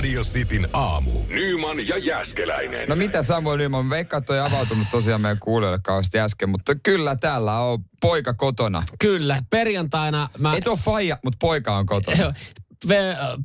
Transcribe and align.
Radio 0.00 0.22
Cityn 0.22 0.68
aamu. 0.72 1.10
Nyman 1.28 1.88
ja 1.88 1.98
Jäskeläinen. 1.98 2.88
No 2.88 2.96
mitä 2.96 3.22
Samuel 3.22 3.56
Nyman, 3.56 3.90
veikkaa, 3.90 4.18
että 4.18 4.26
toi 4.26 4.40
avautunut 4.40 4.86
tosiaan 4.90 5.20
meidän 5.20 5.38
kuulijoille 5.38 5.78
kauheasti 5.82 6.18
äsken, 6.18 6.48
mutta 6.48 6.74
kyllä 6.74 7.16
täällä 7.16 7.58
on 7.58 7.84
poika 8.00 8.34
kotona. 8.34 8.82
Kyllä, 8.98 9.42
perjantaina 9.50 10.28
mä... 10.38 10.54
Ei 10.54 10.62
tuo 10.62 10.76
faija, 10.76 11.18
mutta 11.24 11.36
poika 11.40 11.76
on 11.76 11.86
kotona. 11.86 12.34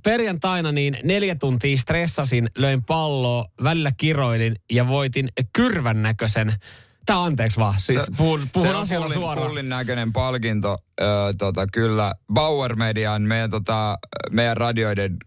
Perjantaina 0.04 0.72
niin 0.72 0.98
neljä 1.04 1.36
tuntia 1.36 1.78
stressasin, 1.78 2.50
löin 2.58 2.84
palloa, 2.84 3.46
välillä 3.64 3.92
kiroilin 3.98 4.56
ja 4.72 4.88
voitin 4.88 5.30
kyrvän 5.54 6.02
näköisen 6.02 6.54
Tää 7.06 7.24
anteeksi 7.24 7.60
vaan, 7.60 7.76
siis 7.78 8.02
se, 8.04 8.12
puhun, 8.18 8.50
puhun 8.54 8.68
se 8.68 8.76
on 8.76 8.82
asialla 8.82 9.06
kullin, 9.06 9.22
suoraan. 9.22 9.48
kullin 9.48 9.70
näköinen 9.70 10.14
palkinto. 10.14 10.78
Ö, 11.02 11.06
tota, 11.38 11.68
kyllä 11.68 12.14
Bauer 12.34 12.76
Median, 12.76 13.22
meidän, 13.22 13.50
tota, 13.50 13.98
meidän 14.32 14.58
radioiden 14.58 15.18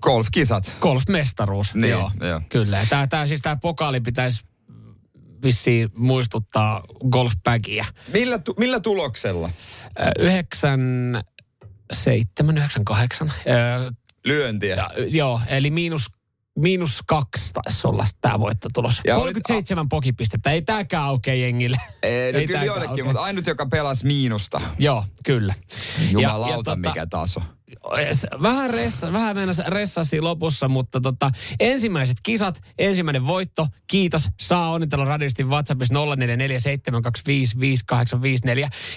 golfkisat. 0.00 0.72
Golfmestaruus, 0.80 1.74
Niin, 1.74 1.90
joo. 1.90 2.10
joo. 2.20 2.40
Kyllä, 2.48 2.78
ja 2.90 3.06
tää, 3.06 3.26
siis 3.26 3.40
tää 3.42 3.56
pokaali 3.56 4.00
pitäisi 4.00 4.44
vissiin 5.44 5.90
muistuttaa 5.96 6.82
golfbagia. 7.10 7.84
Millä, 8.12 8.38
tu, 8.38 8.54
millä 8.58 8.80
tuloksella? 8.80 9.50
Yhdeksän, 10.18 10.80
seitsemän, 11.92 12.58
yhdeksän, 12.58 12.84
kahdeksan. 12.84 13.32
Ö, 13.46 13.92
Lyöntiä. 14.24 14.74
ja, 14.76 14.90
joo, 15.08 15.40
eli 15.48 15.70
miinus 15.70 16.06
Miinus 16.58 17.02
kaksi 17.06 17.52
taisi 17.52 17.86
olla 17.86 18.04
tämä 18.20 18.40
voittotulos. 18.40 19.00
Ja 19.06 19.14
olit- 19.16 19.18
37 19.18 19.88
pokipistettä. 19.88 20.50
Ei 20.50 20.62
tääkään 20.62 21.02
aukea 21.02 21.34
jengille. 21.34 21.76
Ei, 22.02 22.32
no 22.32 22.38
Ei 22.38 22.46
kyllä 22.46 22.64
joillekin, 22.64 22.90
aukea. 22.90 23.04
mutta 23.04 23.20
ainut, 23.22 23.46
joka 23.46 23.66
pelasi 23.66 24.06
miinusta. 24.06 24.60
Joo, 24.78 25.04
kyllä. 25.24 25.54
Jumalauta, 26.10 26.54
tota, 26.56 26.76
mikä 26.76 27.06
taso. 27.06 27.40
Vähän, 28.42 28.70
ressa, 28.70 29.12
vähän 29.12 29.36
mennä 29.36 29.54
ressasi 29.66 30.20
lopussa, 30.20 30.68
mutta 30.68 31.00
tota, 31.00 31.30
ensimmäiset 31.60 32.16
kisat, 32.22 32.60
ensimmäinen 32.78 33.26
voitto, 33.26 33.66
kiitos. 33.86 34.28
Saa 34.40 34.70
onnitella 34.70 35.04
radistin 35.04 35.48
WhatsAppissa 35.48 35.94
0447255854. 35.94 35.98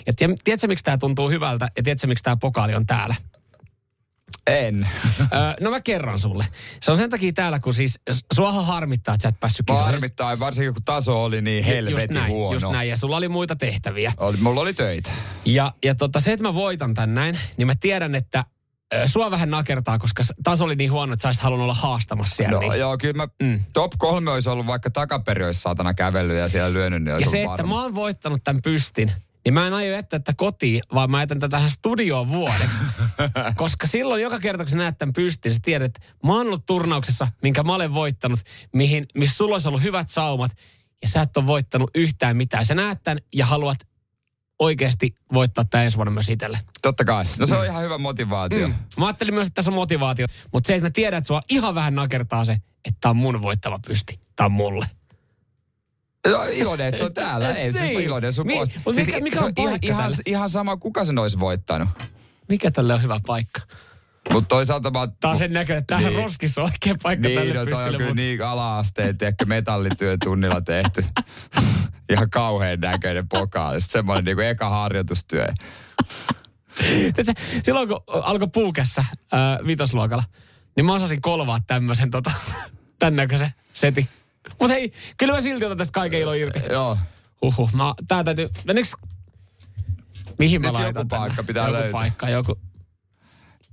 Ja 0.08 0.14
tie- 0.14 0.36
tiedätkö, 0.44 0.68
miksi 0.68 0.84
tämä 0.84 0.98
tuntuu 0.98 1.30
hyvältä 1.30 1.68
ja 1.78 1.84
tiedätkö, 1.84 2.08
miksi 2.08 2.24
tämä 2.24 2.38
pokaali 2.38 2.76
on 2.76 2.86
täällä? 2.86 3.16
En. 4.48 4.88
No 5.62 5.70
mä 5.70 5.82
kerron 5.82 6.20
sulle. 6.20 6.46
Se 6.82 6.92
on 6.92 6.98
sen 6.98 7.10
takia 7.10 7.34
täällä, 7.34 7.60
kun 7.60 7.74
siis 7.74 8.00
suahan 8.34 8.66
harmittaa, 8.66 9.14
että 9.16 9.24
sä 9.24 9.30
et 9.30 9.40
päässyt 9.40 9.66
kisoihin. 9.66 9.86
Harmittaa, 9.86 10.40
varsinkin 10.40 10.74
kun 10.74 10.84
taso 10.84 11.24
oli 11.24 11.42
niin 11.42 11.58
just 11.58 11.68
helvetin 11.68 12.14
näin, 12.16 12.32
huono. 12.32 12.54
Just 12.54 12.72
näin, 12.72 12.90
ja 12.90 12.98
sulla 12.98 13.18
oli 13.18 13.30
muita 13.30 13.56
tehtäviä. 13.56 14.14
Oli, 14.18 14.38
mulla 14.38 14.62
oli 14.62 14.74
töitä. 14.74 15.12
Ja, 15.46 15.74
ja 15.84 15.96
tota, 15.96 16.20
se, 16.20 16.34
että 16.34 16.44
mä 16.44 16.54
voitan 16.54 16.94
tän 16.94 17.14
näin, 17.16 17.40
niin 17.58 17.68
mä 17.68 17.74
tiedän, 17.80 18.16
että 18.16 18.46
sua 19.06 19.32
vähän 19.32 19.50
nakertaa, 19.50 20.00
koska 20.00 20.24
taso 20.44 20.66
oli 20.66 20.76
niin 20.76 20.92
huono, 20.92 21.14
että 21.14 21.22
sä 21.22 21.28
olisit 21.28 21.44
halunnut 21.44 21.64
olla 21.64 21.74
haastamassa 21.74 22.36
siellä. 22.36 22.52
No 22.54 22.60
niin. 22.60 22.80
joo, 22.80 22.98
kyllä 22.98 23.14
mä, 23.14 23.28
Mm. 23.42 23.60
top 23.74 23.92
kolme 23.98 24.32
olisi 24.32 24.50
ollut 24.50 24.66
vaikka 24.68 24.90
takaperi 24.90 25.46
olisi 25.46 25.62
saatana 25.62 25.94
kävellyt 25.94 26.38
ja 26.38 26.50
siellä 26.50 26.74
lyönyt, 26.74 27.04
niin 27.04 27.20
Ja 27.20 27.30
se, 27.30 27.38
että 27.38 27.50
varma. 27.50 27.76
mä 27.76 27.82
oon 27.84 27.96
voittanut 27.96 28.44
tämän 28.44 28.62
pystin, 28.62 29.12
niin 29.46 29.54
mä 29.54 29.68
en 29.68 29.74
aio 29.74 29.92
jättää 29.94 30.20
tätä 30.20 30.34
kotiin, 30.38 30.82
vaan 30.94 31.12
mä 31.12 31.20
jätän 31.22 31.40
tätä 31.40 31.52
tähän 31.58 31.70
studioon 31.70 32.28
vuodeksi. 32.28 32.84
Koska 33.56 33.88
silloin 33.88 34.22
joka 34.22 34.40
kerta, 34.40 34.64
kun 34.64 34.72
sä 34.72 34.78
näet 34.78 34.98
tämän 34.98 35.14
pystin, 35.14 35.54
sä 35.54 35.60
tiedät, 35.64 35.86
että 35.86 36.00
mä 36.26 36.34
oon 36.36 36.48
ollut 36.48 36.66
turnauksessa, 36.66 37.28
minkä 37.42 37.64
mä 37.64 37.76
olen 37.76 37.94
voittanut, 37.94 38.40
mihin, 38.74 39.06
missä 39.16 39.36
sulla 39.38 39.56
olisi 39.56 39.68
ollut 39.68 39.84
hyvät 39.84 40.10
saumat, 40.10 40.52
ja 41.02 41.08
sä 41.08 41.22
et 41.22 41.38
ole 41.38 41.48
voittanut 41.48 41.90
yhtään 41.96 42.38
mitään. 42.38 42.66
Sä 42.66 42.76
näet 42.76 43.04
tämän 43.04 43.20
ja 43.34 43.46
haluat 43.46 43.78
oikeasti 44.60 45.16
voittaa 45.34 45.66
tämän 45.70 45.84
ensi 45.86 45.98
vuonna 45.98 46.12
myös 46.12 46.30
itselle. 46.30 46.60
Totta 46.82 47.06
kai. 47.06 47.24
No 47.40 47.46
se 47.46 47.56
on 47.56 47.66
ihan 47.66 47.84
hyvä 47.84 47.98
motivaatio. 47.98 48.68
Mm. 48.68 48.74
Mä 48.98 49.06
ajattelin 49.06 49.34
myös, 49.34 49.48
että 49.48 49.56
tässä 49.56 49.72
on 49.72 49.76
motivaatio, 49.76 50.28
mutta 50.54 50.68
se, 50.68 50.76
että 50.76 50.86
mä 50.86 50.92
tiedän, 50.92 51.18
että 51.18 51.28
sua 51.28 51.42
ihan 51.50 51.76
vähän 51.76 51.96
nakertaa 51.96 52.46
se, 52.46 52.52
että 52.86 52.98
tää 53.02 53.10
on 53.10 53.18
mun 53.18 53.42
voittava 53.42 53.80
pysti. 53.88 54.20
Tää 54.36 54.46
on 54.46 54.52
mulle. 54.52 54.86
No, 56.28 56.44
iloinen, 56.44 56.88
että 56.88 56.98
se 56.98 57.04
on 57.04 57.14
täällä. 57.14 57.54
Ei, 57.56 57.74
se 57.74 57.80
on 57.80 57.86
Niin. 57.86 58.00
iloinen 58.02 58.34
sun 58.34 58.48
Mi- 58.48 58.54
puolesta. 58.54 58.80
mut 58.86 58.96
mikä- 58.96 59.20
mikä 59.22 59.40
on 59.40 59.54
ihan, 59.58 59.70
paikka 59.70 59.88
ihan, 59.88 60.12
ihan 60.26 60.50
sama, 60.50 60.78
kuka 60.78 61.04
sen 61.04 61.18
olisi 61.18 61.40
voittanut. 61.40 61.90
Mikä 62.50 62.72
tälle 62.72 62.94
on 62.94 63.02
hyvä 63.02 63.20
paikka? 63.28 63.62
Mutta 64.34 64.48
toisaalta 64.48 64.92
mä... 64.92 65.08
Tää 65.20 65.32
on 65.32 65.38
sen 65.38 65.54
näköinen, 65.54 65.80
että 65.82 65.96
tähän 65.96 66.14
Niin. 66.14 66.24
roskissa 66.24 66.62
on 66.62 66.66
oikein 66.74 67.00
paikka 67.04 67.28
Niin, 67.28 67.40
tälle 67.40 67.54
no 67.54 67.66
toi 67.66 67.90
on 67.90 67.96
kyllä 67.98 68.14
niin 68.14 68.42
ala-asteen, 68.46 69.18
tiedätkö, 69.18 69.46
metallityötunnilla 69.46 70.62
tehty. 70.62 71.06
Ihan 72.14 72.30
kauhean 72.30 72.80
näköinen 72.80 73.30
pokaali. 73.30 73.82
Sitten 73.82 74.00
semmoinen 74.00 74.26
niinku 74.26 74.42
eka 74.42 74.70
harjoitustyö. 74.70 75.48
Silloin 77.64 77.88
kun 77.88 78.02
alkoi 78.08 78.48
puukässä 78.54 79.06
ää, 79.32 79.60
vitosluokalla, 79.68 80.24
niin 80.76 80.86
mä 80.86 80.94
osasin 80.94 81.22
kolvaa 81.22 81.60
tämmöisen 81.68 82.12
tota, 82.12 82.32
tän 83.00 83.16
näköisen 83.16 83.50
setin. 83.74 84.08
Mutta 84.60 84.74
hei, 84.74 84.94
kyllä 85.18 85.34
mä 85.34 85.42
silti 85.42 85.66
otan 85.66 85.78
tästä 85.78 85.92
kaiken 85.92 86.20
ilo 86.20 86.34
irti. 86.34 86.60
Joo. 86.72 86.98
Huhhuh, 87.42 87.74
mä, 87.74 87.94
tää 88.08 88.24
täytyy, 88.24 88.50
mennäänkö, 88.66 88.92
mihin 90.40 90.62
mä 90.62 90.68
Nyt 90.68 90.74
laitan 90.74 90.90
joku 91.00 91.08
tänne? 91.10 91.26
paikka 91.26 91.44
pitää 91.44 91.64
joku 91.64 91.74
löytää. 91.74 91.92
paikka, 91.92 92.30
joku. 92.30 92.60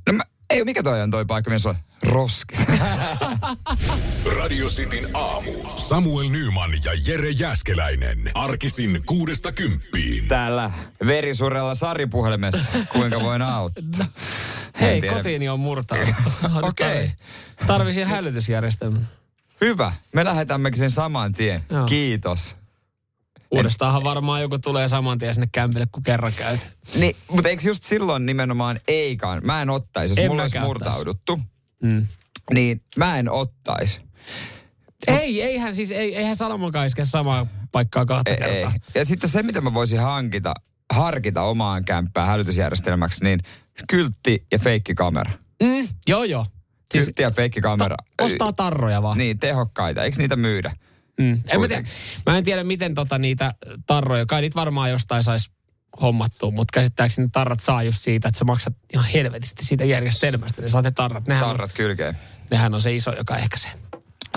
No 0.07 0.13
mä, 0.13 0.25
ei, 0.51 0.65
mikä 0.65 0.83
toi 0.83 1.03
on 1.03 1.11
toi 1.11 1.25
paikka, 1.25 1.51
missä 1.51 1.69
on 1.69 1.77
roskis? 2.03 2.59
Radio 4.39 4.67
Cityn 4.67 5.09
aamu. 5.15 5.53
Samuel 5.77 6.29
Nyman 6.29 6.71
ja 6.85 6.93
Jere 7.07 7.31
Jäskeläinen. 7.31 8.31
Arkisin 8.35 9.03
kuudesta 9.07 9.53
kymppiin. 9.53 10.29
Täällä 10.29 10.71
verisurella 11.07 11.75
Sari-puhelimessa. 11.75 12.73
Kuinka 12.93 13.21
voin 13.21 13.43
auttaa? 13.43 14.07
Hei, 14.81 15.03
kotiini 15.03 15.49
on 15.49 15.61
murtauduttu. 15.61 16.31
Okei. 16.63 17.03
okay. 17.03 17.09
Tarvisi 17.67 18.03
hälytysjärjestelmän. 18.03 19.09
Hyvä. 19.61 19.93
Me 20.13 20.25
lähetämmekin 20.25 20.79
sen 20.81 20.91
saman 20.91 21.33
tien. 21.33 21.61
Joo. 21.71 21.87
Kiitos. 21.87 22.56
Uudestaanhan 23.51 24.05
varmaan 24.05 24.41
joku 24.43 24.59
tulee 24.59 24.89
saman 24.89 25.19
tien 25.19 25.35
sinne 25.35 25.49
kämpille, 25.53 25.87
kun 25.93 26.03
kerran 26.03 26.33
käyt. 26.39 26.69
Niin, 26.99 27.17
mutta 27.31 27.49
eikö 27.49 27.63
just 27.69 27.85
silloin 27.85 28.27
nimenomaan 28.27 28.81
eikaan? 28.89 29.41
Mä 29.45 29.63
en 29.63 29.71
ottaisi, 29.71 30.13
jos 30.13 30.19
En 30.19 30.31
mulla 30.31 30.43
olisi 30.43 30.59
murtauduttu. 30.59 31.41
Mm. 31.83 32.07
Niin 32.55 32.81
mä 32.97 33.19
en 33.19 33.31
ottaisi. 33.31 34.01
Ei, 35.07 35.43
eihän 35.43 35.75
siis, 35.75 35.91
ei, 35.91 36.17
eihän 36.17 36.37
Salomonkaan 36.37 36.87
iske 36.87 37.05
samaa 37.05 37.47
paikkaa 37.73 38.07
kahta 38.07 38.31
Ei, 38.31 38.37
kertaa. 38.37 38.73
ei. 38.75 38.81
Ja 38.95 39.05
sitten 39.05 39.31
se, 39.31 39.43
mitä 39.43 39.61
mä 39.61 39.75
voisin 39.75 40.01
hankita, 40.01 40.55
harkita 40.95 41.43
omaan 41.43 41.85
kämppään 41.85 42.27
hälytysjärjestelmäksi, 42.29 43.25
niin 43.25 43.41
kyltti 43.89 44.47
ja 44.53 44.59
feikkikamera. 44.59 45.31
Mm, 45.63 45.89
joo, 46.09 46.25
joo. 46.25 46.47
Siis 46.91 47.05
Kyltti 47.05 47.23
ja 47.23 47.31
feikkikamera. 47.31 47.97
ta- 48.17 48.25
ostaa 48.25 48.53
tarroja 48.53 49.03
vaan. 49.03 49.19
Niin, 49.19 49.39
tehokkaita. 49.39 50.03
Eikö 50.05 50.17
niitä 50.19 50.37
myydä? 50.37 50.73
Mm. 51.21 51.41
En 51.49 51.61
mä, 51.61 51.69
tiedä, 51.69 51.89
mä 52.27 52.39
en 52.39 52.45
tiedä, 52.45 52.65
miten 52.65 52.95
tota 52.95 53.19
niitä 53.19 53.55
tarroja, 53.87 54.27
kai 54.27 54.41
niitä 54.41 54.55
varmaan 54.55 54.91
jostain 54.91 55.23
saisi 55.23 55.51
hommattua, 56.01 56.51
mutta 56.51 56.73
käsittääkseni 56.75 57.27
ne 57.27 57.31
tarrat 57.33 57.61
saa 57.61 57.83
just 57.83 57.99
siitä, 57.99 58.29
että 58.29 58.39
sä 58.39 58.45
maksat 58.45 58.75
ihan 58.93 59.07
helvetisti 59.15 59.65
siitä 59.65 59.85
järjestelmästä. 59.85 60.63
Ne 60.63 60.69
saa 60.69 60.83
ne 60.83 60.91
tarrat. 60.91 61.27
Nehän, 61.27 61.45
Tarrat 61.45 61.73
kylkeen. 61.73 62.09
On, 62.15 62.47
nehän 62.51 62.75
on 62.75 62.81
se 62.81 62.95
iso, 62.95 63.13
joka 63.17 63.37
ehkä 63.37 63.57
se. 63.57 63.69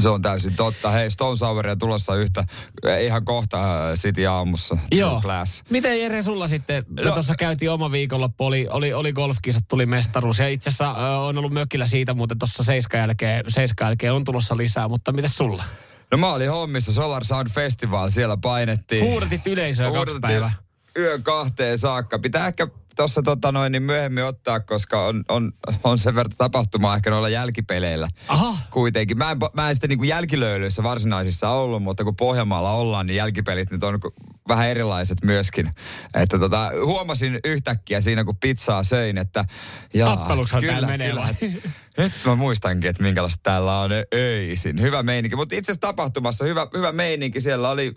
Se 0.02 0.10
on 0.10 0.22
täysin 0.22 0.56
totta. 0.56 0.92
Hei, 0.92 1.10
Stone 1.10 1.38
Souria 1.38 1.76
tulossa 1.76 2.16
yhtä, 2.16 2.44
eh, 2.88 3.06
ihan 3.06 3.26
kohta 3.26 3.90
äh, 3.90 3.96
City 3.96 4.26
aamussa. 4.26 4.78
Joo. 4.92 5.22
Class. 5.22 5.64
Miten 5.70 6.02
Jere 6.02 6.24
sulla 6.24 6.48
sitten, 6.48 6.86
me 6.90 7.02
No. 7.02 7.12
tuossa 7.12 7.36
käytiin 7.36 7.72
oma 7.72 7.92
viikonloppu, 7.92 8.46
oli, 8.46 8.68
oli, 8.70 8.94
oli 8.94 9.14
golfkisat, 9.14 9.64
tuli 9.68 9.86
mestaruus 9.86 10.40
ja 10.40 10.48
itse 10.48 10.70
asiassa 10.70 10.92
ö, 10.92 11.18
on 11.18 11.38
ollut 11.38 11.54
mökillä 11.54 11.88
siitä 11.88 12.14
muuten 12.14 12.40
tuossa 12.40 12.64
seiskan 12.64 13.00
jälkeen, 13.00 13.44
seiskan 13.48 13.86
jälkeen 13.88 14.14
on 14.14 14.24
tulossa 14.24 14.58
lisää, 14.58 14.88
mutta 14.88 15.12
miten 15.12 15.30
sulla? 15.30 15.64
No 16.12 16.18
mä 16.18 16.34
olin 16.34 16.52
hommissa 16.52 16.94
Solar 16.94 17.26
Sound 17.26 17.50
Festival, 17.50 18.10
siellä 18.10 18.38
painettiin. 18.38 19.06
Huudatit 19.06 19.48
yleisöä 19.48 19.86
kaksi 19.86 19.98
Huudatettiin 19.98 20.22
päivää. 20.22 20.54
Yön 20.98 21.24
kahteen 21.24 21.78
saakka. 21.78 22.20
Pitää 22.20 22.48
ehkä 22.48 22.68
tuossa 22.96 23.22
tota 23.22 23.52
noin, 23.52 23.72
niin 23.72 23.84
myöhemmin 23.84 24.24
ottaa, 24.24 24.60
koska 24.60 25.06
on, 25.06 25.24
on, 25.30 25.54
on 25.84 26.00
sen 26.00 26.16
verran 26.16 26.38
tapahtumaa 26.38 26.96
ehkä 26.96 27.10
noilla 27.10 27.30
jälkipeleillä. 27.30 28.08
Aha. 28.28 28.58
Kuitenkin. 28.70 29.18
Mä 29.18 29.32
en, 29.32 29.38
mä 29.54 29.70
en 29.70 29.76
sitten 29.76 29.90
niin 29.90 30.08
jälkilöylyissä 30.08 30.84
varsinaisissa 30.84 31.50
ollut, 31.50 31.84
mutta 31.84 32.04
kun 32.04 32.16
Pohjanmaalla 32.16 32.72
ollaan, 32.72 33.08
niin 33.08 33.16
jälkipelit 33.16 33.72
nyt 33.72 33.84
on 33.84 34.00
vähän 34.48 34.68
erilaiset 34.68 35.18
myöskin. 35.24 35.72
Että 36.14 36.40
tota, 36.40 36.72
huomasin 36.86 37.40
yhtäkkiä 37.44 38.02
siinä, 38.02 38.24
kun 38.24 38.38
pizzaa 38.38 38.84
söin, 38.84 39.18
että... 39.18 39.46
Jaa, 39.94 40.18
Tappeluksihan 40.18 40.64
täällä 40.64 40.88
menee 40.88 41.16
vai? 41.16 41.34
Nyt 42.00 42.14
mä 42.26 42.36
muistankin, 42.36 42.90
että 42.90 43.04
minkälaista 43.04 43.40
täällä 43.44 43.80
on 43.80 43.92
öisin. 44.14 44.82
Hyvä 44.82 45.04
meininki. 45.04 45.36
Mutta 45.36 45.56
itse 45.56 45.72
asiassa 45.72 45.88
tapahtumassa 45.88 46.46
hyvä, 46.46 46.68
hyvä 46.74 46.92
meininki. 46.92 47.42
Siellä 47.42 47.70
oli 47.70 47.94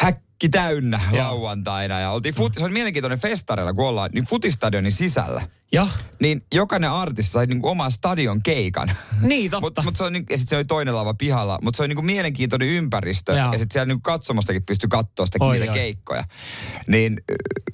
häkki 0.00 0.48
täynnä 0.48 1.00
lauantaina. 1.12 2.00
Ja 2.00 2.10
oltiin 2.10 2.34
fut, 2.34 2.54
se 2.54 2.64
on 2.64 2.72
mielenkiintoinen 2.72 3.20
festareilla, 3.20 3.74
kun 3.74 3.86
ollaan 3.86 4.10
niin 4.12 4.24
futistadionin 4.24 4.92
sisällä. 4.92 5.48
Joo. 5.72 5.88
Niin 6.20 6.42
jokainen 6.54 6.90
artisti 6.90 7.32
sai 7.32 7.46
niinku 7.46 7.68
oman 7.68 7.92
stadion 7.92 8.42
keikan. 8.42 8.90
Niin, 9.20 9.50
totta. 9.50 9.60
Mutta 9.60 9.82
mut 9.82 9.96
se 9.96 10.04
on, 10.04 10.12
niinku- 10.12 10.32
ja 10.32 10.36
sitten 10.38 10.50
se 10.50 10.56
oli 10.56 10.64
toinen 10.64 10.96
lava 10.96 11.14
pihalla, 11.14 11.58
mutta 11.62 11.76
se 11.76 11.82
on 11.82 11.88
niinku 11.88 12.02
mielenkiintoinen 12.02 12.68
ympäristö. 12.68 13.32
Joo. 13.32 13.52
Ja 13.52 13.58
sitten 13.58 13.72
siellä 13.72 13.86
niinku 13.86 14.02
katsomastakin 14.02 14.62
pystyi 14.66 14.88
katsoa 14.88 15.26
sitä, 15.26 15.44
Oi, 15.44 15.58
niitä 15.58 15.72
oi. 15.72 15.78
keikkoja. 15.78 16.24
Niin 16.86 17.20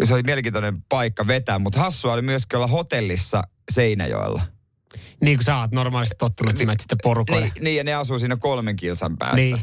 ö, 0.03 0.07
se 0.07 0.15
oli 0.15 0.23
mielenkiintoinen 0.23 0.75
paikka 0.89 1.27
vetää, 1.27 1.59
mutta 1.59 1.81
hassua 1.81 2.13
oli 2.13 2.23
myöskin 2.23 2.57
olla 2.57 2.67
hotellissa 2.67 3.43
Seinäjoella. 3.75 4.43
Niin 5.21 5.39
kuin 5.39 5.45
sä 5.45 5.59
oot 5.59 5.73
normaalisti 5.73 6.15
tottunut, 6.19 6.51
että 6.51 6.59
sä 6.59 6.67
menet 6.67 6.81
sitten 6.81 6.99
porukoille. 7.03 7.51
Niin, 7.55 7.65
niin, 7.65 7.77
ja 7.77 7.85
ne 7.85 7.95
asuu 7.95 8.19
siinä 8.19 8.37
kolmen 8.37 8.77
kilsan 8.77 9.17
päässä. 9.19 9.37
Niin. 9.37 9.61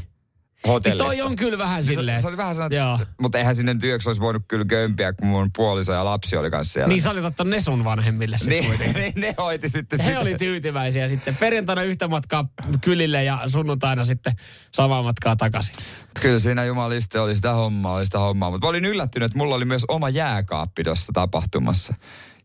Hotellista. 0.68 1.04
Niin 1.04 1.18
toi 1.18 1.22
on 1.22 1.36
kyllä 1.36 1.58
vähän 1.58 1.84
silleen. 1.84 2.18
Se, 2.18 2.22
se 2.22 2.28
oli 2.28 2.38
vähän 2.38 2.56
sellainen, 2.56 3.08
mutta 3.22 3.38
eihän 3.38 3.56
sinne 3.56 3.76
työksi 3.80 4.10
olisi 4.10 4.22
voinut 4.22 4.44
kyllä 4.48 4.66
kömpiä, 4.66 5.14
kun 5.14 5.28
mun 5.28 5.50
puoliso 5.56 5.92
ja 5.92 6.06
lapsi 6.06 6.38
oli 6.38 6.52
kanssa 6.52 6.74
siellä. 6.74 6.88
Niin 6.88 7.02
sä 7.02 7.10
olit 7.10 7.26
ottanut 7.26 7.50
ne 7.52 7.62
sun 7.62 7.84
vanhemmille 7.84 8.38
sitten 8.38 8.60
niin, 8.60 8.66
kuitenkin. 8.66 9.02
niin, 9.02 9.14
ne 9.16 9.36
hoiti 9.38 9.70
sitten 9.70 10.00
He 10.00 10.06
sitä. 10.06 10.20
oli 10.20 10.36
tyytyväisiä 10.38 11.08
sitten. 11.08 11.36
Perjantaina 11.36 11.84
yhtä 11.84 12.08
matkaa 12.08 12.50
kylille 12.82 13.24
ja 13.24 13.40
sunnuntaina 13.48 14.04
sitten 14.04 14.34
samaa 14.72 15.04
matkaa 15.04 15.36
takaisin. 15.36 15.76
Kyllä 16.22 16.40
siinä 16.40 16.66
jumaliste 16.66 17.20
oli 17.20 17.36
sitä 17.36 17.54
hommaa, 17.54 17.96
oli 17.96 18.06
sitä 18.06 18.20
hommaa. 18.20 18.52
Mutta 18.52 18.68
mä 18.68 18.70
olin 18.70 18.86
yllättynyt, 18.86 19.26
että 19.26 19.38
mulla 19.38 19.56
oli 19.56 19.66
myös 19.66 19.86
oma 19.88 20.10
jääkaappi 20.10 20.84
tuossa 20.84 21.14
tapahtumassa. 21.14 21.94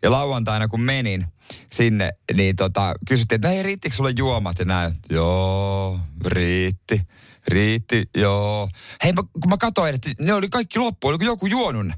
Ja 0.07 0.11
lauantaina 0.11 0.69
kun 0.69 0.81
menin 0.81 1.27
sinne, 1.73 2.13
niin 2.35 2.57
tota, 2.57 2.95
kysyttiin, 3.09 3.37
että 3.37 3.49
hei, 3.49 3.63
riittikö 3.63 3.97
sulle 3.97 4.13
juomat? 4.19 4.59
Ja 4.59 4.65
näin, 4.65 4.93
joo, 5.11 6.01
riitti. 6.25 7.01
Riitti, 7.49 8.11
joo. 8.17 8.69
Hei, 9.05 9.13
mä, 9.13 9.23
kun 9.23 9.51
mä 9.51 9.57
katsoin, 9.57 9.95
että 9.95 10.11
ne 10.21 10.33
oli 10.33 10.49
kaikki 10.49 10.79
loppu, 10.79 11.09
oliko 11.09 11.25
joku 11.25 11.47
juonut 11.47 11.87
ne? 11.87 11.95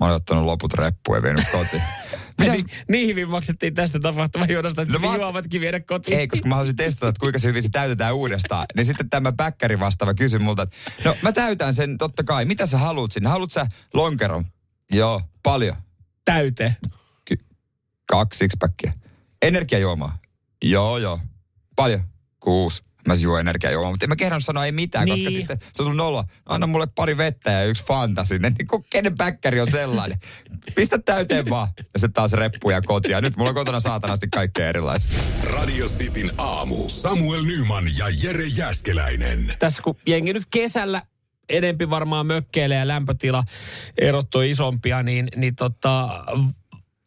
Mä 0.00 0.06
olin 0.06 0.14
ottanut 0.16 0.44
loput 0.44 0.74
reppuun 0.74 1.18
ja 1.18 1.22
vienyt 1.22 1.44
kotiin. 1.52 1.82
Mitä? 2.40 2.52
Niin, 2.52 2.66
niin 2.88 3.08
hyvin 3.08 3.30
maksettiin 3.30 3.74
tästä 3.74 4.00
tapahtuman 4.00 4.50
johdosta, 4.50 4.82
että 4.82 4.94
No 4.94 4.98
mä- 5.10 5.16
juomatkin 5.16 5.60
viedä 5.60 5.80
kotiin. 5.80 6.18
Ei, 6.18 6.28
koska 6.28 6.48
mä 6.48 6.54
haluaisin 6.54 6.76
testata, 6.76 7.08
että 7.08 7.20
kuinka 7.20 7.38
se 7.38 7.48
hyvin 7.48 7.62
se 7.62 7.68
täytetään 7.68 8.14
uudestaan. 8.14 8.66
Niin 8.76 8.86
sitten 8.86 9.10
tämä 9.10 9.32
päkkäri 9.32 9.80
vastaava 9.80 10.14
kysyi 10.14 10.38
multa, 10.38 10.62
että 10.62 10.76
no 11.04 11.16
mä 11.22 11.32
täytän 11.32 11.74
sen 11.74 11.98
totta 11.98 12.24
kai. 12.24 12.44
Mitä 12.44 12.66
sä 12.66 12.78
haluat 12.78 13.12
sinne? 13.12 13.28
Haluat 13.28 13.50
sä 13.50 13.66
lonkeron? 13.94 14.44
Joo, 14.90 15.22
paljon. 15.42 15.76
Täyteen. 16.24 16.76
Kaksi 18.06 18.38
sixpackia. 18.38 18.92
Energiajuomaa? 19.42 20.14
Joo, 20.64 20.98
joo. 20.98 21.20
Paljon? 21.76 22.00
Kuusi. 22.40 22.82
Mä 23.08 23.14
juon 23.14 23.40
energiajuomaa, 23.40 23.90
mutta 23.90 24.04
en 24.04 24.08
mä 24.08 24.16
kerran 24.16 24.40
sanoa 24.40 24.66
ei 24.66 24.72
mitään, 24.72 25.04
niin. 25.04 25.24
koska 25.24 25.30
sitten 25.30 25.58
se 25.72 25.82
on 25.82 25.96
nolo. 25.96 26.24
Anna 26.46 26.66
mulle 26.66 26.86
pari 26.94 27.16
vettä 27.16 27.50
ja 27.50 27.64
yksi 27.64 27.84
fanta 27.84 28.24
sinne. 28.24 28.50
Niin 28.50 28.66
kun 28.66 28.84
kenen 28.90 29.16
päkkäri 29.16 29.60
on 29.60 29.70
sellainen. 29.70 30.18
Pistä 30.74 30.98
täyteen 30.98 31.50
vaan. 31.50 31.68
Ja 31.94 32.00
se 32.00 32.08
taas 32.08 32.32
reppuja 32.32 32.82
kotia. 32.82 33.20
Nyt 33.20 33.36
mulla 33.36 33.48
on 33.50 33.54
kotona 33.54 33.80
saatanasti 33.80 34.28
kaikkea 34.28 34.68
erilaista. 34.68 35.22
Radio 35.44 35.86
Cityn 35.86 36.32
aamu. 36.38 36.88
Samuel 36.88 37.42
Nyman 37.42 37.84
ja 37.98 38.06
Jere 38.22 38.46
Jäskeläinen. 38.46 39.54
Tässä 39.58 39.82
kun 39.82 39.96
jengi 40.06 40.32
nyt 40.32 40.46
kesällä 40.50 41.02
enempi 41.48 41.90
varmaan 41.90 42.26
mökkeilee 42.26 42.78
ja 42.78 42.88
lämpötila 42.88 43.44
erot 43.98 44.34
on 44.34 44.44
isompia, 44.44 45.02
niin, 45.02 45.28
niin 45.36 45.56
tota, 45.56 46.24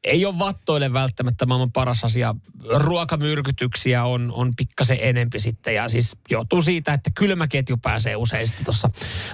ei 0.04 0.26
ole 0.26 0.40
vattoille 0.40 0.94
välttämättä 0.94 1.46
maailman 1.46 1.72
paras 1.72 2.04
asia. 2.04 2.36
Ruokamyrkytyksiä 2.76 4.06
on, 4.06 4.32
on 4.34 4.54
pikkasen 4.58 4.98
enempi 5.02 5.40
sitten 5.40 5.76
ja 5.76 5.90
siis 5.90 6.18
johtuu 6.30 6.62
siitä, 6.62 6.94
että 6.94 7.10
kylmäketju 7.16 7.78
pääsee 7.78 8.16
usein 8.16 8.48
sitten 8.48 8.66
tuossa 8.66 8.90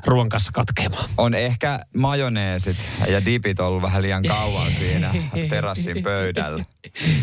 ruoan 0.06 0.30
kanssa 0.30 0.52
katkeamaan. 0.52 1.10
on 1.18 1.34
ehkä 1.34 1.80
majoneesit 1.98 2.78
ja 3.08 3.26
dipit 3.26 3.60
ollut 3.60 3.82
vähän 3.82 4.02
liian 4.02 4.24
kauan 4.24 4.72
siinä 4.80 5.14
terassin 5.50 6.04
pöydällä. 6.04 6.64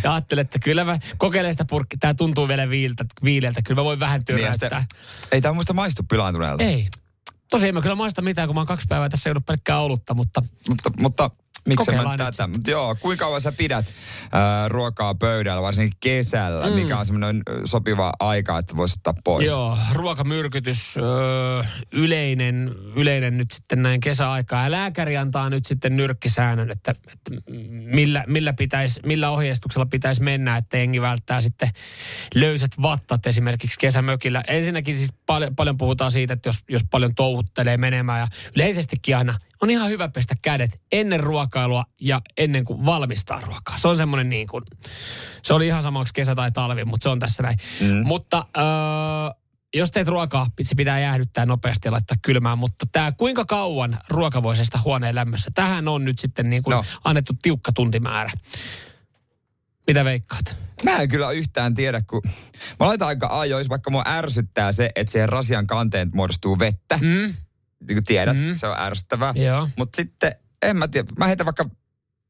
Ja 0.05 0.13
ajattelin, 0.15 0.43
että 0.43 0.59
kyllä 0.59 0.85
mä 0.85 0.99
kokeilen 1.19 1.55
sitä 1.55 1.65
purkki. 1.65 1.97
Tämä 1.97 2.15
tuntuu 2.15 2.49
vielä 2.49 2.69
viiltä, 2.71 3.05
viileltä. 3.25 3.63
Kyllä 3.63 3.81
mä 3.81 3.85
voin 3.85 4.01
vähän 4.01 4.19
Niin, 4.19 4.25
tyräyttää. 4.39 4.81
sitten- 4.81 4.99
ei 5.33 5.41
tämä 5.41 5.53
muista 5.53 5.73
maistu 5.73 6.03
pilaantuneelta. 6.03 6.65
Ei. 6.65 6.89
Tosiaan 7.51 7.69
en 7.69 7.75
mä 7.75 7.81
kyllä 7.83 7.95
maista 7.95 8.23
mitään, 8.23 8.49
kun 8.49 8.55
mä 8.55 8.61
oon 8.61 8.67
kaksi 8.67 8.87
päivää 8.89 9.09
tässä 9.09 9.29
joudut 9.31 9.47
pelkkää 9.47 9.81
olutta, 9.81 10.15
mutta 10.15 10.43
Mutta, 10.69 10.91
mutta 11.01 11.31
miksi 11.69 11.93
mä 11.93 12.17
tätä? 12.17 12.47
Mutta 12.47 12.71
joo, 12.71 12.97
kuinka 13.01 13.25
kauan 13.25 13.41
sä 13.41 13.53
pidät 13.53 13.95
ää, 14.33 14.69
ruokaa 14.69 15.15
pöydällä, 15.15 15.63
varsinkin 15.63 15.99
kesällä, 16.01 16.67
mm. 16.67 16.73
mikä 16.73 16.99
on 16.99 17.07
semmoinen 17.07 17.43
ö, 17.49 17.61
sopiva 17.65 18.13
aika, 18.21 18.59
että 18.59 18.77
voisi 18.77 18.95
ottaa 18.99 19.15
pois? 19.25 19.47
Joo, 19.47 19.79
ruokamyrkytys, 19.93 20.97
öö, 20.97 21.63
yleinen, 21.93 22.75
yleinen 22.97 23.39
nyt 23.39 23.51
sitten 23.51 23.83
näin 23.83 24.01
kesäaikaa. 24.01 24.63
Ja 24.63 24.71
lääkäri 24.71 25.17
antaa 25.17 25.51
nyt 25.51 25.67
sitten 25.67 25.97
nyrkkisäännön, 25.97 26.71
että, 26.71 26.91
että 26.91 27.53
millä, 27.71 28.25
millä, 28.27 28.53
pitäisi, 28.53 29.01
millä 29.07 29.31
ohjeistuksella 29.31 29.87
pitäisi 29.87 30.23
mennä, 30.23 30.57
että 30.57 30.77
jengi 30.77 31.01
välttää 31.01 31.41
sitten 31.41 31.69
löysät 32.35 32.73
vattat 32.83 33.27
esimerkiksi 33.27 33.79
kesämökillä. 33.79 34.43
Ensinnäkin 34.49 34.97
siis 34.97 35.13
paljon, 35.27 35.57
paljon 35.57 35.77
puhutaan 35.77 36.13
siitä, 36.13 36.35
että 36.35 36.49
jos, 36.49 36.59
jos 36.69 36.83
paljon 36.91 37.15
touhuttelee 37.15 37.77
menemään 37.77 38.21
ja 38.21 38.29
yleisestikin 38.57 39.17
aina 39.17 39.39
on 39.63 39.71
ihan 39.71 39.91
hyvä 39.91 40.09
pestä 40.09 40.35
kädet 40.43 40.81
ennen 40.93 41.21
ruokailua 41.21 41.85
ja 42.01 42.21
ennen 42.37 42.65
kuin 42.65 42.87
valmistaa 42.87 43.41
ruokaa. 43.41 43.79
Se 43.79 43.89
on 43.89 43.97
semmoinen 43.97 44.29
niin 44.29 44.47
kuin, 44.47 44.65
se 45.43 45.55
oli 45.55 45.67
ihan 45.67 45.83
samaksi 45.83 46.15
kesä 46.15 46.35
tai 46.35 46.53
talvi, 46.53 46.85
mutta 46.85 47.03
se 47.03 47.09
on 47.09 47.19
tässä 47.19 47.43
näin. 47.43 47.59
Mm. 47.81 48.07
Mutta 48.07 48.47
öö, 48.57 48.65
jos 49.75 49.91
teet 49.91 50.09
ruokaa, 50.09 50.47
se 50.63 50.75
pitää 50.75 51.01
jäähdyttää 51.01 51.47
nopeasti 51.47 51.89
ja 51.89 51.93
laittaa 51.93 52.17
kylmään, 52.23 52.59
mutta 52.59 52.87
tämä 52.93 53.13
kuinka 53.13 53.45
kauan 53.45 53.99
ruoka 54.09 54.43
voi 54.43 54.55
huoneen 54.85 55.15
lämmössä, 55.15 55.51
tähän 55.55 55.89
on 55.89 56.05
nyt 56.05 56.19
sitten 56.19 56.51
niin 56.51 56.63
kuin 56.63 56.73
no. 56.73 56.85
annettu 57.05 57.33
tiukka 57.43 57.73
tuntimäärä. 57.73 58.31
Mitä 59.87 60.05
veikkaat? 60.05 60.57
Mä 60.83 60.97
en 60.97 61.09
kyllä 61.09 61.31
yhtään 61.31 61.75
tiedä, 61.75 62.03
kun 62.03 62.23
mä 62.81 62.87
laitan 62.87 63.09
aika 63.09 63.41
ajois, 63.41 63.69
vaikka 63.69 63.91
mua 63.91 64.03
ärsyttää 64.07 64.73
se, 64.73 64.91
että 64.95 65.13
siihen 65.13 65.29
rasian 65.29 65.67
kanteen 65.67 66.11
muodostuu 66.15 66.59
vettä. 66.59 66.99
Mm? 67.03 67.35
Niin 67.89 67.97
kuin 67.97 68.05
tiedät, 68.05 68.37
Mm. 68.37 68.55
se 68.55 68.67
on 68.67 68.77
ärsyttävää. 68.79 69.35
Mutta 69.77 69.97
sitten, 69.97 70.33
en 70.63 70.77
mä 70.77 70.89
tiedä, 70.89 71.09
mä 71.19 71.27
heitän 71.27 71.47
vaikka, 71.47 71.65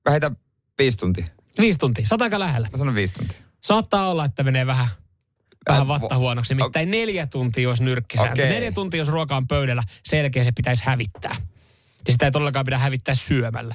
mä 0.04 0.10
heitän 0.10 0.36
viisi 0.78 0.98
tuntia. 0.98 1.26
Viisi 1.58 1.78
tuntia. 1.78 2.06
Sä 2.06 2.16
aika 2.20 2.38
lähellä. 2.38 2.68
Mä 2.72 2.78
sanon 2.78 2.94
viisi 2.94 3.14
tuntia. 3.14 3.38
Saattaa 3.64 4.08
olla, 4.10 4.24
että 4.24 4.42
menee 4.42 4.66
vähän, 4.66 4.88
vähän 5.68 5.82
Äh, 5.82 5.86
vo- 5.86 5.88
vatta 6.00 6.16
huonoksi. 6.16 6.54
Nimittäin 6.54 6.90
neljä 6.90 7.26
tuntia 7.26 7.68
olisi 7.68 7.84
nyrkkisääntö. 7.84 8.32
Okei. 8.42 8.48
Neljä 8.54 8.72
tuntia, 8.72 8.98
jos 8.98 9.08
ruoka 9.08 9.36
on 9.36 9.46
pöydällä, 9.48 9.82
selkeä 10.04 10.44
se 10.44 10.52
pitäisi 10.52 10.82
hävittää. 10.86 11.36
Ja 12.06 12.12
sitä 12.12 12.24
ei 12.24 12.32
todellakaan 12.32 12.64
pidä 12.64 12.78
hävittää 12.78 13.14
syömällä, 13.14 13.74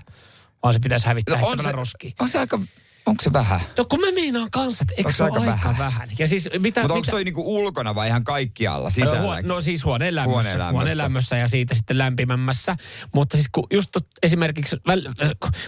vaan 0.64 0.74
se 0.74 0.80
pitäisi 0.80 1.08
hävittää 1.08 1.42
No 1.42 1.48
on 1.48 1.60
se, 1.64 1.72
roskiin. 1.72 2.14
on 2.20 2.30
se 2.30 2.40
aika, 2.40 2.60
onko 3.08 3.24
se 3.24 3.34
vähän? 3.34 3.60
No 3.78 3.86
kun 3.86 4.00
mä 4.02 4.12
meinaan 4.12 4.52
kanssa, 4.52 4.82
että 4.84 4.94
eikö 4.98 5.12
se 5.12 5.24
aika 5.24 5.40
aika, 5.40 5.52
vähän? 5.52 5.78
vähän? 5.78 6.10
Ja 6.20 6.28
siis 6.28 6.50
mitä... 6.60 6.82
Mutta 6.82 6.94
onko 6.94 7.02
mitä, 7.02 7.12
toi 7.12 7.24
niinku 7.24 7.56
ulkona 7.56 7.96
vai 7.96 8.08
ihan 8.08 8.24
kaikkialla 8.24 8.90
Huo- 8.90 8.90
sisällä? 8.90 9.42
No 9.42 9.62
siis 9.62 9.86
huoneen 9.86 10.16
lämmössä, 10.16 10.34
Huoneen 10.34 10.60
lämmössä. 10.60 10.72
huoneen 10.74 10.98
lämmössä 10.98 11.38
ja 11.38 11.48
siitä 11.48 11.76
sitten 11.76 11.98
lämpimämmässä. 11.98 12.76
Mutta 13.14 13.38
siis 13.38 13.50
kun 13.52 13.68
just 13.74 13.90
tot, 13.92 14.08
esimerkiksi, 14.24 14.78
väl, 14.88 15.02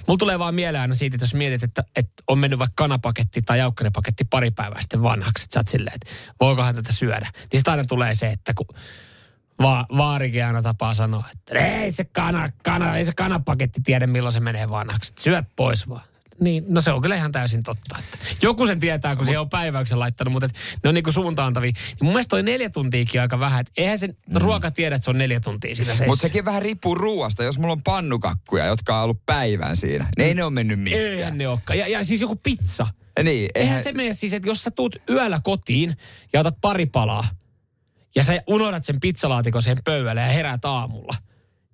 mulla 0.07 0.17
tulee 0.17 0.39
vaan 0.39 0.55
mieleen 0.55 0.81
aina 0.81 0.93
siitä, 0.93 1.15
että 1.15 1.23
jos 1.23 1.33
mietit, 1.33 1.63
että, 1.63 1.83
että 1.95 2.23
on 2.27 2.39
mennyt 2.39 2.59
vaikka 2.59 2.83
kanapaketti 2.83 3.41
tai 3.41 3.59
jaukkaripaketti 3.59 4.23
pari 4.29 4.51
päivää 4.51 4.81
sitten 4.81 5.03
vanhaksi, 5.03 5.43
että 5.43 5.53
sä 5.53 5.59
oot 5.59 5.67
silleen, 5.67 5.95
että 5.95 6.09
voikohan 6.39 6.75
tätä 6.75 6.93
syödä. 6.93 7.29
Niin 7.35 7.49
sitten 7.53 7.71
aina 7.71 7.83
tulee 7.85 8.15
se, 8.15 8.27
että 8.27 8.53
kun 8.53 8.67
va, 9.61 9.85
vaarikin 9.97 10.45
aina 10.45 10.61
tapaa 10.61 10.93
sanoa, 10.93 11.25
että 11.33 11.59
ei 11.59 11.91
se, 11.91 12.03
kana, 12.03 12.49
kana, 12.63 12.97
ei 12.97 13.05
se 13.05 13.11
kanapaketti 13.15 13.81
tiedä 13.83 14.07
milloin 14.07 14.33
se 14.33 14.39
menee 14.39 14.69
vanhaksi. 14.69 15.13
Syöt 15.19 15.45
pois 15.55 15.89
vaan. 15.89 16.01
Niin, 16.39 16.63
no 16.67 16.81
se 16.81 16.91
on 16.91 17.01
kyllä 17.01 17.15
ihan 17.15 17.31
täysin 17.31 17.63
totta. 17.63 17.95
Että 17.99 18.17
joku 18.41 18.67
sen 18.67 18.79
tietää, 18.79 19.15
kun 19.15 19.25
siihen 19.25 19.41
on 19.41 19.49
päiväyksen 19.49 19.99
laittanut, 19.99 20.31
mutta 20.33 20.45
et 20.45 20.53
ne 20.83 20.89
on 20.89 20.95
niinku 20.95 21.11
suuntaantavia. 21.11 21.71
Niin 21.71 21.97
mun 22.01 22.13
mielestä 22.13 22.29
toi 22.29 22.43
neljä 22.43 22.69
tuntiakin 22.69 23.19
on 23.19 23.21
aika 23.21 23.39
vähän. 23.39 23.61
Et 23.61 23.71
eihän 23.77 23.99
se 23.99 24.07
mm. 24.07 24.15
ruoka 24.35 24.71
tiedä, 24.71 24.95
että 24.95 25.03
se 25.03 25.09
on 25.09 25.17
neljä 25.17 25.39
tuntia 25.39 25.75
siinä 25.75 25.95
seis. 25.95 26.07
Mutta 26.07 26.21
sekin 26.21 26.45
vähän 26.45 26.61
riippuu 26.61 26.95
ruuasta. 26.95 27.43
Jos 27.43 27.57
mulla 27.57 27.71
on 27.71 27.83
pannukakkuja, 27.83 28.65
jotka 28.65 28.97
on 28.97 29.03
ollut 29.03 29.25
päivän 29.25 29.75
siinä, 29.75 30.07
niin 30.17 30.27
ei 30.27 30.33
ne 30.33 30.43
ole 30.43 30.53
mennyt 30.53 30.79
Eihän 30.79 31.03
miksikään. 31.03 31.37
ne 31.37 31.47
olekaan. 31.47 31.79
Ja, 31.79 31.87
ja 31.87 32.05
siis 32.05 32.21
joku 32.21 32.35
pizza. 32.35 32.87
Niin, 33.23 33.49
Eihän, 33.55 33.67
eihän, 33.67 33.83
se 33.83 33.91
mene 33.91 34.13
siis, 34.13 34.33
että 34.33 34.47
jos 34.49 34.63
sä 34.63 34.71
tuut 34.71 34.95
yöllä 35.09 35.39
kotiin 35.43 35.97
ja 36.33 36.39
otat 36.39 36.55
pari 36.61 36.85
palaa 36.85 37.27
ja 38.15 38.23
sä 38.23 38.41
unohdat 38.47 38.85
sen 38.85 38.99
pizzalaatikon 38.99 39.61
sen 39.61 39.77
pöydälle 39.83 40.21
ja 40.21 40.27
heräät 40.27 40.65
aamulla, 40.65 41.15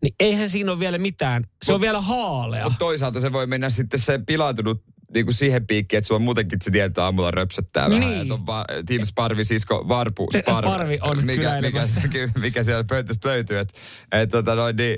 niin 0.05 0.15
eihän 0.19 0.49
siinä 0.49 0.71
ole 0.71 0.79
vielä 0.79 0.97
mitään. 0.97 1.43
Se 1.65 1.73
on 1.73 1.81
vielä 1.81 2.01
haalea. 2.01 2.63
Mutta 2.63 2.77
toisaalta 2.77 3.19
se 3.19 3.33
voi 3.33 3.47
mennä 3.47 3.69
sitten 3.69 3.99
se 3.99 4.19
pilaantunut 4.27 4.83
niin 5.13 5.25
kuin 5.25 5.33
siihen 5.33 5.67
piikkiin, 5.67 5.97
että 5.97 6.07
sulla 6.07 6.19
muutenkin 6.19 6.59
se 6.63 6.71
tietää 6.71 7.03
aamulla 7.03 7.31
röpsöttää 7.31 7.89
vähän. 7.89 8.09
Niin. 8.09 8.21
Että 8.21 8.33
on 8.33 8.45
va- 8.45 8.65
Team 8.85 9.05
Sparvi, 9.05 9.43
sisko, 9.43 9.85
Varpu, 9.87 10.27
Sparvi. 10.39 10.67
Sparvi 10.69 10.99
on 11.01 11.25
mikä, 11.25 11.61
mikä, 11.61 12.29
mikä, 12.39 12.63
siellä 12.63 12.83
pöytästä 12.83 13.29
löytyy. 13.29 13.59
Että 13.59 13.79
et, 14.11 14.29
tota 14.29 14.55
noin, 14.55 14.75
niin, 14.75 14.97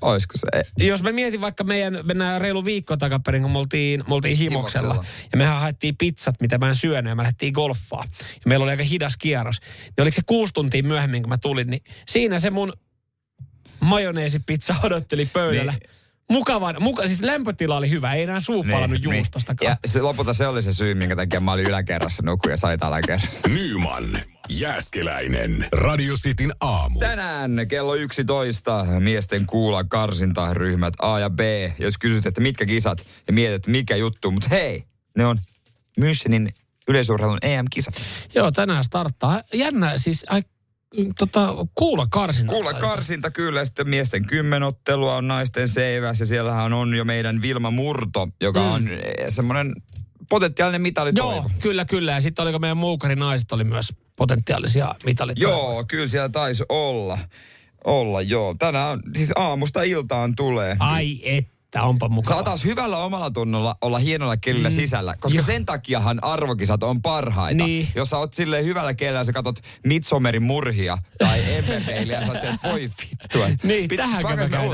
olisiko 0.00 0.34
se? 0.38 0.62
jos 0.86 1.02
mä 1.02 1.12
mietin 1.12 1.40
vaikka 1.40 1.64
meidän, 1.64 1.98
mennään 2.02 2.40
reilu 2.40 2.64
viikko 2.64 2.96
takaperin, 2.96 3.42
kun 3.42 3.52
me 3.52 3.58
oltiin, 3.58 4.04
me 4.08 4.14
oltiin 4.14 4.36
himoksella. 4.36 4.94
Himoksella. 4.94 5.28
Ja 5.32 5.38
mehän 5.38 5.60
haettiin 5.60 5.96
pizzat, 5.96 6.34
mitä 6.40 6.58
mä 6.58 6.68
en 6.68 6.74
syönyt, 6.74 7.10
ja 7.10 7.14
me 7.14 7.22
lähdettiin 7.22 7.52
golfaa. 7.52 8.04
Ja 8.20 8.42
meillä 8.46 8.62
oli 8.62 8.70
aika 8.70 8.84
hidas 8.84 9.16
kierros. 9.16 9.60
Niin 9.84 10.02
oliko 10.02 10.14
se 10.14 10.22
kuusi 10.26 10.52
tuntia 10.52 10.82
myöhemmin, 10.82 11.22
kun 11.22 11.28
mä 11.30 11.38
tulin, 11.38 11.70
niin 11.70 11.82
siinä 12.08 12.38
se 12.38 12.50
mun 12.50 12.72
majoneesipizza 13.80 14.76
odotteli 14.82 15.26
pöydällä. 15.26 15.72
Niin. 15.72 15.90
Mukavan, 16.30 16.76
muka, 16.80 17.06
siis 17.06 17.22
lämpötila 17.22 17.76
oli 17.76 17.90
hyvä, 17.90 18.14
ei 18.14 18.22
enää 18.22 18.40
suu 18.40 18.64
palannut 18.70 19.02
juustostakaan. 19.02 19.70
Ja 19.70 19.76
se, 19.86 20.00
lopulta 20.00 20.32
se 20.32 20.46
oli 20.46 20.62
se 20.62 20.74
syy, 20.74 20.94
minkä 20.94 21.16
takia 21.16 21.40
mä 21.40 21.52
olin 21.52 21.66
yläkerrassa 21.66 22.22
nukuin 22.26 22.50
ja 22.50 22.56
sait 22.56 22.82
alakerrassa. 22.82 23.48
Nyman, 23.48 24.22
Jääskeläinen. 24.48 25.66
Radio 25.72 26.14
Cityn 26.14 26.52
aamu. 26.60 26.98
Tänään 26.98 27.50
kello 27.68 27.94
11 27.94 28.86
miesten 28.98 29.46
kuula 29.46 29.84
karsintaryhmät 29.84 30.94
A 30.98 31.18
ja 31.18 31.30
B. 31.30 31.40
Jos 31.78 31.98
kysyt, 31.98 32.26
että 32.26 32.40
mitkä 32.40 32.66
kisat 32.66 33.06
ja 33.26 33.32
mietit, 33.32 33.54
että 33.54 33.70
mikä 33.70 33.96
juttu, 33.96 34.30
mutta 34.30 34.48
hei, 34.48 34.84
ne 35.16 35.26
on 35.26 35.38
Münchenin 36.00 36.52
yleisurheilun 36.88 37.38
EM-kisat. 37.42 37.94
Joo, 38.34 38.52
tänään 38.52 38.84
starttaa. 38.84 39.42
Jännä, 39.54 39.98
siis 39.98 40.24
ai, 40.28 40.42
tota, 41.18 41.54
kuulla 41.74 42.06
karsinta. 42.10 42.52
Kuulla 42.52 42.74
karsinta 42.74 43.30
kyllä, 43.30 43.60
ja 43.60 43.64
sitten 43.64 43.88
miesten 43.88 44.26
kymmenottelua 44.26 45.16
on 45.16 45.28
naisten 45.28 45.68
seiväs, 45.68 46.20
ja 46.20 46.26
siellähän 46.26 46.72
on 46.72 46.94
jo 46.94 47.04
meidän 47.04 47.42
Vilma 47.42 47.70
Murto, 47.70 48.28
joka 48.40 48.60
mm. 48.60 48.66
on 48.66 48.88
eh, 48.88 49.00
semmoinen 49.28 49.74
potentiaalinen 50.28 50.82
mitalitoivo. 50.82 51.32
Joo, 51.32 51.50
kyllä, 51.60 51.84
kyllä. 51.84 52.12
Ja 52.12 52.20
sitten 52.20 52.42
oliko 52.42 52.58
meidän 52.58 53.18
naiset 53.18 53.52
oli 53.52 53.64
myös 53.64 53.92
potentiaalisia 54.16 54.94
mitalitoivoja. 55.04 55.56
Joo, 55.56 55.84
kyllä 55.88 56.06
siellä 56.08 56.28
taisi 56.28 56.64
olla. 56.68 57.18
Olla, 57.84 58.22
joo. 58.22 58.54
Tänään, 58.58 59.00
siis 59.16 59.32
aamusta 59.36 59.82
iltaan 59.82 60.36
tulee. 60.36 60.76
Ai 60.78 61.20
et 61.22 61.53
että 61.74 61.88
onpa 61.88 62.08
mukava. 62.08 62.34
Saa 62.34 62.42
taas 62.42 62.64
hyvällä 62.64 62.98
omalla 62.98 63.30
tunnolla 63.30 63.76
olla 63.80 63.98
hienolla 63.98 64.36
kelillä 64.36 64.68
mm. 64.68 64.74
sisällä, 64.74 65.14
koska 65.20 65.38
jo. 65.38 65.42
sen 65.42 65.66
takiahan 65.66 66.24
arvokisat 66.24 66.82
on 66.82 67.02
parhaita. 67.02 67.64
Niin. 67.64 67.88
Jos 67.94 68.10
sä 68.10 68.18
oot 68.18 68.32
silleen 68.32 68.64
hyvällä 68.64 68.94
kelillä 68.94 69.18
ja 69.18 69.24
sä 69.24 69.32
katot 69.32 69.58
Midsomerin 69.86 70.42
murhia 70.42 70.98
tai 71.18 71.44
Everpeiliä, 71.56 72.20
sä 72.20 72.26
oot 72.26 72.40
se, 72.40 72.48
että 72.48 72.68
voi 72.68 72.80
vittua. 72.80 73.48
Niin, 73.62 73.88
Pitä, 73.88 74.02
tähän 74.02 74.22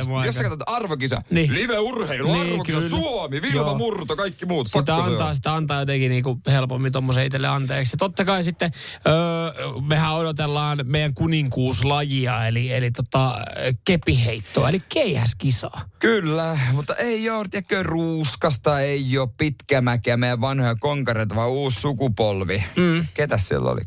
mä 0.09 0.26
Jos 0.26 0.35
sä 0.35 0.42
katot 0.42 0.61
arvokisa, 0.66 1.23
niin. 1.30 1.54
live-urheilu, 1.54 2.33
niin, 2.33 2.52
arvokisa, 2.52 2.78
kyllä. 2.78 2.90
Suomi, 2.90 3.42
Vilma 3.42 3.57
Joo. 3.57 3.78
Murto, 3.78 4.16
kaikki 4.16 4.47
muut. 4.47 4.66
Sitä 4.66 4.97
antaa, 4.97 5.35
sitä 5.35 5.54
antaa 5.54 5.80
jotenkin 5.80 6.11
niinku 6.11 6.40
helpommin 6.47 6.92
tommosen 6.92 7.26
itselle 7.26 7.49
anteeksi. 7.49 7.95
Ja 7.95 7.99
totta 7.99 8.25
kai 8.25 8.45
sitten, 8.45 8.71
öö, 9.07 9.80
mehän 9.80 10.14
odotellaan 10.14 10.78
meidän 10.85 11.14
kuninkuuslajia, 11.14 12.47
eli, 12.47 12.73
eli 12.73 12.90
tota, 12.90 13.38
kepiheittoa, 13.85 14.69
eli 14.69 14.83
keihäskisaa. 14.88 15.80
Kyllä, 15.99 16.59
mutta 16.73 16.89
ei 16.94 17.30
ole, 17.30 17.47
tiedätkö, 17.50 17.82
ruuskasta, 17.82 18.80
ei 18.80 19.18
ole 19.18 19.28
pitkämäkeä, 19.38 20.16
meidän 20.16 20.40
vanhoja 20.40 20.75
konkareita, 20.80 21.35
vaan 21.35 21.50
uusi 21.50 21.80
sukupolvi. 21.80 22.64
Mm. 22.76 23.06
Ketäs 23.14 23.49
siellä 23.49 23.70
oli? 23.70 23.82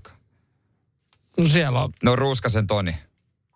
No 1.38 1.48
siellä 1.48 1.84
on. 1.84 1.94
No 2.04 2.16
Ruuskasen 2.16 2.68
Toni. 2.68 2.96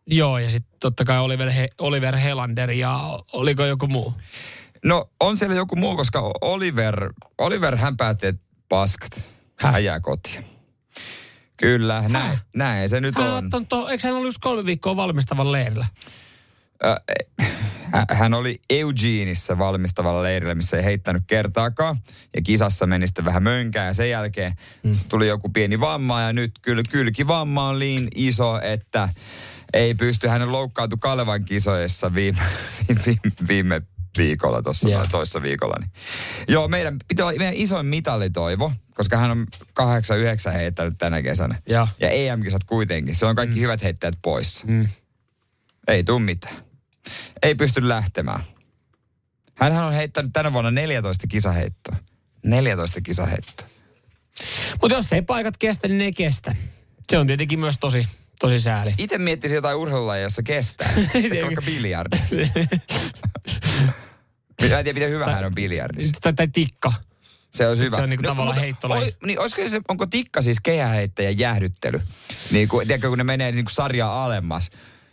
Joo, 0.08 0.38
ja 0.38 0.50
sitten 0.50 0.80
totta 0.80 1.06
kai 1.06 1.20
Oliver, 1.20 1.52
He- 1.52 1.70
Oliver 1.80 2.18
Helander 2.18 2.72
ja 2.72 3.20
oliko 3.34 3.66
joku 3.66 3.88
muu? 3.88 4.14
No 4.86 5.10
on 5.20 5.38
siellä 5.38 5.56
joku 5.56 5.76
muu, 5.76 5.96
koska 5.98 6.32
Oliver, 6.42 7.14
Oliver 7.38 7.76
hän 7.76 7.98
päätti, 7.98 8.28
että 8.28 8.42
paskat, 8.70 9.22
Häh? 9.56 9.72
hän 9.74 9.84
jää 9.84 10.00
kotiin. 10.00 10.46
Kyllä, 11.58 12.04
näin, 12.10 12.38
näin 12.56 12.90
se 12.90 13.02
nyt 13.02 13.16
hän 13.16 13.32
on. 13.32 13.50
on 13.54 13.68
to, 13.68 13.88
eikö 13.88 14.08
hän 14.08 14.14
ollut 14.16 14.28
just 14.28 14.38
kolme 14.42 14.66
viikkoa 14.66 14.96
valmistavan 14.96 15.52
leirillä? 15.52 15.86
Hän 18.12 18.34
oli 18.34 18.60
Eugeneissa 18.70 19.58
valmistavalla 19.58 20.24
leirillä, 20.24 20.56
missä 20.56 20.78
ei 20.78 20.84
heittänyt 20.84 21.24
kertaakaan. 21.28 21.98
Ja 22.36 22.42
kisassa 22.42 22.88
meni 22.88 23.08
sitten 23.08 23.26
vähän 23.26 23.44
mönkää 23.44 23.86
ja 23.86 23.94
sen 23.94 24.10
jälkeen 24.10 24.54
mm. 24.84 24.92
tuli 25.10 25.28
joku 25.28 25.50
pieni 25.50 25.80
vamma 25.80 26.22
ja 26.22 26.34
nyt 26.34 26.52
kyllä 26.62 26.84
kylkivamma 26.90 27.68
on 27.68 27.80
niin 27.80 28.08
iso, 28.16 28.62
että 28.62 29.10
ei 29.74 29.94
pysty 29.94 30.28
hänen 30.28 30.52
loukkaantu 30.52 30.98
Kalevan 30.98 31.46
kisoissa 31.46 32.14
viime, 32.14 32.42
viime, 33.06 33.32
viime 33.48 33.82
viikolla 34.18 34.62
tuossa 34.62 34.90
yeah. 34.90 35.08
toissa 35.12 35.42
viikolla. 35.42 35.76
Niin. 35.80 35.92
Joo, 36.48 36.68
meidän 36.68 36.98
pitää 37.08 37.26
olla 37.26 37.38
meidän 37.38 37.54
isoin 37.54 37.86
mitalitoivo, 37.86 38.72
koska 38.94 39.18
hän 39.18 39.32
on 39.32 39.46
8-9 40.50 40.52
heittänyt 40.52 40.94
tänä 40.98 41.22
kesänä. 41.22 41.56
Ja, 41.70 41.88
ja 42.00 42.10
EM-kisat 42.10 42.64
kuitenkin. 42.64 43.16
Se 43.16 43.26
on 43.26 43.36
kaikki 43.36 43.56
mm. 43.56 43.62
hyvät 43.62 43.84
heittäjät 43.84 44.18
poissa. 44.22 44.66
Mm. 44.68 44.88
Ei 45.88 46.04
tuu 46.04 46.20
mitään 46.20 46.67
ei 47.42 47.56
pysty 47.56 47.90
lähtemään. 47.90 48.40
Hänhän 49.56 49.84
on 49.84 49.94
heittänyt 49.94 50.34
tänä 50.34 50.54
vuonna 50.54 50.72
14 50.72 51.28
kisaheittoa. 51.28 51.96
14 52.46 53.02
kisaheittoa. 53.02 53.68
Mutta 54.82 54.96
jos 54.96 55.14
ei 55.14 55.22
paikat 55.22 55.58
kestä, 55.58 55.88
niin 55.88 55.98
ne 55.98 56.04
ei 56.04 56.14
kestä. 56.14 56.56
Se 57.10 57.18
on 57.18 57.28
tietenkin 57.28 57.60
myös 57.60 57.78
tosi, 57.80 58.08
tosi 58.40 58.60
sääli. 58.60 58.94
Itse 58.98 59.18
miettisin 59.18 59.56
jotain 59.56 59.78
urheilulajia, 59.78 60.24
jossa 60.24 60.44
kestää. 60.44 60.90
vaikka 61.46 61.62
biljardi. 61.66 62.18
Mä 64.62 64.78
en 64.78 64.84
tiedä, 64.84 64.94
miten 64.94 65.10
hyvä 65.10 65.26
hän 65.26 65.46
on 65.46 65.56
biljardissa. 65.56 66.14
Tai, 66.22 66.34
tai 66.34 66.48
tikka. 66.48 66.94
Se 67.54 67.68
on 67.68 67.78
hyvä. 67.78 67.96
Se 67.96 68.02
on 68.02 68.10
niinku 68.10 68.24
no, 68.24 68.30
tavallaan 68.30 68.58
heittolaji. 68.58 69.06
Oi, 69.06 69.16
niin, 69.26 69.40
olisiko 69.40 69.70
se, 69.70 69.82
onko 69.88 70.06
tikka 70.06 70.42
siis 70.42 70.60
kehäheittäjän 70.60 71.40
jäähdyttely? 71.40 72.02
Niin 72.52 72.68
kuin, 72.68 72.88
tiedätkö, 72.88 73.10
kun 73.10 73.18
ne 73.18 73.24
menee 73.24 73.52
niin 73.52 73.66
sarjaa 73.70 74.26
alemmas. 74.26 74.70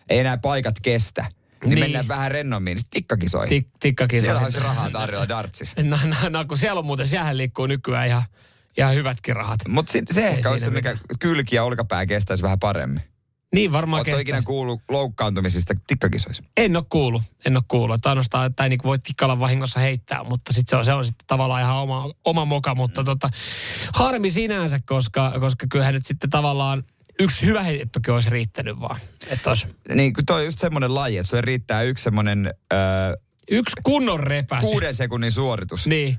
Ei 0.09 0.19
enää 0.19 0.37
paikat 0.37 0.75
kestä 0.83 1.27
niin, 1.69 1.75
niin 1.75 1.85
mennään 1.85 2.09
vähän 2.09 2.31
rennommin 2.31 2.77
niin 2.77 2.85
tikkakisoihin. 2.91 3.49
Tik, 3.49 3.69
tikkakisoihin. 3.81 4.25
Siellä 4.25 4.45
olisi 4.45 4.61
rahaa 4.61 4.91
tarjolla 4.91 5.29
dartsissa. 5.29 5.83
No, 5.83 5.99
no, 6.05 6.29
no, 6.29 6.45
kun 6.45 6.59
siellä 6.59 6.79
on 6.79 6.87
muuten, 6.87 7.09
siellä 7.09 7.37
liikkuu 7.37 7.67
nykyään 7.67 8.07
ihan, 8.07 8.23
ihan 8.79 8.95
hyvätkin 8.95 9.37
rahat. 9.37 9.61
Mutta 9.69 9.93
se, 9.93 10.03
se 10.13 10.29
ehkä 10.29 10.51
olisi 10.51 10.65
se, 10.65 10.71
mikä 10.71 10.97
kylki 11.19 11.57
ja 11.57 11.65
olkapää 11.65 12.07
kestäisi 12.07 12.43
vähän 12.43 12.59
paremmin. 12.59 13.03
Niin 13.55 13.73
varmaan 13.73 14.01
Oletko 14.01 14.21
ikinä 14.21 14.43
kuullut 14.43 14.81
loukkaantumisista 14.91 15.75
tikkakisoissa? 15.87 16.45
En 16.57 16.77
ole 16.77 16.85
kuullut, 16.89 17.23
en 17.47 17.57
ole 17.57 17.65
kuullut. 17.69 17.95
Että 17.95 18.09
ainoastaan, 18.09 18.47
että 18.47 18.63
ei 18.63 18.69
niin 18.69 18.81
voi 18.85 18.99
tikkalla 18.99 19.41
vahingossa 19.41 19.81
heittää, 19.81 20.25
mutta 20.25 20.53
sit 20.53 20.69
se, 20.69 20.77
on, 20.77 20.85
se 20.85 20.93
on 20.93 21.05
sitten 21.05 21.27
tavallaan 21.27 21.63
ihan 21.63 21.77
oma, 21.77 22.11
oma 22.25 22.45
moka. 22.45 22.75
Mutta 22.75 23.05
tota, 23.05 23.31
harmi 23.95 24.31
sinänsä, 24.31 24.81
koska, 24.87 25.33
koska 25.41 25.67
kyllähän 25.71 25.95
nyt 25.95 26.07
sitten 26.07 26.31
tavallaan 26.31 26.85
yksi 27.21 27.47
hyvä 27.47 27.63
heittokin 27.63 28.15
olisi 28.15 28.31
riittänyt 28.31 28.81
vaan. 28.81 29.01
Että 29.31 29.51
olisi... 29.51 29.67
Niin, 29.95 30.13
kun 30.13 30.27
toi 30.27 30.39
on 30.41 30.45
just 30.45 30.59
semmoinen 30.59 30.95
laji, 30.95 31.17
että 31.19 31.29
sulle 31.31 31.41
riittää 31.41 31.83
yksi 31.83 32.05
semmoinen... 32.05 32.55
Öö, 32.73 32.79
yksi 33.51 33.77
kunnon 33.83 34.21
repäs. 34.21 34.61
Kuuden 34.61 34.95
sekunnin 34.95 35.31
suoritus. 35.33 35.87
Niin 35.87 36.19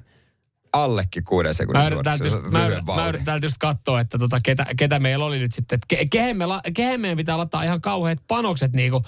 allekin 0.83 1.23
kuuden 1.23 1.53
sekunnin 1.53 1.83
mä 1.83 1.87
yritän 1.87 2.19
just, 2.23 2.51
mä, 2.51 2.93
mä 2.95 3.07
yritän 3.07 3.39
just 3.43 3.55
katsoa, 3.59 3.99
että 3.99 4.17
tota, 4.17 4.39
ketä, 4.43 4.65
ketä 4.77 4.99
meillä 4.99 5.25
oli 5.25 5.39
nyt 5.39 5.53
sitten. 5.53 5.75
Että 5.75 5.85
ke, 5.87 6.05
kehen, 6.05 6.37
me, 6.37 6.45
kehen 6.73 7.01
meidän 7.01 7.17
pitää 7.17 7.37
laittaa 7.37 7.63
ihan 7.63 7.81
kauheat 7.81 8.19
panokset 8.27 8.73
niin 8.73 8.91
kuin, 8.91 9.03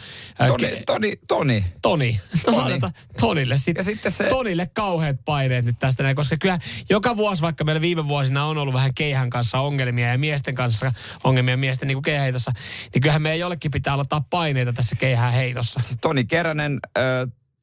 toni, 0.48 0.68
ke, 0.68 0.84
toni, 0.86 1.20
toni. 1.28 1.66
Toni. 1.82 2.22
Toni. 2.46 2.80
Tonille, 3.20 3.58
sit, 3.58 3.78
ja 3.78 3.84
sitten 3.84 4.12
se... 4.12 4.24
Tonille 4.24 4.70
kauheat 4.74 5.18
paineet 5.26 5.66
nyt 5.66 5.76
tästä 5.80 6.04
näin, 6.04 6.16
koska 6.16 6.38
kyllä 6.38 6.60
joka 6.90 7.18
vuosi, 7.18 7.42
vaikka 7.42 7.64
meillä 7.64 7.82
viime 7.82 8.08
vuosina 8.08 8.46
on 8.46 8.58
ollut 8.58 8.74
vähän 8.74 8.94
keihän 8.96 9.30
kanssa 9.30 9.60
ongelmia 9.60 10.08
ja 10.08 10.18
miesten 10.18 10.56
kanssa 10.56 10.94
ongelmia 11.24 11.58
miesten 11.58 11.88
niin 11.88 12.02
keihäheitossa, 12.02 12.52
niin 12.94 13.02
kyllähän 13.02 13.22
meidän 13.22 13.40
jollekin 13.40 13.72
pitää 13.72 13.98
laittaa 13.98 14.26
paineita 14.30 14.74
tässä 14.74 14.96
keihään 14.96 15.34
heitossa. 15.34 15.80
Siis 15.84 15.98
Toni 16.02 16.26
Keränen, 16.26 16.80
äh, 16.98 17.04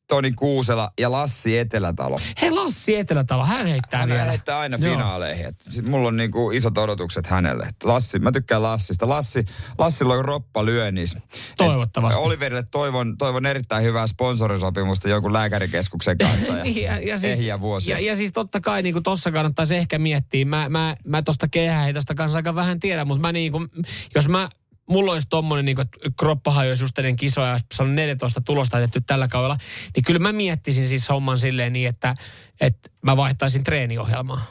Toni 0.08 0.32
Kuusela 0.32 0.90
ja 1.00 1.12
Lassi 1.12 1.58
Etelätalo. 1.58 2.18
Hei 2.42 2.50
Lassi 2.50 2.96
Etelätalo, 2.96 3.44
hän 3.44 3.66
heittää 3.66 4.00
hän 4.00 4.08
vielä. 4.08 4.20
Hän 4.20 4.28
heittää 4.28 4.58
aina 4.58 4.78
Joo. 4.80 4.92
finaaleihin. 4.92 5.46
Et 5.46 5.56
sit 5.70 5.86
mulla 5.86 6.08
on 6.08 6.16
niinku 6.16 6.50
isot 6.50 6.78
odotukset 6.78 7.26
hänelle. 7.26 7.64
Et 7.64 7.84
Lassi, 7.84 8.18
mä 8.18 8.32
tykkään 8.32 8.62
Lassista. 8.62 9.08
Lassi, 9.08 9.44
Lassilla 9.78 10.14
on 10.14 10.24
roppa 10.24 10.64
lyönnis. 10.64 11.16
Toivottavasti. 11.56 12.20
Et 12.20 12.26
Oliverille 12.26 12.64
toivon, 12.70 13.18
toivon 13.18 13.46
erittäin 13.46 13.84
hyvää 13.84 14.06
sponsorisopimusta 14.06 15.08
jonkun 15.08 15.32
lääkärikeskuksen 15.32 16.18
kanssa. 16.18 16.52
Ja, 16.52 16.62
niin, 16.64 16.82
ja, 16.82 16.98
ja, 17.00 17.18
siis, 17.18 17.38
vuosia. 17.60 17.98
Ja, 17.98 18.06
ja, 18.06 18.16
siis 18.16 18.32
totta 18.32 18.60
kai 18.60 18.82
niin 18.82 19.02
tossa 19.02 19.32
kannattaisi 19.32 19.76
ehkä 19.76 19.98
miettiä. 19.98 20.44
Mä, 20.44 20.68
mä, 20.68 20.96
mä 21.06 21.22
tosta 21.22 21.48
kehäheitosta 21.48 22.14
kanssa 22.14 22.36
aika 22.36 22.54
vähän 22.54 22.80
tiedän, 22.80 23.06
mutta 23.06 23.20
mä 23.20 23.32
niinku, 23.32 23.66
jos 24.14 24.28
mä 24.28 24.48
mulla 24.86 25.12
olisi 25.12 25.26
tommonen 25.30 25.64
niin 25.64 25.76
kroppahan 26.18 26.68
jos 26.68 26.80
just 26.80 26.98
ennen 26.98 27.16
kisoja, 27.16 27.58
se 27.74 27.82
on 27.82 27.94
14 27.94 28.40
tulosta 28.40 28.78
tehty 28.78 29.00
tällä 29.00 29.28
kaudella, 29.28 29.58
niin 29.96 30.04
kyllä 30.04 30.20
mä 30.20 30.32
miettisin 30.32 30.88
siis 30.88 31.08
homman 31.08 31.38
silleen 31.38 31.72
niin, 31.72 31.88
että, 31.88 32.14
että 32.60 32.90
mä 33.02 33.16
vaihtaisin 33.16 33.64
treeniohjelmaa. 33.64 34.46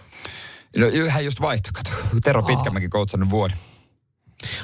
No 0.77 0.87
yhä 0.87 1.19
just 1.19 1.41
vaihto, 1.41 1.69
kato. 1.73 1.89
Tero 2.23 2.43
Pitkämäki 2.43 2.89
koutsannut 2.89 3.29
vuoden. 3.29 3.57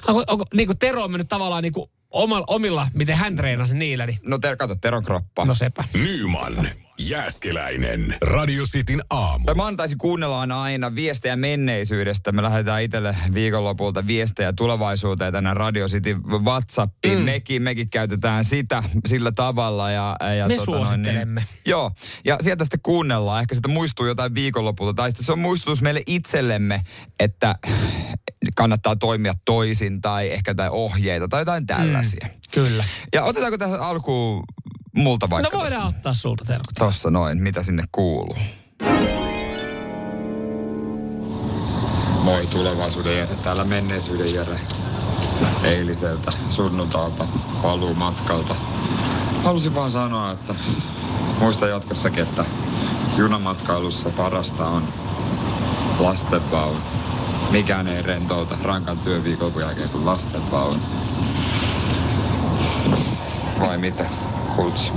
Onko, 0.07 0.23
onko, 0.27 0.45
niin 0.53 0.67
kuin 0.67 0.79
Tero 0.79 1.03
on 1.03 1.11
mennyt 1.11 1.27
tavallaan 1.27 1.63
niin 1.63 1.73
kuin 1.73 1.91
omilla, 2.11 2.45
omilla, 2.47 2.87
miten 2.93 3.17
hän 3.17 3.35
treenasi 3.35 3.77
niillä. 3.77 4.05
Niin... 4.05 4.19
No 4.23 4.37
ter, 4.37 4.57
kato, 4.57 4.75
Teron 4.75 5.03
kroppa. 5.03 5.45
No 5.45 5.55
sepä. 5.55 5.83
Nyman 5.93 6.53
Jääskeläinen. 6.99 8.15
Radio 8.21 8.63
Cityn 8.63 9.01
aamu. 9.09 9.45
Mä 9.55 9.65
antaisin 9.67 9.97
kuunnella 9.97 10.41
aina 10.41 10.95
viestejä 10.95 11.35
menneisyydestä. 11.35 12.31
Me 12.31 12.43
lähdetään 12.43 12.83
itselle 12.83 13.15
viikonlopulta 13.33 14.07
viestejä 14.07 14.53
tulevaisuuteen 14.53 15.33
tänne 15.33 15.53
Radio 15.53 15.87
City 15.87 16.17
WhatsAppiin. 16.43 17.19
Mm. 17.19 17.25
Mekin, 17.25 17.61
mekin 17.61 17.89
käytetään 17.89 18.43
sitä 18.43 18.83
sillä 19.07 19.31
tavalla. 19.31 19.91
Ja, 19.91 20.17
ja 20.37 20.47
Me 20.47 20.53
tota 20.53 20.65
suosittelemme. 20.65 21.41
Noin, 21.41 21.49
niin, 21.53 21.71
joo, 21.71 21.91
ja 22.25 22.37
sieltä 22.41 22.63
sitten 22.63 22.79
kuunnellaan. 22.83 23.41
Ehkä 23.41 23.55
sitä 23.55 23.67
muistuu 23.67 24.05
jotain 24.05 24.33
viikonlopulta. 24.33 24.93
Tai 24.93 25.09
sitten 25.09 25.25
se 25.25 25.31
on 25.31 25.39
muistutus 25.39 25.81
meille 25.81 26.03
itsellemme, 26.07 26.81
että 27.19 27.55
kannattaa 28.55 28.95
toimia 28.95 29.33
toisin 29.45 30.01
tai 30.01 30.31
ehkä 30.31 30.51
jotain 30.51 30.71
ohjeita 30.71 31.27
tai 31.27 31.41
jotain 31.41 31.65
tällaisia. 31.65 32.27
Mm, 32.27 32.39
kyllä. 32.51 32.83
Ja 33.13 33.23
otetaanko 33.23 33.57
tässä 33.57 33.81
alkuun 33.81 34.43
multa 34.95 35.29
vaikka 35.29 35.57
No 35.57 35.61
voidaan 35.61 35.81
tossa. 35.81 35.97
ottaa 35.97 36.13
sulta 36.13 36.45
terkut. 36.45 36.75
Tossa 36.79 37.09
noin, 37.09 37.43
mitä 37.43 37.63
sinne 37.63 37.83
kuuluu. 37.91 38.35
Moi 42.23 42.47
tulevaisuuden 42.47 43.17
Jere, 43.17 43.35
täällä 43.35 43.63
menneisyyden 43.63 44.35
Jere. 44.35 44.59
Eiliseltä 45.63 46.31
sunnuntalta 46.49 47.27
paluu 47.61 47.93
matkalta. 47.93 48.55
Halusin 49.43 49.75
vaan 49.75 49.91
sanoa, 49.91 50.31
että 50.31 50.55
muista 51.39 51.67
jatkossakin, 51.67 52.23
että 52.23 52.45
junamatkailussa 53.17 54.09
parasta 54.09 54.65
on 54.65 54.93
lastenvaunu. 55.99 56.79
Mikään 57.51 57.87
ei 57.87 58.01
rentouta 58.01 58.57
rankan 58.61 58.97
työviikonlopun 58.99 59.61
jälkeen 59.61 59.89
kuin 59.89 60.05
lasten 60.05 60.51
vaunu. 60.51 60.79
Vai 63.59 63.77
mitä, 63.77 64.09
kultsi? 64.55 64.91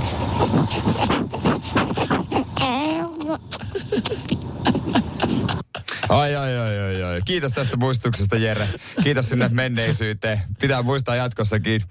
Ai, 6.09 6.35
ai, 6.35 6.57
ai, 6.57 6.79
ai, 6.79 7.03
ai. 7.03 7.21
Kiitos 7.25 7.51
tästä 7.51 7.77
muistuksesta, 7.77 8.37
Jere. 8.37 8.69
Kiitos 9.03 9.29
sinne 9.29 9.49
menneisyyteen. 9.49 10.41
Pitää 10.59 10.83
muistaa 10.83 11.15
jatkossakin. 11.15 11.83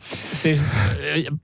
Siis 0.43 0.63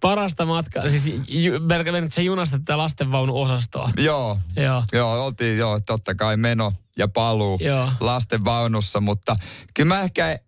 parasta 0.00 0.46
matkaa, 0.46 0.88
siis 0.88 1.22
ju, 1.28 1.60
melkein 1.60 2.12
se 2.12 2.22
junasta 2.22 2.58
tätä 2.58 2.78
lastenvaunuosastoa. 2.78 3.90
Joo. 3.96 4.38
Joo. 4.56 4.84
Joo, 4.92 5.24
oltiin 5.24 5.58
joo, 5.58 5.80
totta 5.80 6.14
kai 6.14 6.36
meno 6.36 6.72
ja 6.98 7.08
paluu 7.08 7.58
Joo. 7.60 7.88
lasten 8.00 8.44
vaunussa, 8.44 9.00
mutta 9.00 9.36
kyllä 9.74 9.88
mä 9.94 10.00
ehkä 10.00 10.38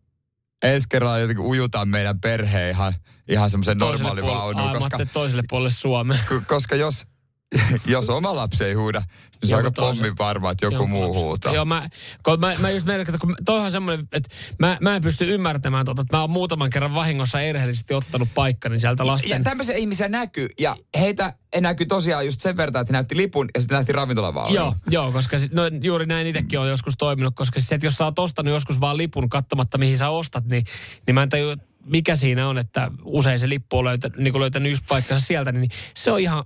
ensi 0.63 0.89
kerralla 0.89 1.19
jotenkin 1.19 1.45
ujutan 1.45 1.89
meidän 1.89 2.21
perheen 2.21 2.71
ihan, 2.71 2.95
ihan 3.31 3.51
semmoisen 3.51 3.79
normaali 3.79 4.23
vaunuun, 4.23 4.73
koska, 4.73 4.99
koska... 4.99 5.13
toiselle 5.13 5.43
puolelle 5.51 5.71
Suomeen. 5.71 6.21
koska 6.47 6.77
jos, 6.77 7.07
jos 7.87 8.11
oma 8.11 8.37
lapsi 8.37 8.65
ei 8.65 8.75
huuda, 8.75 9.03
niin 9.43 9.49
se 9.49 9.57
on 9.57 9.65
aika 9.65 9.71
pommin 9.71 10.19
varma, 10.19 10.51
että 10.51 10.67
joku, 10.67 10.75
Joku 10.75 10.87
muu 10.87 11.03
lapsi. 11.03 11.21
huutaa. 11.21 11.55
Joo, 11.55 11.65
mä, 11.65 11.89
kun 12.23 12.41
mä, 12.41 12.55
mä 12.59 12.71
just 12.71 12.89
että 12.89 13.19
kun 13.19 13.37
toihan 13.45 13.71
semmoinen, 13.71 14.09
että 14.13 14.31
mä, 14.59 14.79
mä 14.81 14.97
en 14.97 15.03
pysty 15.03 15.35
ymmärtämään 15.35 15.85
tota, 15.85 16.03
että 16.03 16.17
mä 16.17 16.21
oon 16.21 16.31
muutaman 16.31 16.71
kerran 16.71 16.95
vahingossa 16.95 17.41
erheellisesti 17.41 17.95
ottanut 17.95 18.29
paikkani 18.35 18.81
sieltä 18.81 19.03
Ja 19.03 19.07
lasten... 19.07 19.45
tämmöisiä 19.45 19.77
ihmisiä 19.77 20.09
näkyy, 20.09 20.49
ja 20.59 20.77
heitä 21.01 21.35
näkyy 21.61 21.87
tosiaan 21.87 22.27
just 22.27 22.41
sen 22.41 22.57
verran, 22.57 22.81
että 22.81 22.93
näytti 22.93 23.17
lipun 23.17 23.49
ja 23.55 23.61
sitten 23.61 23.77
nähti 23.77 23.93
ravintolavaunu. 23.93 24.55
Joo, 24.55 24.75
joo, 24.91 25.13
koska 25.13 25.39
sit, 25.39 25.53
no, 25.53 25.63
juuri 25.83 26.07
näin 26.07 26.27
itsekin 26.27 26.61
on 26.61 26.69
joskus 26.69 26.95
toiminut, 26.99 27.35
koska 27.35 27.61
se, 27.61 27.75
että 27.75 27.87
jos 27.87 27.95
sä 27.95 28.05
oot 28.05 28.19
ostanut 28.19 28.53
joskus 28.53 28.81
vaan 28.81 28.97
lipun 28.97 29.29
katsomatta 29.29 29.79
mihin 29.79 29.99
sä 29.99 30.09
ostat, 30.09 30.45
niin, 30.45 30.65
niin 31.07 31.15
mä 31.15 31.23
en 31.23 31.29
tajua, 31.29 31.57
mikä 31.85 32.17
siinä 32.17 32.49
on, 32.49 32.59
että 32.59 32.91
usein 33.05 33.39
se 33.39 33.49
lippu 33.49 33.79
on 33.79 33.85
löytä, 33.85 34.11
niin 34.17 34.41
löytänyt 34.41 34.71
just 34.73 34.85
paikkansa 34.89 35.27
sieltä, 35.27 35.53
niin 35.53 35.71
se 35.97 36.11
on 36.13 36.21
ihan, 36.21 36.45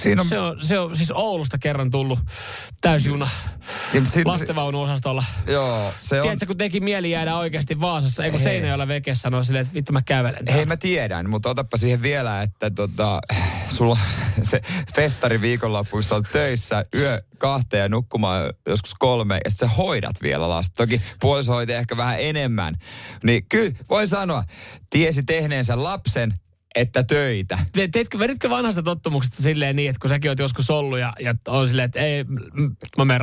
Siinä 0.00 0.22
on, 0.22 0.28
se 0.28 0.38
on, 0.38 0.64
se 0.64 0.78
on 0.78 0.96
siis 0.96 1.10
Oulusta 1.10 1.58
kerran 1.58 1.90
tullut 1.90 2.18
täysjuna 2.80 3.28
ja 3.94 4.00
siinä, 4.08 4.30
lastenvaunuosastolla. 4.30 5.24
joo, 5.46 5.92
se 6.00 6.16
on... 6.16 6.22
Tiedätkö, 6.22 6.46
kun 6.46 6.56
teki 6.56 6.80
mieli 6.80 7.10
jäädä 7.10 7.36
oikeasti 7.36 7.80
Vaasassa, 7.80 8.24
eikö 8.24 8.36
Hei. 8.36 8.44
Seinäjoella 8.44 8.88
veke 8.88 9.14
sanoi 9.14 9.44
silleen, 9.44 9.62
että 9.62 9.74
vittu 9.74 9.92
mä 9.92 10.02
kävelen. 10.02 10.42
Hei 10.52 10.64
mä 10.64 10.76
tiedän, 10.76 11.30
mutta 11.30 11.50
otappa 11.50 11.76
siihen 11.76 12.02
vielä, 12.02 12.42
että 12.42 12.70
tota, 12.70 13.20
sulla 13.68 13.98
se 14.42 14.60
festari 14.94 15.40
viikonloppuissa 15.40 16.16
on 16.16 16.22
töissä 16.32 16.84
yö 16.94 17.22
kahteen 17.38 17.80
ja 17.80 17.88
nukkumaan 17.88 18.52
joskus 18.68 18.94
kolme 18.98 19.40
ja 19.44 19.50
sitten 19.50 19.68
sä 19.68 19.74
hoidat 19.74 20.16
vielä 20.22 20.48
lasta. 20.48 20.74
Toki 20.76 21.02
puoliso 21.20 21.60
ehkä 21.60 21.96
vähän 21.96 22.20
enemmän. 22.20 22.74
Niin 23.24 23.46
kyllä 23.48 23.70
voi 23.90 24.06
sanoa, 24.06 24.44
tiesi 24.90 25.22
tehneensä 25.22 25.82
lapsen, 25.82 26.34
että 26.74 27.02
töitä. 27.02 27.58
Te, 27.72 27.88
teetkö, 27.88 28.18
veditkö 28.18 28.50
vanhasta 28.50 28.82
tottumuksesta 28.82 29.42
silleen 29.42 29.76
niin, 29.76 29.90
että 29.90 30.00
kun 30.00 30.08
säkin 30.10 30.30
oot 30.30 30.38
joskus 30.38 30.70
ollut 30.70 30.98
ja, 30.98 31.12
ja 31.20 31.34
on 31.48 31.68
silleen, 31.68 31.86
että 31.86 32.00
ei, 32.00 32.24
mä 32.98 33.04
menen 33.04 33.20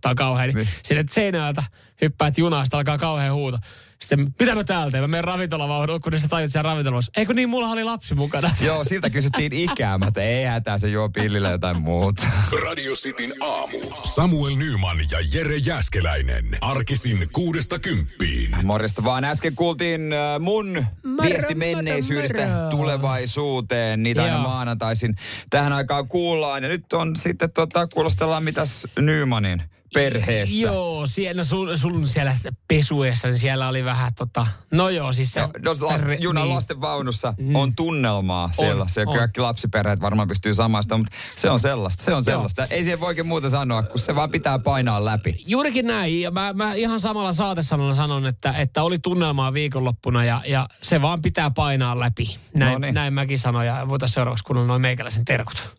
tää 0.00 0.10
on 0.10 0.16
kauhean, 0.16 0.48
niin, 0.48 0.56
Niin. 0.56 0.68
silleen, 0.82 1.04
että 1.04 1.14
seinältä 1.14 1.62
hyppäät 2.02 2.38
junasta, 2.38 2.76
alkaa 2.76 2.98
kauhean 2.98 3.34
huuto. 3.34 3.58
Sitten, 4.00 4.34
mitä 4.40 4.54
mä 4.54 4.64
täältä 4.64 4.90
teen? 4.90 5.02
Mä 5.04 5.08
menen 5.08 5.24
ravintolavaunuun, 5.24 6.00
kun 6.00 6.18
sä 6.18 6.28
tajut 6.28 6.52
siellä 6.52 6.70
ravintolavaunussa. 6.70 7.12
Eikö 7.16 7.34
niin, 7.34 7.48
mulla 7.48 7.68
oli 7.68 7.84
lapsi 7.84 8.14
mukana. 8.14 8.50
Joo, 8.66 8.84
siltä 8.84 9.10
kysyttiin 9.10 9.52
ikää, 9.52 9.98
mutta 9.98 10.22
ei 10.22 10.44
hätää, 10.44 10.78
se 10.78 10.88
juo 10.88 11.08
pillillä 11.08 11.48
jotain 11.50 11.82
muuta. 11.82 12.26
Radio 12.64 12.92
Cityn 12.92 13.34
aamu. 13.40 13.78
Samuel 14.02 14.56
Nyman 14.56 14.98
ja 15.10 15.18
Jere 15.32 15.56
Jäskeläinen. 15.56 16.58
Arkisin 16.60 17.28
kuudesta 17.32 17.78
kymppiin. 17.78 18.56
Morjesta 18.62 19.04
vaan. 19.04 19.24
Äsken 19.24 19.54
kuultiin 19.54 20.12
äh, 20.12 20.40
mun 20.40 20.86
viesti 21.22 21.54
menneisyydestä 21.54 22.46
mörö. 22.46 22.68
tulevaisuuteen. 22.70 24.02
Niitä 24.02 24.22
aina 24.22 24.34
Joo. 24.34 24.42
maanantaisin 24.42 25.14
tähän 25.50 25.72
aikaan 25.72 26.08
kuullaan. 26.08 26.62
Ja 26.62 26.68
nyt 26.68 26.92
on 26.92 27.16
sitten 27.16 27.52
tota, 27.52 27.86
kuulostellaan 27.86 28.44
mitäs 28.44 28.86
Nymanin 28.98 29.62
perheessä. 29.94 30.56
Joo, 30.56 31.06
siellä, 31.06 31.44
sun, 31.44 31.78
sun 31.78 32.08
siellä 32.08 32.36
pesuessa, 32.68 33.28
niin 33.28 33.38
siellä 33.38 33.68
oli 33.68 33.84
vähän 33.84 34.14
tota, 34.14 34.46
no 34.70 34.88
joo, 34.88 35.12
siis 35.12 35.32
se... 35.32 35.40
No, 35.40 35.50
no, 35.58 35.70
last, 35.80 36.04
re- 36.04 36.16
junan 36.20 36.44
niin. 36.44 36.54
lasten 36.54 36.80
vaunussa 36.80 37.34
on 37.54 37.74
tunnelmaa 37.74 38.50
siellä. 38.56 38.82
On, 38.82 38.88
se 38.88 39.04
on. 39.06 39.16
kaikki 39.16 39.40
lapsiperheet 39.40 40.00
varmaan 40.00 40.28
pystyy 40.28 40.54
samasta, 40.54 40.98
mutta 40.98 41.12
se 41.36 41.50
on 41.50 41.60
sellaista. 41.60 42.04
Se 42.04 42.14
on 42.14 42.24
sellaista. 42.24 42.66
Ei 42.70 42.82
siihen 42.82 43.00
voi 43.00 43.06
oikein 43.06 43.26
muuta 43.26 43.50
sanoa, 43.50 43.82
kun 43.82 44.00
se 44.00 44.14
vaan 44.14 44.30
pitää 44.30 44.58
painaa 44.58 45.04
läpi. 45.04 45.44
Juurikin 45.46 45.86
näin. 45.86 46.20
Ja 46.20 46.30
mä, 46.30 46.52
mä 46.52 46.74
ihan 46.74 47.00
samalla 47.00 47.32
saatesanalla 47.32 47.94
sanon, 47.94 48.26
että, 48.26 48.54
että 48.58 48.82
oli 48.82 48.98
tunnelmaa 48.98 49.52
viikonloppuna 49.52 50.24
ja, 50.24 50.40
ja 50.46 50.66
se 50.82 51.02
vaan 51.02 51.22
pitää 51.22 51.50
painaa 51.50 51.98
läpi. 51.98 52.36
Näin, 52.54 52.72
Noniin. 52.72 52.94
näin 52.94 53.14
mäkin 53.14 53.38
sanoin 53.38 53.66
ja 53.66 53.88
voitaisiin 53.88 54.14
seuraavaksi 54.14 54.44
kuunnella 54.44 54.66
noin 54.68 54.82
meikäläisen 54.82 55.24
terkut. 55.24 55.76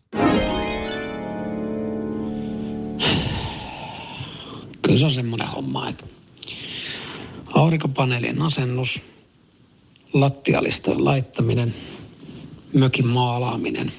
Kyllä 4.90 4.98
se 4.98 5.04
on 5.04 5.10
semmoinen 5.10 5.48
homma, 5.48 5.88
että 5.88 6.04
aurinkopaneelien 7.54 8.42
asennus, 8.42 9.02
lattialistojen 10.12 11.04
laittaminen, 11.04 11.74
mökin 12.72 13.06
maalaaminen, 13.06 13.92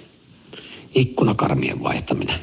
ikkunakarmien 0.96 1.84
vaihtaminen. 1.84 2.40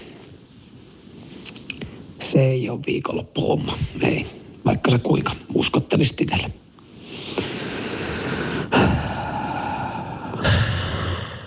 Se 2.20 2.50
ei 2.50 2.70
ole 2.70 2.80
viikonloppuhomma, 2.86 3.78
ei. 4.02 4.26
Vaikka 4.64 4.90
sä 4.90 4.98
kuinka 4.98 5.32
uskottelisit 5.54 6.20
itselle. 6.20 6.50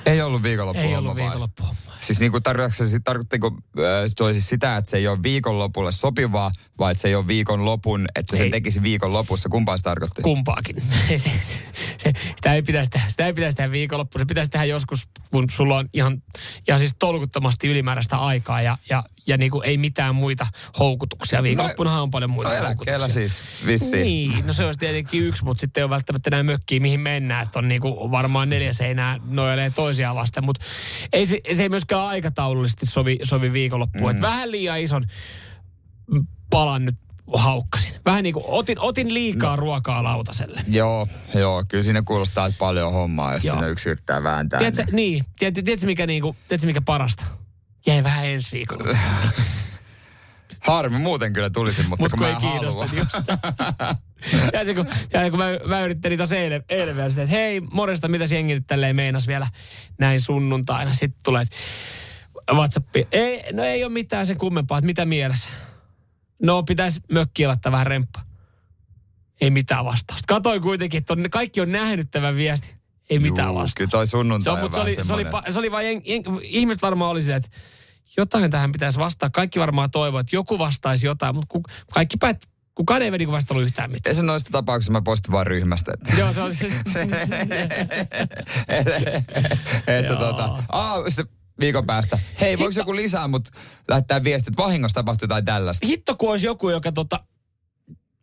Ei 0.06 0.22
ollut 0.22 0.44
viikonloppu 0.44 0.82
Ei 0.82 0.96
ollut 0.96 1.16
viikonloppu. 1.16 1.64
Siis 2.00 2.20
niin 2.20 2.32
kuin 2.32 2.44
tarkoittiko 3.04 3.52
toi 4.18 4.34
siis 4.34 4.50
sitä, 4.50 4.78
että 4.78 4.92
se 4.92 4.98
ei 4.98 5.08
ole 5.08 5.24
viikonlopulle 5.24 5.92
sopivaa, 5.92 6.52
vai 6.80 6.92
että 6.92 7.02
se 7.02 7.08
ei 7.08 7.16
ole 7.16 7.28
viikonlopun, 7.28 8.06
että 8.16 8.36
sen 8.36 8.46
Ei. 8.46 8.52
tekisi 8.52 8.84
viikonlopussa? 8.84 9.50
Kumpaa 9.50 9.78
se 9.78 9.84
tarkoitti? 9.84 10.22
Kumpaakin. 10.22 10.76
se, 11.10 11.18
se, 11.18 11.32
se, 11.98 12.14
sitä, 12.36 12.54
ei 12.54 12.62
pitäisi 12.62 12.92
tehdä, 12.92 13.10
sitä 13.10 13.26
ei 13.26 13.34
pitäisi 13.34 13.58
tehdä 13.58 13.72
viikonloppu. 13.72 14.20
Se 14.20 14.26
pitäisi 14.26 14.52
tehdä 14.52 14.66
joskus, 14.66 15.08
kun 15.32 15.50
sulla 15.50 15.78
on 15.78 15.90
ihan, 15.94 16.24
ihan 16.68 16.80
siis 16.80 16.96
tolkuttomasti 17.00 17.68
ylimääräistä 17.68 18.18
aikaa 18.18 18.62
ja, 18.62 18.78
ja, 18.90 19.04
ja 19.28 19.38
niin 19.38 19.52
kuin 19.52 19.66
ei 19.66 19.78
mitään 19.78 20.16
muita 20.16 20.48
houkutuksia. 20.80 21.44
Viikonloppunahan 21.44 22.02
on 22.02 22.12
paljon 22.12 22.30
muita 22.30 22.60
no 22.60 22.66
houkutuksia. 22.68 23.10
siis 23.10 23.44
vissiin. 23.66 24.04
Niin, 24.04 24.48
no 24.48 24.54
se 24.54 24.66
olisi 24.66 24.80
tietenkin 24.80 25.22
yksi, 25.22 25.44
mutta 25.44 25.62
sitten 25.62 25.82
ei 25.82 25.84
ole 25.84 25.90
välttämättä 25.90 26.30
enää 26.30 26.44
mökkiä, 26.44 26.80
mihin 26.80 27.00
mennään. 27.00 27.46
Että 27.46 27.60
on 27.60 27.68
niinku 27.68 28.12
varmaan 28.12 28.50
neljä 28.50 28.74
seinää 28.74 29.18
nojailee 29.26 29.70
toisiaan 29.70 30.16
vasten, 30.16 30.46
mutta 30.46 30.66
ei 31.14 31.26
se, 31.26 31.42
se 31.54 31.64
ei 31.64 31.70
myöskään 31.70 32.02
aikataulullisesti 32.02 32.86
sovi, 32.86 33.20
sovi 33.24 33.54
viikonloppuun. 33.54 34.12
Mm. 34.12 34.16
Et 34.16 34.22
vähän 34.22 34.52
liian 34.52 34.80
ison 34.80 35.06
palan 36.50 36.86
nyt 36.86 36.96
haukkasin. 37.34 37.94
Vähän 38.06 38.24
niin 38.24 38.34
kuin 38.34 38.46
otin, 38.48 38.80
otin 38.80 39.14
liikaa 39.14 39.56
no. 39.56 39.62
ruokaa 39.62 40.04
lautaselle. 40.04 40.62
Joo, 40.68 41.08
joo, 41.36 41.64
kyllä 41.68 41.84
siinä 41.84 42.02
kuulostaa 42.02 42.46
että 42.46 42.60
paljon 42.60 42.94
hommaa, 42.94 43.34
jos 43.34 43.46
Joo. 43.46 43.56
siinä 43.56 43.68
yksi 43.68 43.90
yrittää 43.90 44.24
vääntää. 44.24 44.60
Tiedätkö, 44.60 44.86
niin, 44.92 45.26
tiedätkö, 45.40 45.62
tiedätkö, 45.62 45.86
mikä, 45.86 46.08
niinku, 46.08 46.36
tiedätkö 46.48 46.68
mikä 46.68 46.82
parasta? 46.82 47.26
Jäi 47.86 48.04
vähän 48.04 48.26
ensi 48.26 48.50
viikolla. 48.52 48.98
Harmi, 50.60 51.00
muuten 51.00 51.34
kyllä 51.34 51.50
tulisin, 51.50 51.90
mutta 51.90 52.04
Mut 52.04 52.12
kun 52.12 52.20
kun 52.20 52.28
mä 52.28 52.34
en 52.34 52.42
halua. 52.42 52.86
ja 54.54 54.66
se, 54.66 54.74
kun, 54.74 54.86
ja 55.14 55.30
kun 55.30 55.40
mä, 55.40 55.46
mä 55.66 55.82
yrittelin 55.82 56.18
taas 56.18 56.32
eilen, 56.32 56.64
eilen 56.70 56.96
vielä 56.96 57.10
sitä, 57.10 57.22
että 57.22 57.36
hei, 57.36 57.62
morjesta, 57.62 58.08
mitä 58.08 58.26
jengi 58.32 58.54
nyt 58.54 58.68
tälleen 58.68 58.96
meinas 58.96 59.28
vielä 59.28 59.48
näin 60.00 60.22
sunnuntaina. 60.22 60.94
Sitten 60.94 61.20
tulee, 61.24 61.46
Whatsappi. 62.54 63.08
Ei, 63.12 63.54
no 63.54 63.64
ei 63.64 63.84
ole 63.84 63.94
mitään 63.94 64.28
sen 64.28 64.38
kummempaa, 64.38 64.78
että 64.78 64.86
mitä 64.86 65.06
mielessä. 65.06 65.50
No 66.42 66.64
pitäisi 66.64 67.00
mökkiä 67.12 67.48
laittaa 67.48 67.72
vähän 67.72 67.88
remppa. 67.88 68.22
Ei 69.42 69.50
mitään 69.50 69.86
vastausta. 69.86 70.24
Katoin 70.28 70.62
kuitenkin, 70.62 70.98
että 70.98 71.14
on, 71.14 71.26
kaikki 71.32 71.62
on 71.62 71.72
nähnyt 71.72 72.12
tämän 72.12 72.36
viesti. 72.36 72.81
Ei 73.12 73.20
mitään 73.20 73.48
Juu, 73.48 73.56
vastausta. 73.56 73.78
Kyllä 73.78 73.90
toi 73.90 74.08
sunnuntai 74.08 74.44
Se, 74.44 74.50
on, 74.50 74.58
on 74.58 74.64
mutta 74.64 74.78
se, 74.78 74.82
oli, 74.82 74.96
se, 74.96 75.14
oli, 75.14 75.24
pa- 75.24 75.52
se 75.52 75.60
oli 75.60 75.72
vaan, 75.72 75.86
jen, 75.86 76.02
jen, 76.06 76.24
ihmiset 76.42 76.82
varmaan 76.82 77.12
oli 77.12 77.22
silleen, 77.22 77.38
että 77.46 77.58
jotain 78.18 78.52
tähän 78.52 78.72
pitäisi 78.72 79.00
vastaa. 79.00 79.30
Kaikki 79.30 79.60
varmaan 79.60 79.92
toivoo, 79.92 80.20
että 80.20 80.36
joku 80.36 80.60
vastaisi 80.60 81.08
jotain, 81.08 81.36
mutta 81.36 81.48
ku, 81.50 81.64
kaikki 81.94 82.18
päät, 82.18 82.48
kukaan 82.76 83.02
ei 83.02 83.12
niinku 83.12 83.32
vastannut 83.32 83.66
yhtään 83.66 83.92
mitään. 83.92 84.12
Ei 84.12 84.16
se 84.16 84.22
noista 84.22 84.50
tapauksissa 84.52 84.92
mä 84.92 85.02
poistin 85.02 85.32
vaan 85.32 85.48
ryhmästä. 85.48 85.92
Että, 85.94 86.16
Joo, 86.20 86.34
se 86.34 86.42
oli 86.42 86.56
se. 86.56 86.68
että 89.98 90.16
tota, 90.20 90.64
aa, 90.70 91.10
sitten 91.10 91.28
viikon 91.60 91.86
päästä. 91.86 92.20
Hei, 92.42 92.60
voiko 92.60 92.80
joku 92.80 92.96
lisää 92.96 93.28
mut 93.28 93.50
lähettää 93.88 94.24
viestit, 94.24 94.48
että 94.48 94.64
vahingossa 94.64 94.96
tapahtui 94.96 95.24
jotain 95.26 95.46
tällaista? 95.46 95.88
Hitto, 95.88 96.16
kun 96.16 96.30
olisi 96.30 96.46
joku, 96.46 96.70
joka, 96.70 96.92
tota, 96.92 97.24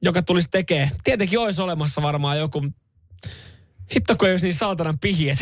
joka 0.02 0.22
tulisi 0.22 0.48
tekee. 0.50 0.90
Tietenkin 1.04 1.38
olisi 1.38 1.62
olemassa 1.62 2.02
varmaan 2.02 2.38
joku. 2.38 2.62
Hitto, 3.94 4.16
kun 4.16 4.28
ei 4.28 4.32
olisi 4.32 4.46
niin 4.46 4.54
saatanan 4.54 4.98
pihiet. 4.98 5.38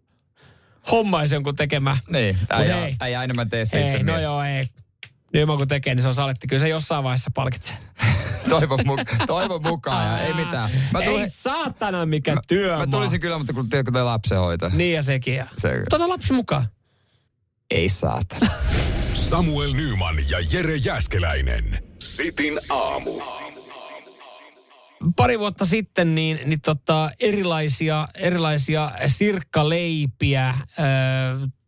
Hommaisi 0.90 1.34
jonkun 1.34 1.56
tekemään. 1.56 1.98
Niin, 2.08 2.38
äijä, 2.50 2.76
hei. 2.76 2.96
äijä 3.00 3.22
enemmän 3.22 3.50
tee 3.50 3.64
se 3.64 3.80
itse 3.80 3.96
Ei, 3.96 4.02
no 4.02 4.18
joo, 4.18 4.42
ei. 4.42 4.62
Niin 5.32 5.46
kun 5.46 5.68
tekee, 5.68 5.94
niin 5.94 6.02
se 6.02 6.08
on 6.08 6.14
saletti. 6.14 6.46
Kyllä 6.48 6.60
se 6.60 6.68
jossain 6.68 7.04
vaiheessa 7.04 7.30
palkitsee. 7.34 7.76
toivon, 8.48 8.78
mu- 8.80 9.26
toivon 9.26 9.62
mukaan 9.62 10.06
ja 10.18 10.26
ei 10.26 10.34
mitään. 10.34 10.70
Mä 10.92 11.02
tulin, 11.02 11.20
ei 11.20 11.30
saatana 11.30 12.06
mikä 12.06 12.36
työ. 12.48 12.76
Mä 12.78 12.86
tulisin 12.86 13.20
kyllä, 13.20 13.38
mutta 13.38 13.52
kun 13.52 13.68
tiedätkö 13.68 13.92
te 13.92 14.02
lapsenhoito. 14.02 14.70
Niin 14.74 14.94
ja 14.94 15.02
sekin. 15.02 15.34
Ja. 15.34 15.46
Se, 15.58 15.82
Tuota 15.90 16.08
lapsi 16.08 16.32
mukaan. 16.32 16.68
ei 17.70 17.88
saatana. 17.88 18.50
Samuel 19.14 19.72
Nyman 19.72 20.16
ja 20.30 20.38
Jere 20.52 20.76
Jäskeläinen. 20.76 21.82
Sitin 21.98 22.58
aamu. 22.68 23.10
Pari 25.16 25.38
vuotta 25.38 25.64
sitten 25.64 26.14
niin, 26.14 26.38
niin 26.44 26.60
tota, 26.60 27.10
erilaisia, 27.20 28.08
erilaisia 28.14 28.92
sirkkaleipiä 29.06 30.54
ö, 30.78 30.82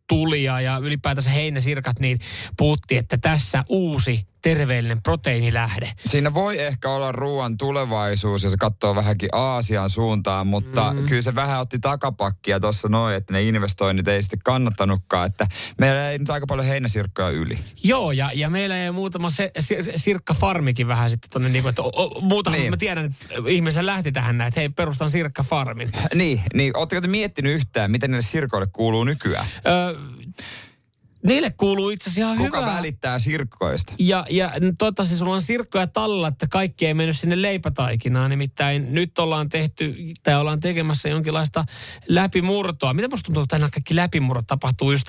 tuli 0.09 0.43
ja, 0.43 0.61
ja 0.61 0.77
ylipäätänsä 0.77 1.29
heinäsirkat, 1.29 1.99
niin 1.99 2.19
puhuttiin, 2.57 2.99
että 2.99 3.17
tässä 3.17 3.65
uusi 3.69 4.27
terveellinen 4.43 5.01
proteiinilähde. 5.03 5.91
Siinä 6.05 6.33
voi 6.33 6.59
ehkä 6.59 6.89
olla 6.89 7.11
ruoan 7.11 7.57
tulevaisuus, 7.57 8.43
jos 8.43 8.51
se 8.51 8.57
katsoo 8.57 8.95
vähänkin 8.95 9.29
Aasian 9.31 9.89
suuntaan, 9.89 10.47
mutta 10.47 10.93
mm. 10.93 11.05
kyllä 11.05 11.21
se 11.21 11.35
vähän 11.35 11.59
otti 11.59 11.79
takapakkia 11.79 12.59
tuossa 12.59 12.89
noin, 12.89 13.15
että 13.15 13.33
ne 13.33 13.43
investoinnit 13.43 14.07
ei 14.07 14.21
sitten 14.21 14.39
kannattanutkaan, 14.43 15.25
että 15.25 15.47
meillä 15.77 16.09
ei 16.09 16.17
nyt 16.17 16.29
aika 16.29 16.45
paljon 16.45 16.67
heinäsirkkoja 16.67 17.29
yli. 17.29 17.59
Joo, 17.83 18.11
ja, 18.11 18.31
ja 18.33 18.49
meillä 18.49 18.83
ei 18.83 18.91
muutama 18.91 19.29
se, 19.29 19.51
sir, 19.59 19.83
sirkkafarmikin 19.95 20.87
vähän 20.87 21.09
sitten 21.09 21.29
tuonne, 21.29 21.49
niin 21.49 21.63
kuin, 21.63 21.69
että 21.69 21.81
o, 21.81 21.91
o, 21.93 22.21
muuta, 22.21 22.49
niin. 22.49 22.69
mä 22.69 22.77
tiedän, 22.77 23.05
että 23.05 23.49
ihmiset 23.49 23.83
lähti 23.83 24.11
tähän 24.11 24.37
näin, 24.37 24.47
että 24.47 24.59
hei, 24.59 24.69
perustan 24.69 25.09
sirkkafarmin. 25.09 25.91
Niin, 26.15 26.41
niin 26.53 26.77
ootteko 26.77 27.01
te 27.01 27.07
miettinyt 27.07 27.55
yhtään, 27.55 27.91
miten 27.91 28.11
niille 28.11 28.21
sirkoille 28.21 28.67
kuuluu 28.73 29.03
nykyään? 29.03 29.45
Öö, 29.67 29.95
Niille 31.27 31.53
kuuluu 31.57 31.89
itse 31.89 32.09
asiassa 32.09 32.33
ihan 32.33 32.45
Kuka 32.45 32.59
hyvää. 32.61 32.75
välittää 32.75 33.19
sirkkoista? 33.19 33.93
Ja, 33.99 34.25
ja 34.29 34.51
toivottavasti 34.77 35.15
sulla 35.15 35.33
on 35.33 35.41
sirkkoja 35.41 35.87
tallella, 35.87 36.27
että 36.27 36.47
kaikki 36.47 36.85
ei 36.85 36.93
mennyt 36.93 37.19
sinne 37.19 37.41
leipätaikinaan. 37.41 38.29
Nimittäin 38.29 38.87
nyt 38.93 39.19
ollaan 39.19 39.49
tehty, 39.49 39.95
tai 40.23 40.35
ollaan 40.35 40.59
tekemässä 40.59 41.09
jonkinlaista 41.09 41.65
läpimurtoa. 42.07 42.93
Mitä 42.93 43.07
musta 43.07 43.25
tuntuu, 43.25 43.43
että 43.43 43.57
nämä 43.59 43.69
kaikki 43.69 43.95
läpimurrot 43.95 44.47
tapahtuu 44.47 44.91
just 44.91 45.07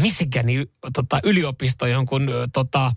Michiganin 0.00 0.66
tota, 0.92 1.20
yliopisto 1.24 1.86
jonkun 1.86 2.30
tota, 2.52 2.92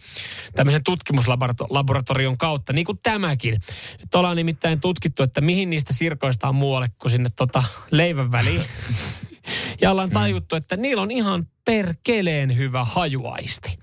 tämmöisen 0.55 0.83
tutkimuslaboratorion 0.83 2.37
kautta, 2.37 2.73
niin 2.73 2.85
kuin 2.85 2.97
tämäkin. 3.03 3.53
Nyt 3.99 4.15
ollaan 4.15 4.35
nimittäin 4.35 4.79
tutkittu, 4.81 5.23
että 5.23 5.41
mihin 5.41 5.69
niistä 5.69 5.93
sirkoista 5.93 6.49
on 6.49 6.55
muualle 6.55 6.87
kuin 7.01 7.11
sinne 7.11 7.29
tota, 7.35 7.63
leivän 7.91 8.31
väliin. 8.31 8.61
Ja 9.81 9.91
ollaan 9.91 10.09
tajuttu, 10.09 10.55
että 10.55 10.77
niillä 10.77 11.01
on 11.01 11.11
ihan 11.11 11.45
perkeleen 11.65 12.57
hyvä 12.57 12.85
hajuaisti. 12.85 13.79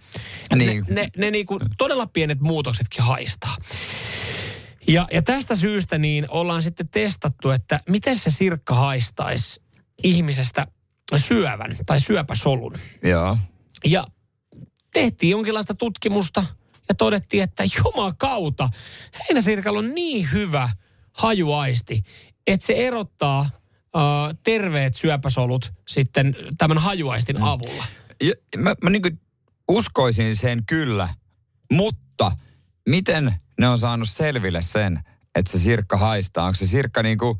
Niin. 0.54 0.84
Ne, 0.88 0.94
ne, 0.94 1.08
ne 1.16 1.30
niinku 1.30 1.60
todella 1.78 2.06
pienet 2.06 2.40
muutoksetkin 2.40 3.04
haistaa. 3.04 3.56
Ja, 4.86 5.08
ja 5.12 5.22
tästä 5.22 5.56
syystä 5.56 5.98
niin 5.98 6.26
ollaan 6.30 6.62
sitten 6.62 6.88
testattu, 6.88 7.50
että 7.50 7.80
miten 7.88 8.18
se 8.18 8.30
sirkka 8.30 8.74
haistaisi 8.74 9.60
ihmisestä 10.02 10.66
syövän 11.16 11.76
tai 11.86 12.00
syöpäsolun. 12.00 12.74
Joo. 13.02 13.38
Ja 13.84 14.06
tehtiin 14.92 15.30
jonkinlaista 15.30 15.74
tutkimusta 15.74 16.46
ja 16.88 16.94
todettiin, 16.94 17.42
että 17.42 17.64
jumakauta, 17.84 18.68
heinäsirkalla 19.28 19.78
on 19.78 19.94
niin 19.94 20.32
hyvä 20.32 20.68
hajuaisti, 21.12 22.02
että 22.46 22.66
se 22.66 22.72
erottaa 22.72 23.50
terveet 24.42 24.96
syöpäsolut 24.96 25.72
sitten 25.88 26.36
tämän 26.58 26.78
hajuaistin 26.78 27.36
mm. 27.36 27.42
avulla. 27.42 27.84
Ja, 28.22 28.32
mä 28.56 28.74
mä 28.82 28.90
niin 28.90 29.20
uskoisin 29.68 30.36
sen 30.36 30.62
kyllä, 30.66 31.08
mutta 31.72 32.32
miten 32.88 33.34
ne 33.60 33.68
on 33.68 33.78
saanut 33.78 34.08
selville 34.08 34.62
sen, 34.62 35.00
että 35.34 35.52
se 35.52 35.58
sirkka 35.58 35.96
haistaa? 35.96 36.44
Onko 36.44 36.54
se 36.54 36.66
sirkka 36.66 37.02
niin 37.02 37.18
kuin, 37.18 37.38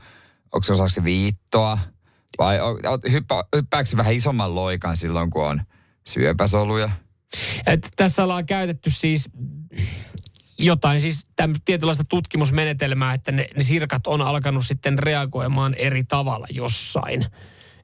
onko 0.52 0.62
se 0.64 0.72
osaksi 0.72 1.04
viittoa? 1.04 1.78
Vai 2.38 2.58
hyppä, 3.10 3.44
hyppääkö 3.56 3.90
se 3.90 3.96
vähän 3.96 4.14
isomman 4.14 4.54
loikan 4.54 4.96
silloin, 4.96 5.30
kun 5.30 5.46
on 5.46 5.60
syöpäsoluja? 6.08 6.90
Et 7.66 7.88
tässä 7.96 8.22
ollaan 8.22 8.46
käytetty 8.46 8.90
siis 8.90 9.28
jotain 10.58 11.00
siis 11.00 11.26
tietynlaista 11.64 12.04
tutkimusmenetelmää, 12.04 13.14
että 13.14 13.32
ne, 13.32 13.46
ne 13.56 13.64
sirkat 13.64 14.06
on 14.06 14.22
alkanut 14.22 14.66
sitten 14.66 14.98
reagoimaan 14.98 15.74
eri 15.74 16.04
tavalla 16.04 16.46
jossain. 16.50 17.26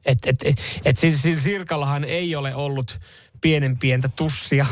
Että 0.06 0.30
et, 0.30 0.36
et, 0.44 0.60
et 0.84 0.96
siis, 0.96 1.22
siis 1.22 1.42
sirkallahan 1.42 2.04
ei 2.04 2.36
ole 2.36 2.54
ollut 2.54 3.00
pienen 3.40 3.78
pientä 3.78 4.10
tussia. 4.16 4.66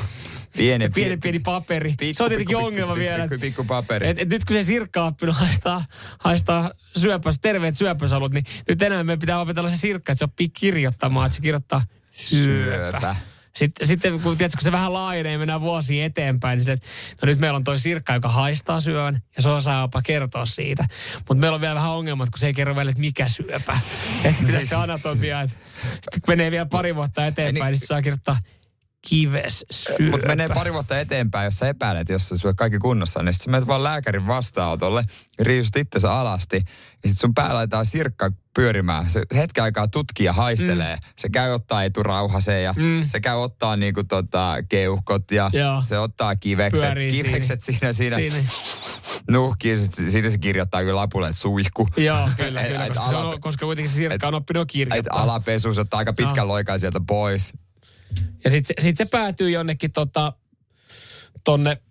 Pienen, 0.57 0.93
pienen 0.99 1.21
pieni 1.21 1.39
paperi. 1.39 1.95
Pikku, 1.99 2.15
se 2.15 2.23
on 2.23 2.29
tietenkin 2.29 2.57
pikku, 2.57 2.67
ongelma 2.67 2.95
pikku, 2.95 3.05
vielä. 3.05 3.23
Pikku, 3.23 3.41
pikku 3.41 3.65
paperi. 3.65 4.09
Et, 4.09 4.19
et 4.19 4.29
nyt 4.29 4.45
kun 4.45 4.57
se 4.57 4.63
sirkka 4.63 5.03
on 5.03 5.09
oppinut 5.09 5.37
haistaa, 5.37 5.85
haistaa 6.19 6.71
syöpäs, 6.97 7.41
terveet 7.41 7.77
syöpäsolut, 7.77 8.33
niin 8.33 8.45
nyt 8.69 8.83
enää 8.83 9.05
meidän 9.05 9.19
pitää 9.19 9.41
opetella 9.41 9.71
se 9.71 9.77
sirkka, 9.77 10.13
että 10.13 10.19
se 10.19 10.25
oppii 10.25 10.49
kirjoittamaan, 10.49 11.27
että 11.27 11.37
se 11.37 11.43
kirjoittaa 11.43 11.83
syöpä. 12.11 13.01
Syöpä. 13.01 13.17
Sitten, 13.57 13.87
sitten 13.87 14.21
kun, 14.21 14.37
tiedätkö, 14.37 14.59
kun 14.59 14.65
se 14.65 14.73
vähän 14.73 14.93
laajenee 14.93 15.33
ja 15.33 15.39
mennään 15.39 15.61
vuosia 15.61 16.05
eteenpäin, 16.05 16.57
niin 16.57 16.65
sille, 16.65 16.75
että 16.75 16.89
no 17.23 17.27
nyt 17.27 17.39
meillä 17.39 17.57
on 17.57 17.65
toi 17.65 17.79
sirkka, 17.79 18.15
joka 18.15 18.29
haistaa 18.29 18.81
syövän 18.81 19.23
ja 19.37 19.43
se 19.43 19.49
osaa 19.49 19.81
jopa 19.81 20.03
kertoa 20.03 20.47
siitä. 20.47 20.85
Mutta 21.17 21.35
meillä 21.35 21.55
on 21.55 21.61
vielä 21.61 21.75
vähän 21.75 21.91
ongelmat, 21.91 22.31
kun 22.31 22.39
se 22.39 22.47
ei 22.47 22.55
kerro 22.55 22.77
välillä, 22.77 22.91
että 22.91 23.01
mikä 23.01 23.29
syöpä. 23.29 23.81
Että 24.25 24.43
mitä 24.43 24.67
se 24.67 24.75
anatomia. 24.75 25.41
että 25.41 25.57
Sitten 25.93 26.21
kun 26.25 26.33
menee 26.33 26.51
vielä 26.51 26.67
pari 26.67 26.95
vuotta 26.95 27.27
eteenpäin, 27.27 27.73
niin, 27.73 27.79
niin 27.81 27.87
saa 27.87 28.03
kirjoittaa 28.03 28.39
kives 29.09 29.67
syöpä. 29.71 30.11
Mutta 30.11 30.27
menee 30.27 30.49
pari 30.49 30.73
vuotta 30.73 31.01
eteenpäin, 31.01 31.45
jos 31.45 31.55
sä 31.59 31.69
epäilet, 31.69 32.09
jos 32.09 32.29
sä 32.29 32.39
syöt 32.39 32.57
kaikki 32.57 32.79
kunnossa, 32.79 33.23
niin 33.23 33.33
sitten 33.33 33.45
sä 33.45 33.51
menet 33.51 33.67
vaan 33.69 33.83
lääkärin 33.85 34.27
vastaanotolle, 34.27 35.05
riisut 35.41 35.77
itsensä 35.77 36.13
alasti, 36.13 36.57
ja 36.57 37.09
sitten 37.09 37.17
sun 37.21 37.35
päällä 37.35 37.55
laitetaan 37.55 37.87
sirkka 37.87 38.31
pyörimään. 38.55 39.11
Se 39.11 39.23
hetken 39.35 39.65
aikaa 39.65 39.89
tutkii 39.89 40.27
ja 40.27 40.33
haistelee. 40.33 40.95
Mm. 40.97 41.01
Se 41.19 41.29
käy 41.29 41.51
ottaa 41.51 41.85
eturauhaseen 41.85 42.65
ja 42.65 42.75
mm. 42.77 43.05
se 43.07 43.21
käy 43.21 43.37
ottaa 43.37 43.77
niinku 43.77 44.05
tota 44.05 44.57
keuhkot 44.69 45.31
ja 45.31 45.51
Joo. 45.53 45.83
se 45.87 45.99
ottaa 45.99 46.37
kivekset, 46.37 46.81
Pyörii 46.85 47.13
kivekset 47.23 47.63
siinä, 47.63 47.93
siinä, 47.93 48.17
Siinä. 48.17 48.37
nuhkii. 49.31 49.77
Siinä 50.11 50.31
se 50.31 50.39
kirjoittaa 50.39 50.81
kyllä 50.83 50.97
lapulle, 51.01 51.29
että 51.29 51.41
suihku. 51.41 51.89
Joo, 51.97 52.29
kyllä, 52.37 52.61
Et- 52.61 52.69
kyllä, 52.69 52.85
et 52.85 52.89
koska, 52.93 53.09
se 53.09 53.15
ala- 53.15 53.29
on, 53.35 53.41
koska 53.41 53.67
kuitenkin 53.67 53.91
se 53.93 53.97
sirkka 53.97 54.29
on 54.29 54.35
oppinut 54.35 54.63
Et 54.69 54.73
kirjoittaa. 54.73 55.23
alapesu, 55.23 55.75
se 55.75 55.81
ottaa 55.81 55.99
aika 55.99 56.13
pitkän 56.13 56.37
Joo. 56.37 56.49
loikan 56.49 56.81
sieltä 56.81 57.01
pois. 57.07 57.53
Ja 58.45 58.51
sitten 58.51 58.75
se, 58.79 58.85
sit 58.85 58.97
se 58.97 59.05
päätyy 59.05 59.51
jonnekin 59.51 59.93
tota, 59.93 60.33
tonne 61.45 61.83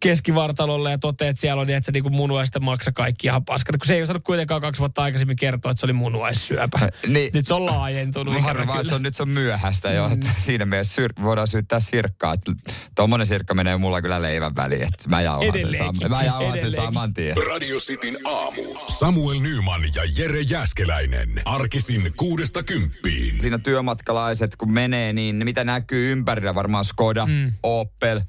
keskivartalolle 0.00 0.90
ja 0.90 0.98
toteaa, 0.98 1.30
että 1.30 1.40
siellä 1.40 1.60
on 1.60 1.66
niin, 1.66 1.76
että 1.76 1.86
se 1.86 1.92
niinku 1.92 2.10
munuaista 2.10 2.60
maksa 2.60 2.92
kaikki 2.92 3.26
ihan 3.26 3.44
paskana. 3.44 3.78
Kun 3.78 3.86
se 3.86 3.94
ei 3.94 4.02
osannut 4.02 4.24
kuitenkaan 4.24 4.60
kaksi 4.60 4.78
vuotta 4.78 5.02
aikaisemmin 5.02 5.36
kertoa, 5.36 5.70
että 5.70 5.80
se 5.80 5.86
oli 5.86 5.92
munuaissyöpä. 5.92 6.88
Niin. 7.06 7.30
Nyt 7.34 7.46
se 7.46 7.54
on 7.54 7.66
laajentunut 7.66 8.34
ikävä 8.34 8.46
Harvaa, 8.46 8.62
että 8.64 8.76
kyllä. 8.76 8.88
se 8.88 8.94
on, 8.94 9.02
nyt 9.02 9.16
se 9.16 9.22
on 9.22 9.28
myöhäistä 9.28 9.90
jo. 9.92 10.08
Että 10.12 10.26
siinä 10.38 10.64
mielessä 10.64 11.02
syr- 11.02 11.22
voidaan 11.22 11.48
syyttää 11.48 11.80
sirkkaa. 11.80 12.32
Että 12.32 12.52
tommonen 12.94 13.26
sirkka 13.26 13.54
menee 13.54 13.76
mulla 13.76 14.02
kyllä 14.02 14.22
leivän 14.22 14.56
väliin. 14.56 14.82
Että 14.82 15.08
mä 15.08 15.22
jauhan 15.22 15.60
sen, 15.60 15.70
sam- 15.70 16.08
mä 16.08 16.22
jauhan 16.22 16.58
sen 16.58 16.70
saman 16.70 17.14
tien. 17.14 17.36
Radio 17.50 17.78
Cityn 17.78 18.18
aamu. 18.24 18.62
Samuel 18.86 19.40
Nyman 19.40 19.82
ja 19.94 20.02
Jere 20.16 20.40
Jäskeläinen. 20.40 21.42
Arkisin 21.44 22.12
kuudesta 22.16 22.62
kymppiin. 22.62 23.40
Siinä 23.40 23.58
työmatkalaiset 23.58 24.56
kun 24.56 24.72
menee, 24.72 25.12
niin 25.12 25.44
mitä 25.44 25.64
näkyy 25.64 26.12
ympärillä? 26.12 26.54
Varmaan 26.54 26.84
Skoda, 26.84 27.26
mm. 27.26 27.52
Opel, 27.62 28.20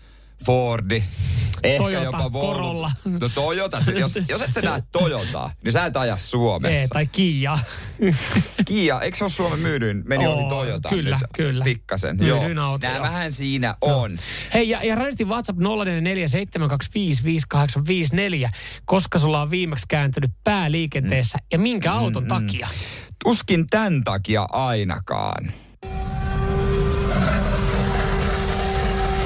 Fordi. 0.45 1.04
Ehkä 1.63 1.84
Toyota, 1.84 2.06
jopa 2.06 2.34
Volvo. 2.34 2.54
Corolla. 2.54 2.91
No 3.06 3.30
Toyota, 3.36 3.82
se- 3.82 3.91
jos, 3.91 4.19
jos 4.30 4.41
et 4.41 4.54
sä 4.54 4.62
näe 4.62 4.84
Toyotaa, 4.91 5.52
niin 5.63 5.71
sä 5.73 5.86
et 5.86 5.97
aja 5.97 6.17
Suomessa. 6.17 6.80
Ei, 6.82 6.88
tai 6.88 7.08
Kia. 7.08 7.58
Kia, 8.67 9.02
eikö 9.02 9.17
se 9.17 9.23
ole 9.23 9.32
Suomen 9.32 9.60
myydyin? 9.60 10.04
Meni 10.06 10.28
Oo, 10.28 10.34
oli 10.39 10.49
Toyota 10.49 10.89
kyllä, 10.89 11.17
nyt. 11.17 11.28
kyllä. 11.36 11.63
Pikkasen, 11.63 12.17
Myydyin 12.17 12.58
joo. 12.58 12.65
auto, 12.65 12.88
Nää 12.88 13.02
vähän 13.02 13.32
siinä 13.32 13.75
on. 13.82 14.17
Hei, 14.54 14.69
ja, 14.69 14.84
ja 14.84 14.95
radistin 14.95 15.28
WhatsApp 15.30 15.60
0447255854, 15.60 15.63
koska 18.86 19.19
sulla 19.19 19.41
on 19.41 19.52
viimeksi 19.52 19.86
kääntynyt 19.88 20.32
pääliikenteessä 20.43 21.38
Mm. 21.38 21.45
ja 21.52 21.60
minkä 21.60 21.93
auton 21.93 22.28
takia? 22.28 22.67
Tuskin 23.23 23.67
tämän 23.69 24.04
takia 24.04 24.47
ainakaan. 24.52 25.52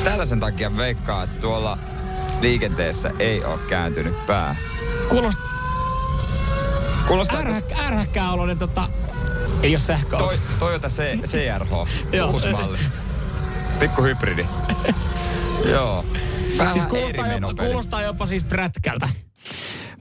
Tällaisen 0.03 0.39
takia 0.39 0.77
veikkaa, 0.77 1.23
että 1.23 1.41
tuolla 1.41 1.77
liikenteessä 2.41 3.11
ei 3.19 3.45
ole 3.45 3.59
kääntynyt 3.69 4.27
pää. 4.27 4.55
Kuulost, 5.09 5.39
Kuulostaa 7.07 7.39
ärhäkkä, 7.39 7.75
ärhäkkää 7.77 8.31
oloinen 8.31 8.57
tota, 8.57 8.89
ei 9.63 9.71
ole 9.75 9.79
sähköauto. 9.79 10.27
toi, 10.27 10.37
Toyota 10.59 10.89
C, 10.89 11.19
CRH, 11.25 11.71
uusi 12.31 12.51
malli. 12.51 12.77
Pikku 13.79 14.03
hybridi. 14.03 14.45
Joo. 15.71 16.05
Vähän 16.57 16.73
siis 16.73 16.85
kuulostaa 16.85 17.27
jopa, 17.27 17.53
kuulostaa 17.63 18.01
jopa 18.01 18.25
siis 18.27 18.43
prätkältä. 18.43 19.09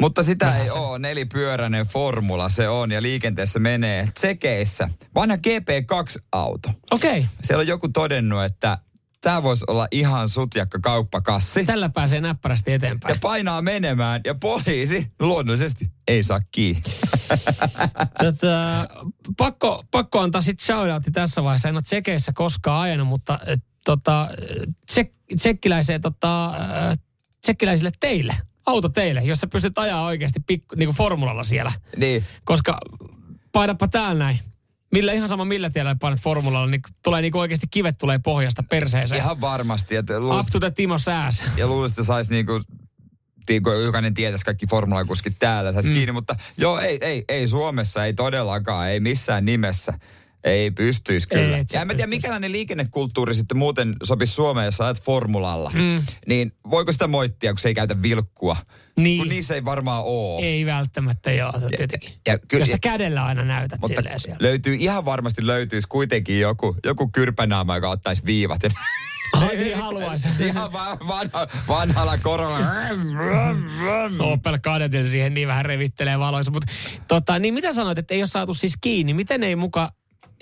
Mutta 0.00 0.22
sitä 0.22 0.46
Vähän 0.46 0.60
ei 0.60 0.68
se. 0.68 0.74
ole. 0.74 0.98
Nelipyöräinen 0.98 1.86
formula 1.86 2.48
se 2.48 2.68
on 2.68 2.90
ja 2.90 3.02
liikenteessä 3.02 3.58
menee 3.58 4.08
tsekeissä. 4.14 4.88
Vanha 5.14 5.36
GP2-auto. 5.36 6.68
Okei. 6.90 7.10
Okay. 7.10 7.24
Siellä 7.42 7.60
on 7.60 7.66
joku 7.66 7.88
todennut, 7.88 8.44
että 8.44 8.78
tämä 9.22 9.42
voisi 9.42 9.64
olla 9.68 9.88
ihan 9.90 10.28
sutjakka 10.28 10.78
kauppakassi. 10.78 11.64
Tällä 11.64 11.88
pääsee 11.88 12.20
näppärästi 12.20 12.72
eteenpäin. 12.72 13.14
Ja 13.14 13.18
painaa 13.22 13.62
menemään 13.62 14.20
ja 14.24 14.34
poliisi 14.34 15.12
luonnollisesti 15.20 15.84
ei 16.08 16.22
saa 16.22 16.40
kiinni. 16.50 16.82
Tätä, 18.18 18.88
pakko, 19.38 19.84
pakko 19.90 20.20
antaa 20.20 20.42
sitten 20.42 20.66
shoutoutti 20.66 21.10
tässä 21.10 21.44
vaiheessa. 21.44 21.68
En 21.68 21.74
ole 21.74 21.82
tsekeissä 21.82 22.32
koskaan 22.32 22.80
ajanut, 22.80 23.08
mutta 23.08 23.32
äh, 23.32 23.62
tota, 23.84 24.28
tsek, 24.86 25.12
tsekkiläiseen, 25.38 26.00
tota, 26.00 26.46
äh, 26.46 26.98
tsekkiläisille 27.40 27.90
teille, 28.00 28.34
autoteille, 28.66 29.20
jos 29.20 29.40
sä 29.40 29.46
pystyt 29.46 29.78
ajaa 29.78 30.04
oikeasti 30.04 30.40
pikku, 30.40 30.74
niin 30.76 30.86
kuin 30.86 30.96
formulalla 30.96 31.42
siellä. 31.42 31.72
Niin. 31.96 32.24
Koska 32.44 32.78
painapa 33.52 33.88
täällä 33.88 34.24
näin. 34.24 34.38
Millä 34.92 35.12
ihan 35.12 35.28
sama 35.28 35.44
millä 35.44 35.70
tiellä 35.70 35.96
painat 36.00 36.20
formulalla, 36.20 36.66
niin 36.66 36.80
tulee 37.04 37.22
niin 37.22 37.36
oikeasti 37.36 37.66
kivet 37.70 37.98
tulee 37.98 38.18
pohjasta 38.18 38.62
perseeseen. 38.62 39.20
Ihan 39.20 39.40
varmasti. 39.40 39.96
Että 39.96 40.18
Up 40.18 40.46
to 40.52 40.60
the 40.60 40.70
Timo 40.70 40.98
Sääs. 40.98 41.44
ja 41.56 41.66
luulisin, 41.66 41.92
että 41.92 42.04
saisi 42.04 42.32
niinku, 42.32 42.60
niinku, 43.48 43.70
jokainen 43.70 44.14
tietäisi 44.14 44.44
kaikki 44.44 44.66
formulakuskit 44.66 45.36
täällä, 45.38 45.72
saisi 45.72 45.88
mm. 45.88 45.94
kiinni, 45.94 46.12
mutta 46.12 46.36
joo, 46.56 46.78
ei, 46.78 46.98
ei, 47.00 47.24
ei 47.28 47.48
Suomessa, 47.48 48.04
ei 48.04 48.14
todellakaan, 48.14 48.88
ei 48.88 49.00
missään 49.00 49.44
nimessä. 49.44 49.94
Ei 50.44 50.70
pystyisi 50.70 51.28
kyllä. 51.28 51.56
Ei, 51.58 51.64
ja 51.72 51.80
en 51.80 51.86
mä 51.86 51.94
tiedä, 51.94 52.06
mikälainen 52.06 52.52
liikennekulttuuri 52.52 53.34
sitten 53.34 53.58
muuten 53.58 53.92
sopisi 54.02 54.32
Suomeen, 54.32 54.64
jos 54.64 54.80
ajat 54.80 55.02
formulalla. 55.02 55.70
Mm. 55.74 56.02
Niin 56.26 56.52
voiko 56.70 56.92
sitä 56.92 57.06
moittia, 57.06 57.52
kun 57.52 57.58
se 57.58 57.68
ei 57.68 57.74
käytä 57.74 58.02
vilkkua? 58.02 58.56
Niin. 58.96 59.18
Kun 59.18 59.28
niissä 59.28 59.54
ei 59.54 59.64
varmaan 59.64 60.02
ole. 60.04 60.44
Ei 60.46 60.66
välttämättä 60.66 61.32
joo, 61.32 61.52
tietenkin. 61.76 62.10
ja 62.26 62.38
kyllä- 62.38 62.62
Jos 62.62 62.70
sä 62.70 62.78
kädellä 62.78 63.24
aina 63.24 63.44
näytät 63.44 63.80
Mutta 63.80 63.96
silleen 63.96 64.20
siellä. 64.20 64.38
löytyy, 64.40 64.74
ihan 64.74 65.04
varmasti 65.04 65.46
löytyisi 65.46 65.88
kuitenkin 65.88 66.40
joku, 66.40 66.76
joku 66.84 67.08
kyrpänaama, 67.08 67.74
joka 67.76 67.88
ottaisi 67.90 68.22
viivat. 68.26 68.60
Ai 69.32 69.56
niin 69.56 69.76
haluaisi. 69.78 70.28
ihan 70.46 70.72
va- 70.72 70.98
vanha, 71.08 71.46
vanhalla 71.68 72.18
korolla. 72.18 72.58
Opel 74.18 74.58
Kadetilla 74.62 75.08
siihen 75.08 75.34
niin 75.34 75.48
vähän 75.48 75.64
revittelee 75.64 76.18
valoissa. 76.18 76.52
Mutta 76.52 76.72
tota, 77.08 77.38
niin 77.38 77.54
mitä 77.54 77.72
sanoit, 77.72 77.98
että 77.98 78.14
ei 78.14 78.20
ole 78.22 78.26
saatu 78.28 78.54
siis 78.54 78.74
kiinni? 78.80 79.14
Miten 79.14 79.42
ei 79.42 79.56
muka, 79.56 79.90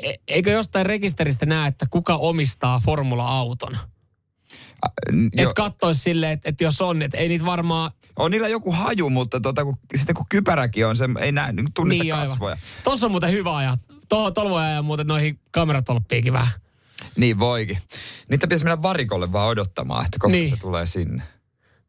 e- 0.02 0.14
eikö 0.28 0.50
jostain 0.50 0.86
rekisteristä 0.86 1.46
näe, 1.46 1.68
että 1.68 1.86
kuka 1.90 2.16
omistaa 2.16 2.80
formula-auton? 2.84 3.72
Joo. 3.72 5.28
Että 5.36 5.54
katsoisi 5.54 6.00
silleen, 6.00 6.32
että, 6.32 6.48
että 6.48 6.64
jos 6.64 6.80
on, 6.80 7.02
että 7.02 7.18
ei 7.18 7.28
niitä 7.28 7.44
varmaan... 7.44 7.90
On 8.16 8.30
niillä 8.30 8.48
joku 8.48 8.72
haju, 8.72 9.10
mutta 9.10 9.40
tota, 9.40 9.64
kun, 9.64 9.78
sitten 9.94 10.14
kun 10.14 10.26
kypäräkin 10.28 10.86
on, 10.86 10.96
se 10.96 11.08
ei 11.20 11.32
näe, 11.32 11.52
niin 11.52 11.72
tunnista 11.74 12.04
niin, 12.04 12.14
kasvoja. 12.14 12.56
Tuossa 12.84 13.06
on 13.06 13.10
muuten 13.10 13.32
hyvä 13.32 13.56
ajaa. 13.56 13.78
Tuohon 14.08 14.32
voi 14.50 14.62
ajaa 14.62 14.82
muuten 14.82 15.06
noihin 15.06 15.40
kameratolppiinkin 15.50 16.32
vähän. 16.32 16.52
Niin 17.16 17.38
voikin. 17.38 17.78
Niitä 18.28 18.46
pitäisi 18.46 18.64
mennä 18.64 18.82
varikolle 18.82 19.32
vaan 19.32 19.48
odottamaan, 19.48 20.04
että 20.04 20.18
koska 20.20 20.36
Niin. 20.36 20.50
se 20.50 20.56
tulee 20.56 20.86
sinne. 20.86 21.22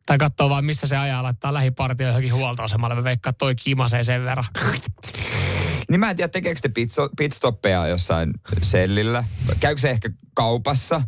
Tai 0.06 0.18
katsoo 0.18 0.50
vaan, 0.50 0.66
missä 0.66 0.88
se 0.88 0.98
ajaa, 0.98 1.24
laittaa 1.24 1.54
lähipartio 1.54 2.08
johonkin 2.08 2.34
huoltoasemalle. 2.34 2.96
Me 2.96 3.04
veikkaa, 3.04 3.34
toi 3.34 3.56
kimasee 3.56 4.04
sen 4.04 4.24
verran. 4.24 4.46
Niin 5.90 6.00
mä 6.00 6.10
en 6.10 6.16
tiedä, 6.16 6.28
tekeekö 6.28 6.60
te 6.62 6.68
pitso- 6.68 7.10
pitstoppeja 7.18 7.88
jossain 7.88 8.34
sellillä? 8.62 9.24
Käykö 9.60 9.82
se 9.82 9.90
ehkä 9.90 10.10
kaupassa? 10.34 11.02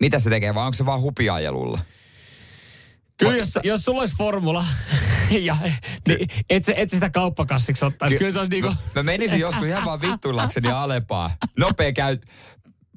Mitä 0.00 0.18
se 0.18 0.30
tekee, 0.30 0.54
vai 0.54 0.64
onko 0.64 0.74
se 0.74 0.86
vaan 0.86 1.00
hupiajelulla? 1.00 1.78
Kyllä 3.16 3.36
jos, 3.36 3.58
jos 3.64 3.84
sulla 3.84 4.00
olisi 4.00 4.14
formula, 4.16 4.64
ja, 5.30 5.56
niin 6.08 6.28
et, 6.50 6.64
sä- 6.64 6.72
et 6.76 6.90
sä 6.90 6.96
sitä 6.96 7.10
kauppakassiksi 7.10 7.84
ottaisi. 7.84 8.18
Kyllä 8.18 8.30
se 8.30 8.38
olisi 8.38 8.50
niinku... 8.50 8.68
Mä, 8.68 8.76
mä 8.94 9.02
menisin 9.02 9.40
joskus 9.40 9.66
ihan 9.66 9.84
vaan 9.84 10.00
vittuillakseni 10.00 10.68
Alepaa. 10.70 11.30
Nopea 11.58 11.92
käy... 11.92 12.18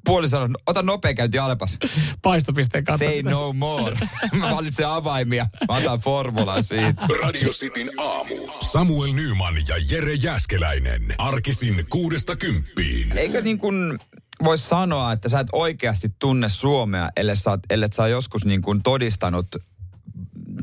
Puoli 0.04 0.28
sanoi, 0.28 0.48
ota 0.66 0.82
nopea 0.82 1.14
käynti 1.14 1.38
Alepas. 1.38 1.78
paistopisteen 2.22 2.84
kautta. 2.84 3.04
Say 3.04 3.22
no 3.22 3.52
more. 3.52 3.98
Mä 4.38 4.50
valitsen 4.50 4.88
avaimia. 4.88 5.46
Mä 5.68 5.76
otan 5.76 6.00
formula 6.00 6.62
siitä. 6.62 7.06
Radio 7.22 7.48
Cityn 7.48 7.90
aamu. 7.98 8.34
Samuel 8.60 9.12
Nyman 9.12 9.54
ja 9.68 9.76
Jere 9.90 10.14
Jäskeläinen. 10.14 11.14
Arkisin 11.18 11.86
kuudesta 11.88 12.36
kymppiin. 12.36 13.18
Eikö 13.18 13.40
niin 13.40 13.58
kuin 13.58 13.98
voisi 14.44 14.68
sanoa, 14.68 15.12
että 15.12 15.28
sä 15.28 15.40
et 15.40 15.48
oikeasti 15.52 16.08
tunne 16.18 16.48
Suomea, 16.48 17.10
ellei 17.16 17.36
sä, 17.36 17.58
ellei 17.70 17.88
sä 17.92 18.08
joskus 18.08 18.44
niin 18.44 18.62
kuin 18.62 18.82
todistanut 18.82 19.46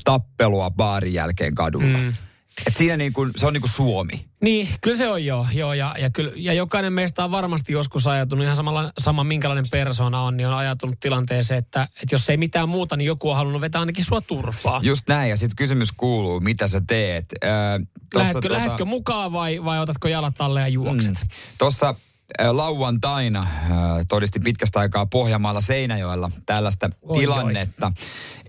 tappelua 0.03 0.71
baarin 0.71 1.13
jälkeen 1.13 1.55
kadulla. 1.55 1.97
Mm. 1.97 2.13
Et 2.67 2.75
siinä 2.75 2.97
niin 2.97 3.13
kuin, 3.13 3.31
se 3.37 3.45
on 3.45 3.53
niin 3.53 3.61
kuin 3.61 3.71
Suomi. 3.71 4.26
Niin, 4.41 4.69
kyllä 4.81 4.97
se 4.97 5.09
on 5.09 5.25
joo. 5.25 5.47
joo 5.53 5.73
ja, 5.73 5.95
ja, 5.99 6.09
kyllä, 6.09 6.31
ja 6.35 6.53
jokainen 6.53 6.93
meistä 6.93 7.23
on 7.23 7.31
varmasti 7.31 7.73
joskus 7.73 8.07
ajatunut, 8.07 8.43
ihan 8.43 8.55
samalla, 8.55 8.91
sama 8.99 9.23
minkälainen 9.23 9.65
persona 9.71 10.21
on, 10.21 10.37
niin 10.37 10.47
on 10.47 10.53
ajatunut 10.53 10.99
tilanteeseen, 10.99 11.57
että, 11.57 11.81
että 11.83 12.15
jos 12.15 12.29
ei 12.29 12.37
mitään 12.37 12.69
muuta, 12.69 12.97
niin 12.97 13.05
joku 13.05 13.29
on 13.29 13.35
halunnut 13.35 13.61
vetää 13.61 13.79
ainakin 13.79 14.05
sua 14.05 14.21
turpaa. 14.21 14.79
Just 14.83 15.07
näin, 15.07 15.29
ja 15.29 15.37
sitten 15.37 15.55
kysymys 15.55 15.91
kuuluu, 15.91 16.39
mitä 16.39 16.67
sä 16.67 16.81
teet. 16.87 17.25
Tossa 17.29 18.19
Lähetkö, 18.19 18.41
tota... 18.41 18.53
lähetkö 18.53 18.85
mukaan 18.85 19.31
vai, 19.31 19.63
vai 19.63 19.79
otatko 19.79 20.07
jalat 20.07 20.41
alle 20.41 20.61
ja 20.61 20.67
juokset? 20.67 21.13
Mm. 21.13 21.29
Tuossa 21.57 21.95
äh, 22.41 22.49
lauantaina 22.51 23.41
äh, 23.41 23.47
todisti 24.07 24.39
pitkästä 24.39 24.79
aikaa 24.79 25.05
Pohjanmaalla 25.05 25.61
Seinäjoella 25.61 26.31
tällaista 26.45 26.89
Oi, 27.01 27.19
tilannetta. 27.19 27.91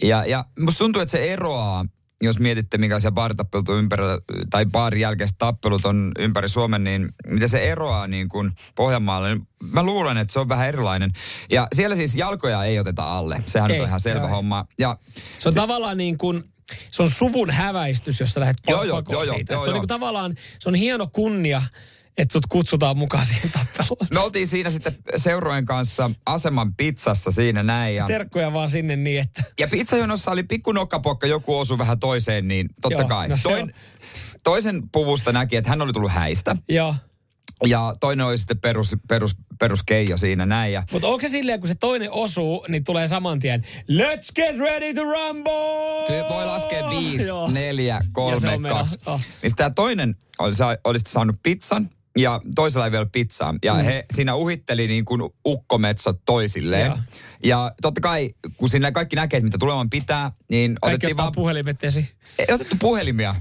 Ja, 0.02 0.24
ja 0.24 0.44
musta 0.58 0.78
tuntuu, 0.78 1.02
että 1.02 1.12
se 1.12 1.32
eroaa, 1.32 1.86
jos 2.22 2.38
mietitte, 2.38 2.78
minkälaisia 2.78 3.12
baaritappelut 3.12 3.68
on 3.68 3.78
ympäri, 3.78 4.02
tai 4.50 4.66
baarin 4.66 5.00
jälkeiset 5.00 5.38
tappelut 5.38 5.84
on 5.84 6.12
ympäri 6.18 6.48
Suomen, 6.48 6.84
niin 6.84 7.08
mitä 7.26 7.46
se 7.46 7.70
eroaa 7.70 8.06
niin 8.06 8.28
kuin 8.28 8.52
Pohjanmaalla, 8.74 9.28
niin 9.28 9.48
mä 9.72 9.82
luulen, 9.82 10.18
että 10.18 10.32
se 10.32 10.40
on 10.40 10.48
vähän 10.48 10.68
erilainen. 10.68 11.10
Ja 11.50 11.68
siellä 11.74 11.96
siis 11.96 12.16
jalkoja 12.16 12.64
ei 12.64 12.78
oteta 12.78 13.18
alle. 13.18 13.42
Sehän 13.46 13.70
Ei, 13.70 13.80
on 13.80 13.86
ihan 13.86 14.00
selvä 14.00 14.20
joo. 14.26 14.28
homma. 14.28 14.66
Ja 14.78 14.96
Se 15.38 15.48
on 15.48 15.52
se, 15.52 15.60
tavallaan 15.60 15.96
niin 15.96 16.18
kuin, 16.18 16.44
se 16.90 17.02
on 17.02 17.10
suvun 17.10 17.50
häväistys, 17.50 18.20
jos 18.20 18.32
sä 18.32 18.40
lähdet 18.40 18.56
Joo, 18.68 18.84
joo, 18.84 19.02
joo, 19.10 19.24
joo, 19.24 19.34
siitä. 19.34 19.52
joo, 19.52 19.60
Et 19.60 19.64
se 19.64 19.70
on 19.70 19.74
joo. 19.74 19.74
niin 19.74 19.80
kuin 19.80 19.88
tavallaan, 19.88 20.34
se 20.58 20.68
on 20.68 20.74
hieno 20.74 21.08
kunnia, 21.12 21.62
että 22.18 22.32
sut 22.32 22.46
kutsutaan 22.48 22.96
mukaan 22.98 23.26
siihen 23.26 23.50
tappeluun. 23.52 24.06
me 24.14 24.20
oltiin 24.20 24.48
siinä 24.48 24.70
sitten 24.70 24.94
seurojen 25.16 25.64
kanssa 25.66 26.10
aseman 26.26 26.74
pizzassa 26.74 27.30
siinä 27.30 27.62
näin. 27.62 27.94
Ja 27.96 28.06
Terkkuja 28.06 28.52
vaan 28.52 28.68
sinne 28.68 28.96
niin, 28.96 29.20
että... 29.20 29.42
Ja 29.60 29.68
pizzajonossa 29.68 30.30
oli 30.30 30.42
pikku 30.42 30.72
nokkapokka, 30.72 31.26
joku 31.26 31.58
osui 31.58 31.78
vähän 31.78 31.98
toiseen, 32.00 32.48
niin 32.48 32.68
totta 32.80 33.02
Joo, 33.02 33.08
kai. 33.08 33.28
no 33.28 33.36
Toin, 33.42 33.62
on- 33.62 33.72
toisen 34.44 34.82
puvusta 34.92 35.32
näki, 35.32 35.56
että 35.56 35.70
hän 35.70 35.82
oli 35.82 35.92
tullut 35.92 36.12
häistä. 36.12 36.56
Joo. 36.68 36.94
Ja 37.66 37.94
toinen 38.00 38.26
oli 38.26 38.38
sitten 38.38 38.60
perus, 38.60 38.96
perus, 39.08 39.36
perus 39.58 39.82
Keijo 39.82 40.16
siinä 40.16 40.46
näin. 40.46 40.72
Ja 40.72 40.82
Mutta 40.92 41.08
onko 41.08 41.20
se 41.20 41.28
silleen, 41.28 41.60
kun 41.60 41.68
se 41.68 41.74
toinen 41.74 42.10
osuu, 42.12 42.66
niin 42.68 42.84
tulee 42.84 43.08
saman 43.08 43.38
tien, 43.38 43.66
let's 43.92 44.32
get 44.34 44.58
ready 44.58 44.94
to 44.94 45.02
rumble! 45.02 46.06
kyllä 46.08 46.28
voi 46.28 46.46
laskea 46.46 46.90
viisi, 46.90 47.26
Joo. 47.26 47.50
neljä, 47.50 47.94
Ja 47.94 48.00
se 48.02 48.08
kolme, 48.12 48.48
on 48.54 48.62
meno. 48.62 48.74
kaksi. 48.74 48.98
Oh. 49.06 49.20
Niin 49.42 49.56
tämä 49.56 49.70
toinen 49.70 50.16
oli, 50.38 50.52
oli 50.84 50.98
sitten 50.98 51.12
saanut 51.12 51.36
pizzan. 51.42 51.90
Ja 52.18 52.40
toisella 52.54 52.84
ei 52.84 52.92
vielä 52.92 53.06
pizzaa. 53.12 53.54
Ja 53.64 53.74
mm. 53.74 53.80
he 53.82 54.04
siinä 54.14 54.34
uhitteli 54.34 54.86
niin 54.86 55.04
kuin 55.04 55.22
ukkometsot 55.46 56.20
toisilleen. 56.26 56.86
Joo. 56.86 56.98
Ja 57.44 57.72
totta 57.82 58.00
kai, 58.00 58.30
kun 58.56 58.68
siinä 58.68 58.92
kaikki 58.92 59.16
näkee, 59.16 59.40
mitä 59.40 59.58
tuleman 59.58 59.90
pitää, 59.90 60.32
niin 60.50 60.76
Kaikki 60.80 60.96
otettiin 60.96 61.16
vaan 61.16 61.32
puhelimet 61.32 61.84
esiin. 61.84 62.08
ei 62.38 62.54
otettu 62.54 62.76
puhelimia, 62.80 63.34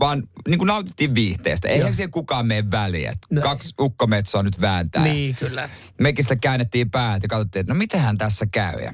vaan 0.00 0.22
niin 0.48 0.58
kuin 0.58 0.66
nautittiin 0.66 1.14
viihteestä. 1.14 1.68
Eihän 1.68 1.94
siihen 1.94 2.10
kukaan 2.10 2.46
mene 2.46 2.70
väliä. 2.70 3.14
No 3.30 3.42
Kaksi 3.42 3.74
ukkometsoa 3.80 4.42
nyt 4.42 4.60
vääntää. 4.60 5.04
Niin, 5.04 5.36
kyllä. 5.36 5.70
Mekin 6.00 6.24
sitä 6.24 6.36
käännettiin 6.36 6.90
päät 6.90 7.22
ja 7.22 7.28
katsottiin, 7.28 7.60
että 7.60 7.72
no 7.72 7.78
mitähän 7.78 8.18
tässä 8.18 8.46
käy. 8.46 8.80
Ja 8.80 8.92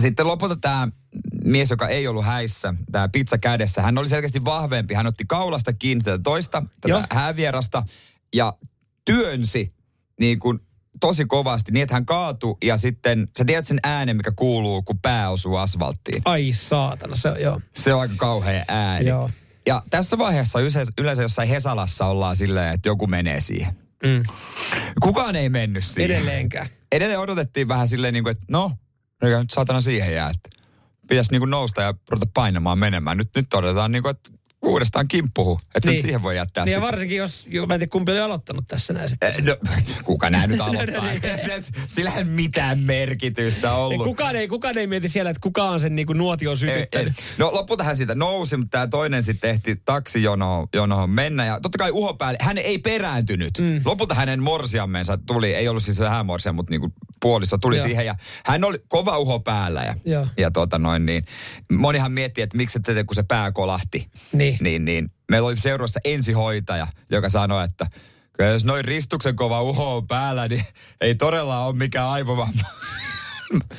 sitten 0.00 0.26
lopulta 0.26 0.56
tämä 0.56 0.88
mies, 1.44 1.70
joka 1.70 1.88
ei 1.88 2.08
ollut 2.08 2.24
häissä, 2.24 2.74
tämä 2.92 3.08
pizza 3.08 3.38
kädessä, 3.38 3.82
hän 3.82 3.98
oli 3.98 4.08
selkeästi 4.08 4.44
vahvempi. 4.44 4.94
Hän 4.94 5.06
otti 5.06 5.24
kaulasta 5.28 5.72
kiinni 5.72 6.04
tätä 6.04 6.22
toista, 6.22 6.62
Joo. 6.86 7.00
tätä 7.00 7.14
häävierasta 7.14 7.82
ja 8.34 8.52
työnsi 9.04 9.74
niin 10.20 10.38
kuin 10.38 10.58
tosi 11.00 11.24
kovasti 11.24 11.72
niin, 11.72 11.82
että 11.82 11.94
hän 11.94 12.06
kaatui 12.06 12.56
ja 12.64 12.76
sitten 12.76 13.28
sä 13.38 13.44
tiedät 13.44 13.66
sen 13.66 13.80
äänen, 13.82 14.16
mikä 14.16 14.32
kuuluu, 14.36 14.82
kun 14.82 14.98
pää 14.98 15.30
osuu 15.30 15.56
asfalttiin. 15.56 16.22
Ai 16.24 16.52
saatana, 16.52 17.16
se 17.16 17.28
on 17.28 17.40
joo. 17.40 17.60
Se 17.74 17.94
on 17.94 18.00
aika 18.00 18.14
kauhea 18.16 18.64
ääni. 18.68 19.08
Joo. 19.08 19.30
Ja 19.66 19.82
tässä 19.90 20.18
vaiheessa 20.18 20.60
yleensä, 20.60 20.92
yleensä 20.98 21.22
jossain 21.22 21.48
Hesalassa 21.48 22.06
ollaan 22.06 22.36
silleen, 22.36 22.74
että 22.74 22.88
joku 22.88 23.06
menee 23.06 23.40
siihen. 23.40 23.76
Mm. 24.02 24.22
Kukaan 25.02 25.36
ei 25.36 25.48
mennyt 25.48 25.84
siihen. 25.84 26.10
Edelleenkään. 26.10 26.68
Edelleen 26.92 27.20
odotettiin 27.20 27.68
vähän 27.68 27.88
silleen, 27.88 28.14
niin 28.14 28.24
kuin, 28.24 28.30
että 28.30 28.44
no, 28.48 28.72
nyt 29.22 29.50
saatana 29.50 29.80
siihen 29.80 30.14
jää. 30.14 30.30
Että 30.30 30.58
pitäisi 31.08 31.30
niin 31.30 31.40
kuin 31.40 31.50
nousta 31.50 31.82
ja 31.82 31.94
ruveta 32.10 32.30
painamaan 32.34 32.78
menemään. 32.78 33.16
Nyt, 33.16 33.30
nyt 33.36 33.54
odotetaan, 33.54 33.92
niin 33.92 34.02
kuin, 34.02 34.10
että 34.10 34.30
uudestaan 34.62 35.08
kimppuhu. 35.08 35.58
Että 35.74 35.90
niin. 35.90 36.02
siihen 36.02 36.22
voi 36.22 36.36
jättää 36.36 36.64
Niin 36.64 36.72
ja 36.72 36.80
varsinkin, 36.80 37.16
jos, 37.18 37.46
jo, 37.50 37.66
mä 37.66 37.74
en 37.74 37.80
tiedä 37.80 37.90
kumpi 37.90 38.12
oli 38.12 38.20
aloittanut 38.20 38.64
tässä 38.68 38.92
näin 38.92 39.08
sitten. 39.08 39.28
Eh, 39.28 39.42
No, 39.42 39.56
kuka 40.04 40.30
nää 40.30 40.46
nyt 40.46 40.60
aloittaa? 40.70 41.04
Sillä 41.86 42.10
ei 42.16 42.24
mitään 42.24 42.78
merkitystä 42.80 43.68
Ei, 43.68 43.74
ollut. 43.74 44.06
kukaan, 44.06 44.36
ei, 44.36 44.48
kukaan 44.48 44.78
ei 44.78 44.86
mieti 44.86 45.08
siellä, 45.08 45.30
että 45.30 45.40
kuka 45.40 45.64
on 45.64 45.80
sen 45.80 45.96
niinku 45.96 46.12
nuotion 46.12 46.56
Ei, 46.62 46.68
ei. 46.68 46.74
sytyttänyt. 46.74 47.14
No 47.38 47.50
lopulta 47.52 47.84
hän 47.84 47.96
siitä 47.96 48.14
nousi, 48.14 48.56
mutta 48.56 48.70
tämä 48.70 48.86
toinen 48.86 49.22
sitten 49.22 49.50
ehti 49.50 49.76
taksijonoon 49.84 50.68
jonoon 50.74 51.10
mennä. 51.10 51.44
Ja 51.44 51.60
totta 51.60 51.78
kai 51.78 51.90
uho 51.90 52.14
päälle, 52.14 52.38
hän 52.40 52.58
ei 52.58 52.78
perääntynyt. 52.78 53.58
Mm. 53.58 53.80
Lopulta 53.84 54.14
hänen 54.14 54.42
morsiammensa 54.42 55.18
tuli, 55.26 55.54
ei 55.54 55.68
ollut 55.68 55.82
siis 55.82 55.98
hän 55.98 56.26
morsian, 56.26 56.54
mutta 56.54 56.70
niinku 56.70 56.92
puoliso 57.20 57.58
tuli 57.58 57.76
Joo. 57.76 57.86
siihen. 57.86 58.06
Ja 58.06 58.14
hän 58.44 58.64
oli 58.64 58.78
kova 58.88 59.18
uho 59.18 59.40
päällä. 59.40 59.82
Ja, 59.82 59.94
Joo. 60.04 60.26
ja 60.36 60.50
tota 60.50 60.78
noin 60.78 61.06
niin, 61.06 61.24
monihan 61.72 62.12
miettii, 62.12 62.42
että 62.44 62.56
miksi 62.56 62.80
te, 62.80 63.04
kun 63.04 63.14
se 63.14 63.22
pää 63.22 63.52
kolahti. 63.52 64.08
Niin. 64.32 64.51
Niin, 64.60 64.84
niin 64.84 65.10
meillä 65.30 65.48
oli 65.48 65.56
seurassa 65.56 66.00
ensihoitaja, 66.04 66.86
joka 67.10 67.28
sanoi, 67.28 67.64
että 67.64 67.86
kyllä 68.32 68.50
jos 68.50 68.64
noin 68.64 68.84
ristuksen 68.84 69.36
kova 69.36 69.62
uho 69.62 69.96
on 69.96 70.06
päällä, 70.06 70.48
niin 70.48 70.64
ei 71.00 71.14
todella 71.14 71.66
ole 71.66 71.76
mikään 71.76 72.08
aivovamma. 72.08 72.62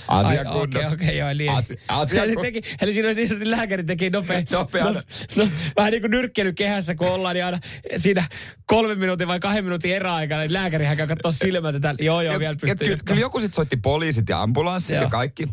Asia 0.07 0.45
kunnossa. 0.45 0.87
Okei, 0.89 1.07
okei, 1.07 1.17
joo, 1.17 1.29
eli, 1.29 1.49
Asia, 1.49 1.77
asia 1.87 2.23
eli, 2.23 2.33
kun- 2.33 2.43
teki, 2.43 2.61
eli 2.81 2.93
siinä 2.93 3.13
niin 3.13 3.27
sanotusti 3.27 3.51
lääkäri 3.51 3.83
teki 3.83 4.09
nopea, 4.09 4.41
Nopea. 4.51 4.83
no, 4.83 5.01
no, 5.35 5.47
vähän 5.77 5.91
niin 5.91 6.01
kuin 6.01 6.11
nyrkkeilykehässä, 6.11 6.95
kun 6.95 7.07
ollaan, 7.07 7.35
niin 7.35 7.45
aina 7.45 7.59
siinä 7.97 8.27
kolmen 8.65 8.99
minuutin 8.99 9.27
vai 9.27 9.39
kahden 9.39 9.63
minuutin 9.63 9.95
eräaikana, 9.95 10.41
niin 10.41 10.53
lääkärihän 10.53 10.97
käy 10.97 11.07
katsoa 11.07 11.31
silmät, 11.31 11.75
että 11.75 11.95
joo, 11.99 12.21
joo, 12.21 12.39
vielä 12.39 12.55
pystyy. 12.61 12.87
kyllä, 12.87 13.03
kyllä 13.05 13.21
joku 13.21 13.39
sitten 13.39 13.55
soitti 13.55 13.77
poliisit 13.77 14.29
ja 14.29 14.41
ambulanssit 14.41 14.95
ja 14.95 15.09
kaikki. 15.09 15.45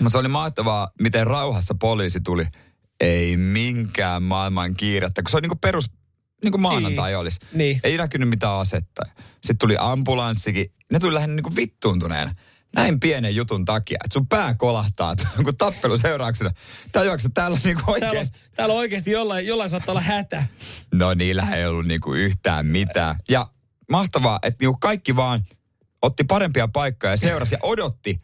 Mutta 0.00 0.10
se 0.10 0.18
oli 0.18 0.28
mahtavaa, 0.28 0.90
miten 1.00 1.26
rauhassa 1.26 1.74
poliisi 1.80 2.20
tuli. 2.20 2.44
Ei 3.00 3.36
minkään 3.36 4.22
maailman 4.22 4.74
kiirettä, 4.74 5.22
kun 5.22 5.30
se 5.30 5.36
on 5.36 5.42
niinku 5.42 5.56
perus, 5.56 5.90
niin 6.44 6.52
kuin 6.52 6.60
maanantai 6.62 7.10
Niin. 7.10 7.18
olisi. 7.18 7.40
Niin. 7.52 7.80
Ei 7.84 7.96
näkynyt 7.96 8.28
mitään 8.28 8.52
asetta. 8.52 9.02
Sitten 9.32 9.58
tuli 9.58 9.76
ambulanssikin. 9.78 10.72
Ne 10.92 10.98
tuli 10.98 11.14
lähinnä 11.14 11.34
niinku 11.36 11.56
vittuuntuneena. 11.56 12.34
Näin 12.74 13.00
pienen 13.00 13.36
jutun 13.36 13.64
takia, 13.64 13.98
että 14.04 14.12
sun 14.12 14.26
pää 14.28 14.54
kolahtaa 14.54 15.16
kun 15.44 15.56
tappelu 15.56 15.96
seurauksena. 15.96 16.50
Tajuatko, 16.92 17.28
täällä 17.34 17.54
on 17.54 17.60
niinku 17.64 17.82
Täällä 17.84 17.98
on, 18.06 18.08
oikeasti... 18.10 18.40
täällä 18.56 18.72
on 18.72 18.78
oikeasti 18.78 19.10
jollain, 19.10 19.46
jollain 19.46 19.70
saattaa 19.70 19.92
olla 19.92 20.00
hätä. 20.00 20.44
No 20.94 21.14
niillä 21.14 21.48
ei 21.56 21.66
ollut 21.66 21.86
niinku 21.86 22.14
yhtään 22.14 22.66
mitään. 22.66 23.16
Ja 23.28 23.50
mahtavaa, 23.90 24.38
että 24.42 24.64
niinku 24.64 24.78
kaikki 24.80 25.16
vaan 25.16 25.44
otti 26.02 26.24
parempia 26.24 26.68
paikkoja 26.68 27.12
ja 27.12 27.16
seurasi 27.16 27.54
ja 27.54 27.58
odotti, 27.62 28.20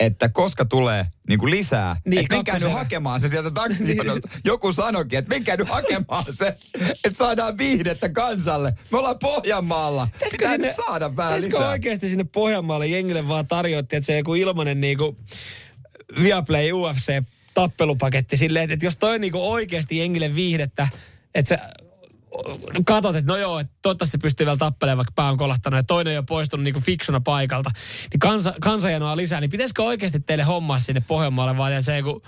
että 0.00 0.28
koska 0.28 0.64
tulee 0.64 1.06
niinku 1.28 1.50
lisää, 1.50 1.96
Niin, 2.06 2.20
että 2.20 2.34
menkää 2.34 2.58
nyt 2.58 2.72
hakemaan 2.72 3.20
se 3.20 3.28
sieltä 3.28 3.50
taksijonosta. 3.50 4.28
Joku 4.44 4.72
sanoikin, 4.72 5.18
että 5.18 5.28
menkää 5.28 5.56
nyt 5.56 5.68
hakemaan 5.68 6.24
se, 6.30 6.56
että 7.04 7.18
saadaan 7.18 7.58
viihdettä 7.58 8.08
kansalle. 8.08 8.72
Me 8.90 8.98
ollaan 8.98 9.18
Pohjanmaalla. 9.18 10.08
Pitää 10.32 10.58
nyt 10.58 10.76
saada 10.86 11.16
vähän 11.16 11.42
lisää. 11.42 11.68
oikeasti 11.68 12.08
sinne 12.08 12.24
Pohjanmaalle 12.24 12.86
jengille 12.86 13.28
vaan 13.28 13.48
tarjoitti, 13.48 13.96
että 13.96 14.06
se 14.06 14.16
joku 14.16 14.34
ilmanen 14.34 14.80
niinku 14.80 15.16
Viaplay 16.22 16.72
UFC 16.72 17.22
tappelupaketti 17.54 18.36
silleen, 18.36 18.70
että 18.70 18.86
jos 18.86 18.96
toi 18.96 19.18
niinku 19.18 19.52
oikeasti 19.52 19.98
jengille 19.98 20.34
viihdettä, 20.34 20.88
että 21.34 21.48
sä 21.48 21.68
katot, 22.86 23.16
että 23.16 23.32
no 23.32 23.36
joo, 23.38 23.58
että 23.58 23.74
toivottavasti 23.82 24.12
se 24.12 24.18
pystyy 24.18 24.46
vielä 24.46 24.56
tappelemaan, 24.56 24.96
vaikka 24.96 25.12
pää 25.16 25.30
on 25.30 25.38
kolahtanut 25.38 25.78
ja 25.78 25.84
toinen 25.84 26.10
on 26.10 26.14
jo 26.14 26.22
poistunut 26.22 26.64
niinku 26.64 26.80
fiksuna 26.80 27.20
paikalta, 27.20 27.70
niin 28.12 28.20
kansa, 28.20 28.54
kansajanoa 28.60 29.16
lisää, 29.16 29.40
niin 29.40 29.50
pitäisikö 29.50 29.82
oikeasti 29.82 30.20
teille 30.20 30.44
hommaa 30.44 30.78
sinne 30.78 31.02
Pohjanmaalle 31.06 31.76
että 31.76 31.82
se 31.82 31.98
joku 31.98 32.22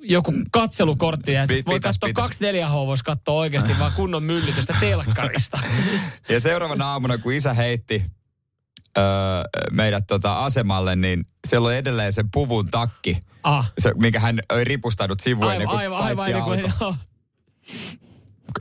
joku 0.00 0.32
katselukortti 0.50 1.32
ja 1.32 1.44
Pi- 1.48 1.54
sit 1.54 1.66
voi 1.66 1.74
pitäis, 1.74 1.96
katsoa 1.96 2.08
pitäis. 2.08 2.26
kaksi 2.26 2.40
neljä 2.44 2.68
H 2.68 2.72
voisi 2.72 3.04
katsoa 3.04 3.34
oikeasti 3.34 3.78
vaan 3.78 3.92
kunnon 3.92 4.22
myllytystä 4.22 4.74
telkkarista. 4.80 5.58
Ja 6.28 6.40
seuraavana 6.40 6.92
aamuna, 6.92 7.18
kun 7.18 7.32
isä 7.32 7.54
heitti 7.54 8.04
öö, 8.98 9.04
meidät 9.70 10.04
tota 10.06 10.44
asemalle, 10.44 10.96
niin 10.96 11.26
siellä 11.48 11.66
oli 11.68 11.76
edelleen 11.76 12.12
se 12.12 12.24
puvun 12.32 12.68
takki, 12.68 13.18
Ah. 13.42 13.72
se, 13.78 13.92
minkä 14.00 14.20
hän 14.20 14.40
oli 14.52 14.64
ripustanut 14.64 15.20
sivuun 15.20 15.52
ennen 15.52 15.68
Aivan, 15.68 15.88
kuin 15.90 16.02
aivan, 16.02 16.24
aivan, 16.26 16.28
ennen 16.28 16.42
kuin, 16.44 16.60
joo. 16.80 16.94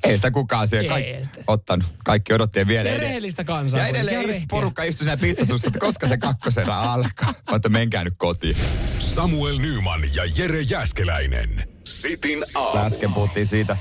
Ei 0.03 0.15
sitä 0.15 0.31
kukaan 0.31 0.67
siellä 0.67 0.89
kaikki 0.89 1.23
sitä. 1.23 1.43
ottanut. 1.47 1.85
Kaikki 2.03 2.33
odotti 2.33 2.59
ja 2.59 2.67
vielä 2.67 2.81
edelleen. 2.81 3.01
rehellistä 3.01 3.43
kansaa. 3.43 3.79
Ja 3.79 3.87
edelleen 3.87 4.29
ja 4.29 4.35
ist, 4.35 4.41
porukka 4.49 4.83
istui 4.83 5.03
siinä 5.05 5.17
pizzasussa, 5.17 5.67
että 5.67 5.79
koska 5.79 6.07
se 6.07 6.17
kakkoserä 6.17 6.75
alkaa. 6.75 7.33
Mä 7.51 7.55
että 7.55 7.69
menkää 7.69 8.03
nyt 8.03 8.13
kotiin. 8.17 8.55
Samuel 8.99 9.57
Nyman 9.57 10.01
ja 10.15 10.25
Jere 10.37 10.61
Jäskeläinen. 10.61 11.67
Sitin 11.83 12.43
aamu. 12.55 12.85
Äsken 12.85 13.13
puhuttiin 13.13 13.47
siitä, 13.47 13.77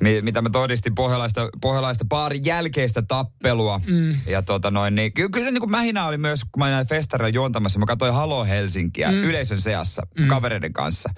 mi- 0.00 0.22
mitä 0.22 0.42
mä 0.42 0.50
todistin 0.50 0.94
pohjalaista, 0.94 1.48
pohjalaista 1.60 2.04
baarin 2.04 2.44
jälkeistä 2.44 3.02
tappelua. 3.02 3.80
Mm. 3.86 4.08
Ja 4.26 4.42
tota 4.42 4.70
noin, 4.70 4.94
niin 4.94 5.12
ky- 5.12 5.28
kyllä 5.28 5.46
se 5.46 5.50
niin 5.50 5.60
kuin 5.60 5.70
mähinä 5.70 6.06
oli 6.06 6.18
myös, 6.18 6.44
kun 6.44 6.50
mä 6.58 6.70
näin 6.70 6.86
festareilla 6.86 7.34
juontamassa, 7.34 7.78
mä 7.78 7.86
katsoin 7.86 8.14
Halo 8.14 8.44
Helsinkiä 8.44 9.10
mm. 9.10 9.16
yleisön 9.24 9.60
seassa 9.60 10.02
mm. 10.18 10.28
kavereiden 10.28 10.72
kanssa. 10.72 11.10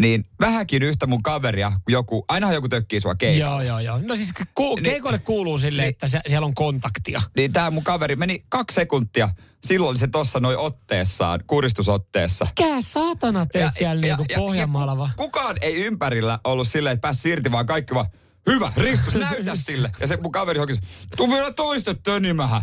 Niin 0.00 0.24
vähänkin 0.40 0.82
yhtä 0.82 1.06
mun 1.06 1.22
kaveria, 1.22 1.72
joku, 1.88 2.24
ainahan 2.28 2.54
joku 2.54 2.68
tökkii 2.68 3.00
sua 3.00 3.14
keikalla. 3.14 3.62
Joo, 3.62 3.80
joo, 3.80 3.98
joo. 3.98 4.00
No 4.08 4.16
siis 4.16 4.32
ku, 4.54 4.74
Niin- 4.74 4.84
keikoille 4.84 5.18
kuuluu 5.18 5.58
silleen, 5.58 5.84
niin- 5.86 5.90
että 5.94 6.06
se, 6.06 6.20
siellä 6.26 6.46
on 6.46 6.54
kontaktia. 6.54 7.22
Niin 7.36 7.52
tää 7.52 7.70
mun 7.70 7.84
kaveri 7.84 8.16
meni 8.16 8.44
kaksi 8.48 8.74
sekuntia. 8.74 9.28
Silloin 9.64 9.90
oli 9.90 9.98
se 9.98 10.06
tossa 10.06 10.40
noin 10.40 10.58
otteessaan, 10.58 11.40
kuristusotteessa. 11.46 12.46
Mikä 12.58 12.80
saatana 12.80 13.46
teet 13.46 13.74
siellä 13.74 14.00
niinku 14.00 14.24
Pohjanmaalla 14.36 14.92
ku- 14.92 14.98
vaan? 14.98 15.12
Kukaan 15.16 15.56
ei 15.60 15.74
ympärillä 15.74 16.38
ollut 16.44 16.68
silleen, 16.68 16.94
että 16.94 17.00
pääsi 17.00 17.30
irti, 17.30 17.52
vaan 17.52 17.66
kaikki 17.66 17.94
vaan, 17.94 18.06
hyvä, 18.46 18.72
Ristus, 18.76 19.14
näytä 19.14 19.54
sille. 19.54 19.92
Ja 20.00 20.06
se 20.06 20.16
mun 20.16 20.32
kaveri 20.32 20.58
hokisi, 20.60 20.80
tuu 21.16 21.30
vielä 21.30 21.52
toista 21.52 21.94
tönimähä. 21.94 22.62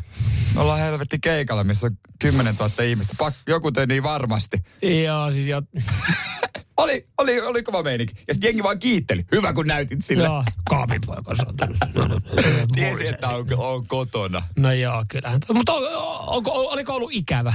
Me 0.56 0.62
ollaan 0.62 0.80
helvetti 0.80 1.20
keikalla, 1.20 1.64
missä 1.64 1.88
on 1.88 1.98
10 2.20 2.56
000 2.60 2.84
ihmistä. 2.84 3.14
Pak, 3.18 3.34
joku 3.48 3.72
tönii 3.72 4.04
varmasti. 4.04 4.58
Joo, 5.06 5.32
siis 5.32 5.48
jo, 5.48 5.62
Oli, 6.78 7.08
oli, 7.18 7.42
oli 7.42 7.64
kova 7.64 7.84
meininki. 7.84 8.14
Ja 8.28 8.34
sitten 8.34 8.48
jengi 8.48 8.64
vaan 8.64 8.80
kiitteli. 8.80 9.26
Hyvä, 9.32 9.54
kun 9.54 9.68
näytit 9.68 10.06
sille. 10.06 10.24
joo, 10.24 10.44
kaapin 10.70 11.02
poika 11.06 11.36
saatana. 11.36 11.78
Tiesi, 12.76 13.08
että 13.08 13.30
on, 13.30 13.46
on 13.58 13.88
kotona. 13.88 14.42
No 14.56 14.72
joo, 14.72 15.06
kyllähän. 15.10 15.40
Mutta 15.54 15.74
on, 15.74 15.84
onko, 16.28 16.52
oliko 16.52 16.94
ollut 16.94 17.14
ikävä? 17.14 17.54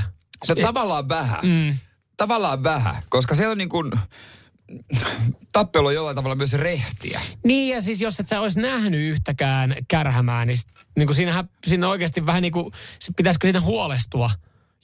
No 0.49 0.55
tavallaan 0.55 1.09
vähän. 1.09 1.39
Mm. 1.43 1.77
Tavallaan 2.17 2.63
vähän, 2.63 3.03
koska 3.09 3.35
se 3.35 3.49
on 3.49 3.59
niin 3.59 3.69
kuin, 3.69 3.93
tappelu 5.53 5.87
on 5.87 5.95
jollain 5.95 6.17
tavalla 6.17 6.35
myös 6.37 6.53
rehtiä. 6.53 7.21
Niin 7.45 7.75
ja 7.75 7.83
siis 7.83 8.01
jos 8.01 8.21
et 8.21 8.29
sä 8.29 8.41
olisi 8.41 8.61
nähnyt 8.61 9.01
yhtäkään 9.01 9.77
kärhämää, 9.89 10.45
niin, 10.45 10.57
sit- 10.57 10.69
niin 10.97 11.07
kuin 11.07 11.17
siinähän, 11.17 11.49
siinä 11.67 11.89
oikeasti 11.89 12.27
vähän 12.27 12.43
niin 12.43 12.53
kuin, 12.53 12.73
pitäisikö 13.17 13.47
siinä 13.47 13.61
huolestua? 13.61 14.31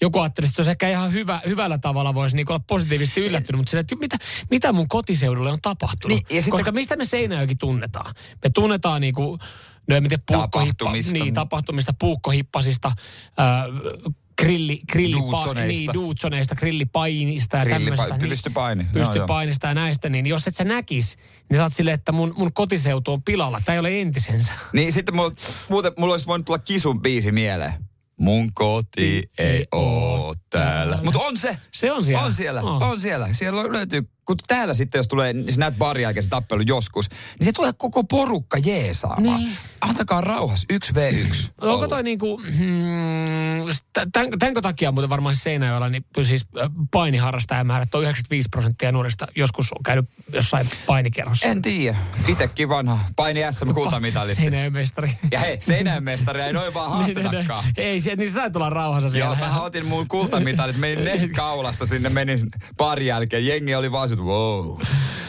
Joku 0.01 0.21
ajattelisi, 0.21 0.51
että 0.51 0.57
se 0.57 0.61
olisi 0.63 0.71
ehkä 0.71 0.89
ihan 0.89 1.13
hyvä, 1.13 1.41
hyvällä 1.47 1.79
tavalla 1.79 2.15
voisi 2.15 2.37
niin 2.37 2.51
olla 2.51 2.61
positiivisesti 2.67 3.21
yllättynyt, 3.21 3.59
mutta 3.59 3.71
sille, 3.71 3.81
että 3.81 3.97
mitä, 3.97 4.17
mitä 4.51 4.73
mun 4.73 4.89
kotiseudulle 4.89 5.51
on 5.53 5.59
tapahtunut? 5.63 6.17
Niin, 6.17 6.27
ja 6.37 6.43
sitten- 6.43 6.51
Koska 6.51 6.73
mistä 6.73 6.97
me 6.97 7.05
Seinäjoki 7.05 7.57
tunnetaan? 7.57 8.15
Me 8.45 8.51
tunnetaan 8.55 9.01
niin 9.01 9.15
kuin, 9.15 9.41
no 9.89 10.01
tiedä, 10.01 10.19
puukkohippa, 10.27 10.85
Tapahtumista. 10.85 11.13
niin, 11.13 11.35
tapahtumista, 11.35 11.93
puukkohippasista, 11.99 12.89
äh, 12.89 14.15
grilli, 14.39 14.81
grillipa, 14.93 15.55
niin, 15.55 15.91
duutsoneista, 15.95 16.55
grillipainista 16.55 17.57
ja 17.57 17.65
Grillipa- 17.65 17.75
tämmöistä. 17.75 18.17
Niin, 18.17 18.29
pystypaini. 18.29 18.87
Pystypainista 18.93 19.67
ja 19.67 19.75
näistä, 19.75 20.09
niin 20.09 20.27
jos 20.27 20.49
et 20.49 20.57
sä 20.57 20.65
näkis, 20.65 21.17
niin 21.51 21.57
sä 21.57 21.63
oot 21.63 21.75
silleen, 21.75 21.95
että 21.95 22.13
mun, 22.13 22.35
mun 22.37 22.53
kotiseutu 22.53 23.13
on 23.13 23.23
pilalla. 23.23 23.61
Tämä 23.65 23.75
ei 23.75 23.81
ole 23.81 24.01
entisensä. 24.01 24.53
Niin 24.73 24.93
sitten 24.93 25.17
mulla, 25.17 25.33
muuten 25.69 25.93
mulla 25.99 26.15
olisi 26.15 26.27
voinut 26.27 26.47
tulla 26.47 26.59
kisun 26.59 27.03
biisi 27.03 27.33
mieleen. 27.33 27.73
Mun 28.17 28.53
koti 28.55 29.23
ei 29.39 29.67
oo 29.73 30.35
täällä. 30.51 30.99
Mutta 31.05 31.19
on 31.21 31.37
se. 31.39 31.57
Se 31.73 31.93
on 31.93 32.05
siellä. 32.05 32.25
On 32.25 32.35
siellä, 32.35 32.61
On. 32.63 32.83
on 32.83 33.01
siellä. 33.01 33.29
Siellä 33.33 33.61
on- 33.61 33.73
löytyy, 33.73 34.03
kun 34.25 34.37
täällä 34.49 34.75
sitten 34.75 34.99
jos 34.99 35.09
tulee, 35.09 35.33
niin 35.33 35.47
näet 35.57 35.79
barin 35.79 36.03
jälkeen 36.03 36.23
se 36.25 36.29
tappelu 36.29 36.61
joskus, 36.67 37.09
niin 37.11 37.45
se 37.45 37.53
tulee 37.53 37.73
koko 37.77 38.05
porukka 38.05 38.59
jeesaamaan. 38.59 39.41
Niin. 39.41 39.57
Antakaa 39.81 40.21
rauhas, 40.21 40.67
1v1. 40.73 41.51
Onko 41.61 41.75
olla. 41.75 41.89
toi 41.89 42.03
niinku, 42.03 42.37
hmm, 42.59 44.03
tämän, 44.13 44.31
tämänkö 44.39 44.61
takia 44.61 44.93
muuten 44.93 45.11
varmaan 45.11 45.35
siis 45.35 45.43
Seinäjoella, 45.45 45.89
niin 45.89 46.05
siis 46.23 46.47
painiharrastajamäärät 46.91 47.95
on 47.95 48.03
95 48.03 48.49
prosenttia 48.49 48.93
nuorista 48.93 49.27
joskus 49.37 49.73
on 49.73 49.83
käynyt 49.83 50.11
jossain 50.33 50.69
painikerhossa. 50.87 51.47
En 51.47 51.63
tiedä. 51.63 51.97
Itekin 52.29 52.69
vanha. 52.69 52.99
Paini 53.17 53.41
SM 53.51 53.71
kultamitalisti. 53.75 54.37
Seinäjoen 54.43 54.73
mestari. 54.73 55.11
Ja 55.31 55.41
hei, 55.41 55.57
Seinäjön 55.61 56.05
mestari 56.05 56.41
ei 56.41 56.53
noin 56.53 56.75
vaan 56.75 56.91
haastetakaan. 56.99 57.65
Ei, 57.77 58.01
se, 58.03 58.17
niin 58.17 58.31
sä 58.31 58.35
sait 58.35 58.57
olla 58.57 58.71
rauhassa 58.71 59.09
siellä. 59.09 59.37
Joo, 59.41 59.49
mä 59.49 59.63
otin 59.63 59.87
mun 59.87 60.09
kultamitalit, 60.09 60.77
menin 60.77 61.05
ne 61.21 61.29
kaulassa 61.37 61.87
sinne, 61.87 62.09
menin 62.09 62.41
parin 62.77 63.07
jälkeen. 63.07 63.47
Jengi 63.47 63.75
oli 63.75 63.93
vaan 63.93 64.13
että 64.13 64.25
wow, 64.25 64.81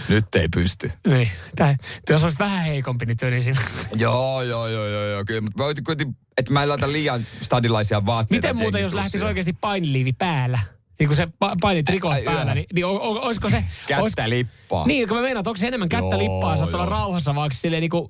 nyt 0.10 0.36
ei 0.36 0.48
pysty. 0.54 0.92
Niin. 1.08 1.30
Tää, 1.56 1.76
jos 2.10 2.24
olisi 2.24 2.40
vähän 2.40 2.64
heikompi, 2.64 3.06
niin 3.06 3.18
tylisin. 3.18 3.56
Joo, 3.96 4.42
joo, 4.42 4.68
joo, 4.68 4.88
joo, 4.88 5.06
joo. 5.06 5.24
Kyllä, 5.26 5.42
mutta 5.42 5.64
mä 5.64 5.70
koitin, 5.84 6.16
että 6.38 6.54
mä 6.54 6.64
en 6.64 6.70
laita 6.70 6.92
liian 6.92 7.26
stadilaisia 7.42 8.06
vaatteita. 8.06 8.48
Miten 8.48 8.58
muuten, 8.58 8.82
jos 8.82 8.94
lähtisi 8.94 9.26
oikeasti 9.26 9.54
painiliivi 9.54 10.14
päällä? 10.14 10.60
niin 11.00 11.08
kun 11.08 11.16
se 11.16 11.26
pa- 11.26 11.56
painit 11.62 11.90
rikot 11.90 12.12
Ai, 12.12 12.24
päällä, 12.24 12.44
joo. 12.44 12.54
niin, 12.54 12.66
niin 12.74 12.86
o, 12.86 12.90
o, 12.90 13.26
olisiko 13.26 13.50
se... 13.50 13.64
Kättä 13.88 14.30
lippaa. 14.30 14.88
Niin, 14.88 15.08
kun 15.08 15.18
mä 15.18 15.22
meinaan, 15.22 15.48
onko 15.48 15.58
se 15.58 15.68
enemmän 15.68 15.90
kättä 15.90 16.16
Joo, 16.16 16.20
lippaa 16.20 16.58
saat 16.58 16.74
olla 16.74 16.86
rauhassa, 16.86 17.36
vaikka 17.36 17.58
silleen 17.58 17.82
niinku... 17.82 18.10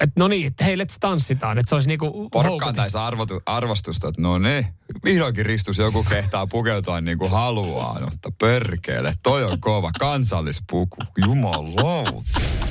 Että 0.00 0.20
no 0.20 0.28
niin, 0.28 0.46
että 0.46 0.64
hei, 0.64 0.76
let's 0.76 0.96
tanssitaan. 1.00 1.58
Että 1.58 1.68
se 1.68 1.74
olisi 1.74 1.88
niinku 1.88 2.28
Porukkaan 2.32 2.74
taisi 2.74 2.98
arvotu, 2.98 3.42
arvostusta, 3.46 4.08
että 4.08 4.22
no 4.22 4.38
niin, 4.38 4.66
vihdoinkin 5.04 5.46
ristus 5.46 5.78
joku 5.78 6.06
kehtaa 6.08 6.46
pukeutua 6.46 7.00
niin 7.00 7.18
kuin 7.18 7.30
haluaa, 7.30 8.00
mutta 8.00 8.30
perkele, 8.40 9.14
toi 9.22 9.44
on 9.44 9.60
kova 9.60 9.90
kansallispuku, 9.98 10.96
jumalauta. 11.26 12.12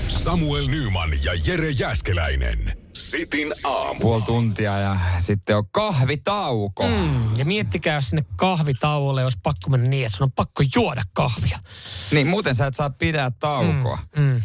Samuel 0.07 0.67
Nyman 0.67 1.09
ja 1.23 1.33
Jere 1.45 1.69
Jäskeläinen. 1.69 2.77
Sitin 2.93 3.53
aamu. 3.63 3.99
Puoli 3.99 4.21
tuntia 4.21 4.79
ja 4.79 4.99
sitten 5.17 5.57
on 5.57 5.63
kahvitauko. 5.71 6.87
Mm. 6.87 6.93
Mm, 6.93 7.35
ja 7.37 7.45
miettikää, 7.45 7.95
jos 7.95 8.09
sinne 8.09 8.25
kahvitauolle 8.35 9.23
olisi 9.23 9.39
pakko 9.43 9.69
mennä 9.69 9.89
niin, 9.89 10.05
että 10.05 10.17
sun 10.17 10.25
on 10.25 10.31
pakko 10.31 10.63
juoda 10.75 11.03
kahvia. 11.13 11.59
Niin 12.11 12.27
muuten 12.27 12.55
sä 12.55 12.67
et 12.67 12.75
saa 12.75 12.89
pidää 12.89 13.31
taukoa. 13.31 13.99
Mm. 14.17 14.23
Mm. 14.23 14.41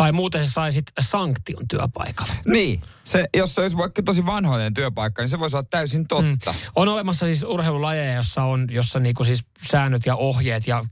Tai 0.00 0.12
muuten 0.12 0.46
sä 0.46 0.52
saisit 0.52 0.84
sanktion 1.00 1.68
työpaikalla. 1.68 2.32
Niin, 2.46 2.82
se, 3.04 3.28
jos 3.36 3.54
se 3.54 3.60
olisi 3.60 3.76
vaikka 3.76 4.02
tosi 4.02 4.26
vanhoinen 4.26 4.74
työpaikka, 4.74 5.22
niin 5.22 5.28
se 5.28 5.38
voisi 5.38 5.56
olla 5.56 5.66
täysin 5.70 6.08
totta. 6.08 6.52
Mm. 6.52 6.58
On 6.76 6.88
olemassa 6.88 7.26
siis 7.26 7.42
urheilulajeja, 7.42 8.14
jossa 8.14 8.42
on 8.42 8.66
jossa 8.70 9.00
niinku 9.00 9.24
siis 9.24 9.46
säännöt 9.70 10.06
ja 10.06 10.16
ohjeet 10.16 10.66
ja 10.66 10.84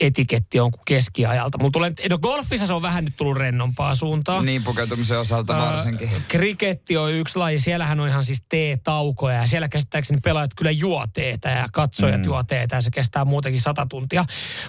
etiketti 0.00 0.60
on 0.60 0.70
kuin 0.70 0.82
keskiajalta. 0.84 1.58
Mulla 1.58 1.70
tulee, 1.70 1.92
no 2.10 2.18
golfissa 2.18 2.66
se 2.66 2.72
on 2.72 2.82
vähän 2.82 3.04
nyt 3.04 3.16
tullut 3.16 3.36
rennompaa 3.36 3.94
suuntaan. 3.94 4.46
Niin 4.46 4.64
pukeutumisen 4.64 5.18
osalta 5.18 5.56
varsinkin. 5.56 6.10
Kriketti 6.28 6.96
on 6.96 7.12
yksi 7.12 7.38
laji. 7.38 7.58
Siellähän 7.58 8.00
on 8.00 8.08
ihan 8.08 8.24
siis 8.24 8.42
teetaukoja 8.48 9.36
ja 9.36 9.46
siellä 9.46 9.68
käsittääkseni 9.68 10.20
pelaajat 10.24 10.54
kyllä 10.56 10.70
juo 10.70 11.06
teetä 11.12 11.50
ja 11.50 11.68
katsojat 11.72 12.20
mm. 12.20 12.24
juo 12.24 12.42
teetä 12.42 12.76
ja 12.76 12.82
se 12.82 12.90
kestää 12.90 13.24
muutenkin 13.24 13.60
sata 13.60 13.86
tuntia. 13.90 14.24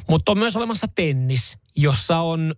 Mutta 0.08 0.32
on 0.32 0.38
myös 0.38 0.56
olemassa 0.56 0.88
tennis, 0.96 1.58
jossa 1.76 2.20
on 2.20 2.54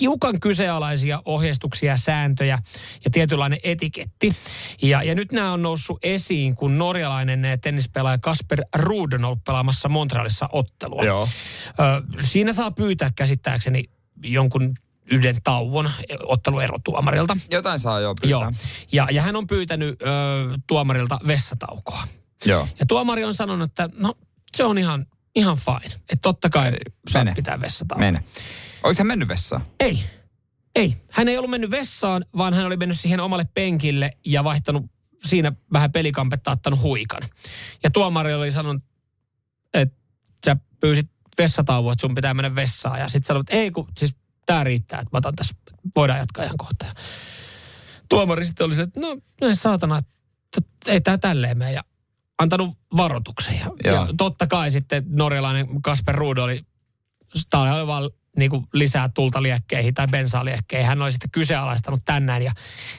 hiukan 0.00 0.40
kyseenalaisia 0.40 1.22
ohjeistuksia, 1.24 1.96
sääntöjä 1.96 2.58
ja 3.04 3.10
tietynlainen 3.10 3.58
etiketti. 3.62 4.36
Ja, 4.82 5.02
ja 5.02 5.14
nyt 5.14 5.32
nämä 5.32 5.52
on 5.52 5.62
noussut 5.62 5.98
esiin, 6.02 6.56
kun 6.56 6.78
norjalainen 6.78 7.42
tennispelaaja 7.62 8.18
Kasper 8.18 8.62
Ruud 8.76 9.12
on 9.12 9.24
ollut 9.24 9.44
pelaamassa 9.44 9.88
Montrealissa 9.88 10.48
ottelua. 10.52 11.04
Joo. 11.04 11.28
Ö, 11.68 12.22
siinä 12.26 12.52
saa 12.52 12.70
pyytää 12.70 13.10
käsittääkseni 13.16 13.84
jonkun 14.22 14.74
yhden 15.10 15.36
tauon 15.44 15.90
otteluerotuomarilta. 16.22 17.36
Jotain 17.50 17.80
saa 17.80 18.00
jo 18.00 18.14
pyytää. 18.14 18.40
Joo. 18.40 18.52
Ja, 18.92 19.08
ja 19.10 19.22
hän 19.22 19.36
on 19.36 19.46
pyytänyt 19.46 20.02
ö, 20.02 20.06
tuomarilta 20.66 21.18
vessataukoa. 21.26 22.02
Joo. 22.44 22.68
Ja 22.80 22.86
tuomari 22.86 23.24
on 23.24 23.34
sanonut, 23.34 23.70
että 23.70 23.88
no 23.98 24.14
se 24.56 24.64
on 24.64 24.78
ihan, 24.78 25.06
ihan 25.34 25.56
fine. 25.56 25.94
Että 25.94 26.18
totta 26.22 26.50
kai 26.50 26.72
Mene. 27.14 27.34
pitää 27.34 27.60
vessataukoa. 27.60 28.06
Mene. 28.06 28.24
Oliko 28.82 28.98
hän 28.98 29.06
mennyt 29.06 29.28
vessaan? 29.28 29.62
Ei. 29.80 30.04
Ei. 30.74 30.96
Hän 31.10 31.28
ei 31.28 31.38
ollut 31.38 31.50
mennyt 31.50 31.70
vessaan, 31.70 32.24
vaan 32.36 32.54
hän 32.54 32.66
oli 32.66 32.76
mennyt 32.76 33.00
siihen 33.00 33.20
omalle 33.20 33.46
penkille 33.54 34.12
ja 34.26 34.44
vaihtanut 34.44 34.84
siinä 35.26 35.52
vähän 35.72 35.92
pelikampetta, 35.92 36.50
ottanut 36.50 36.82
huikan. 36.82 37.22
Ja 37.82 37.90
tuomari 37.90 38.34
oli 38.34 38.52
sanonut, 38.52 38.82
että 39.74 39.96
sä 40.46 40.56
pyysit 40.80 41.10
vessatauon, 41.38 41.92
että 41.92 42.00
sun 42.00 42.14
pitää 42.14 42.34
mennä 42.34 42.54
vessaan. 42.54 43.00
Ja 43.00 43.08
sitten 43.08 43.26
sanoi, 43.26 43.40
että 43.40 43.56
ei 43.56 43.70
kun, 43.70 43.88
siis 43.98 44.16
tää 44.46 44.64
riittää, 44.64 45.00
että 45.00 45.10
mä 45.12 45.18
otan 45.18 45.36
tässä, 45.36 45.54
voidaan 45.96 46.18
jatkaa 46.18 46.44
ihan 46.44 46.56
kohta. 46.56 46.86
Ja 46.86 46.94
tuomari 48.08 48.44
sitten 48.44 48.66
oli 48.66 48.74
se, 48.74 48.82
että 48.82 49.00
no 49.00 49.16
ei 49.42 49.54
saatana, 49.54 49.98
että 49.98 50.92
ei 50.92 51.00
tää 51.00 51.18
tälleen 51.18 51.58
mene. 51.58 51.72
Ja 51.72 51.84
antanut 52.38 52.78
varoituksen. 52.96 53.58
Ja, 53.58 53.70
Joo. 53.84 54.06
ja 54.06 54.06
totta 54.16 54.46
kai 54.46 54.70
sitten 54.70 55.04
norjalainen 55.08 55.82
Kasper 55.82 56.14
Ruud 56.14 56.36
oli 56.36 56.62
tämä 57.50 57.96
oli 57.96 58.10
niin 58.38 58.50
kuin 58.50 58.66
lisää 58.72 59.08
tulta 59.08 59.42
liekkeihin 59.42 59.94
tai 59.94 60.06
bensaa 60.08 60.44
liekkeihin. 60.44 60.86
Hän 60.88 61.02
oli 61.02 61.12
sitten 61.12 61.30
kyseenalaistanut 61.30 62.04
tänään 62.04 62.42
ja 62.42 62.52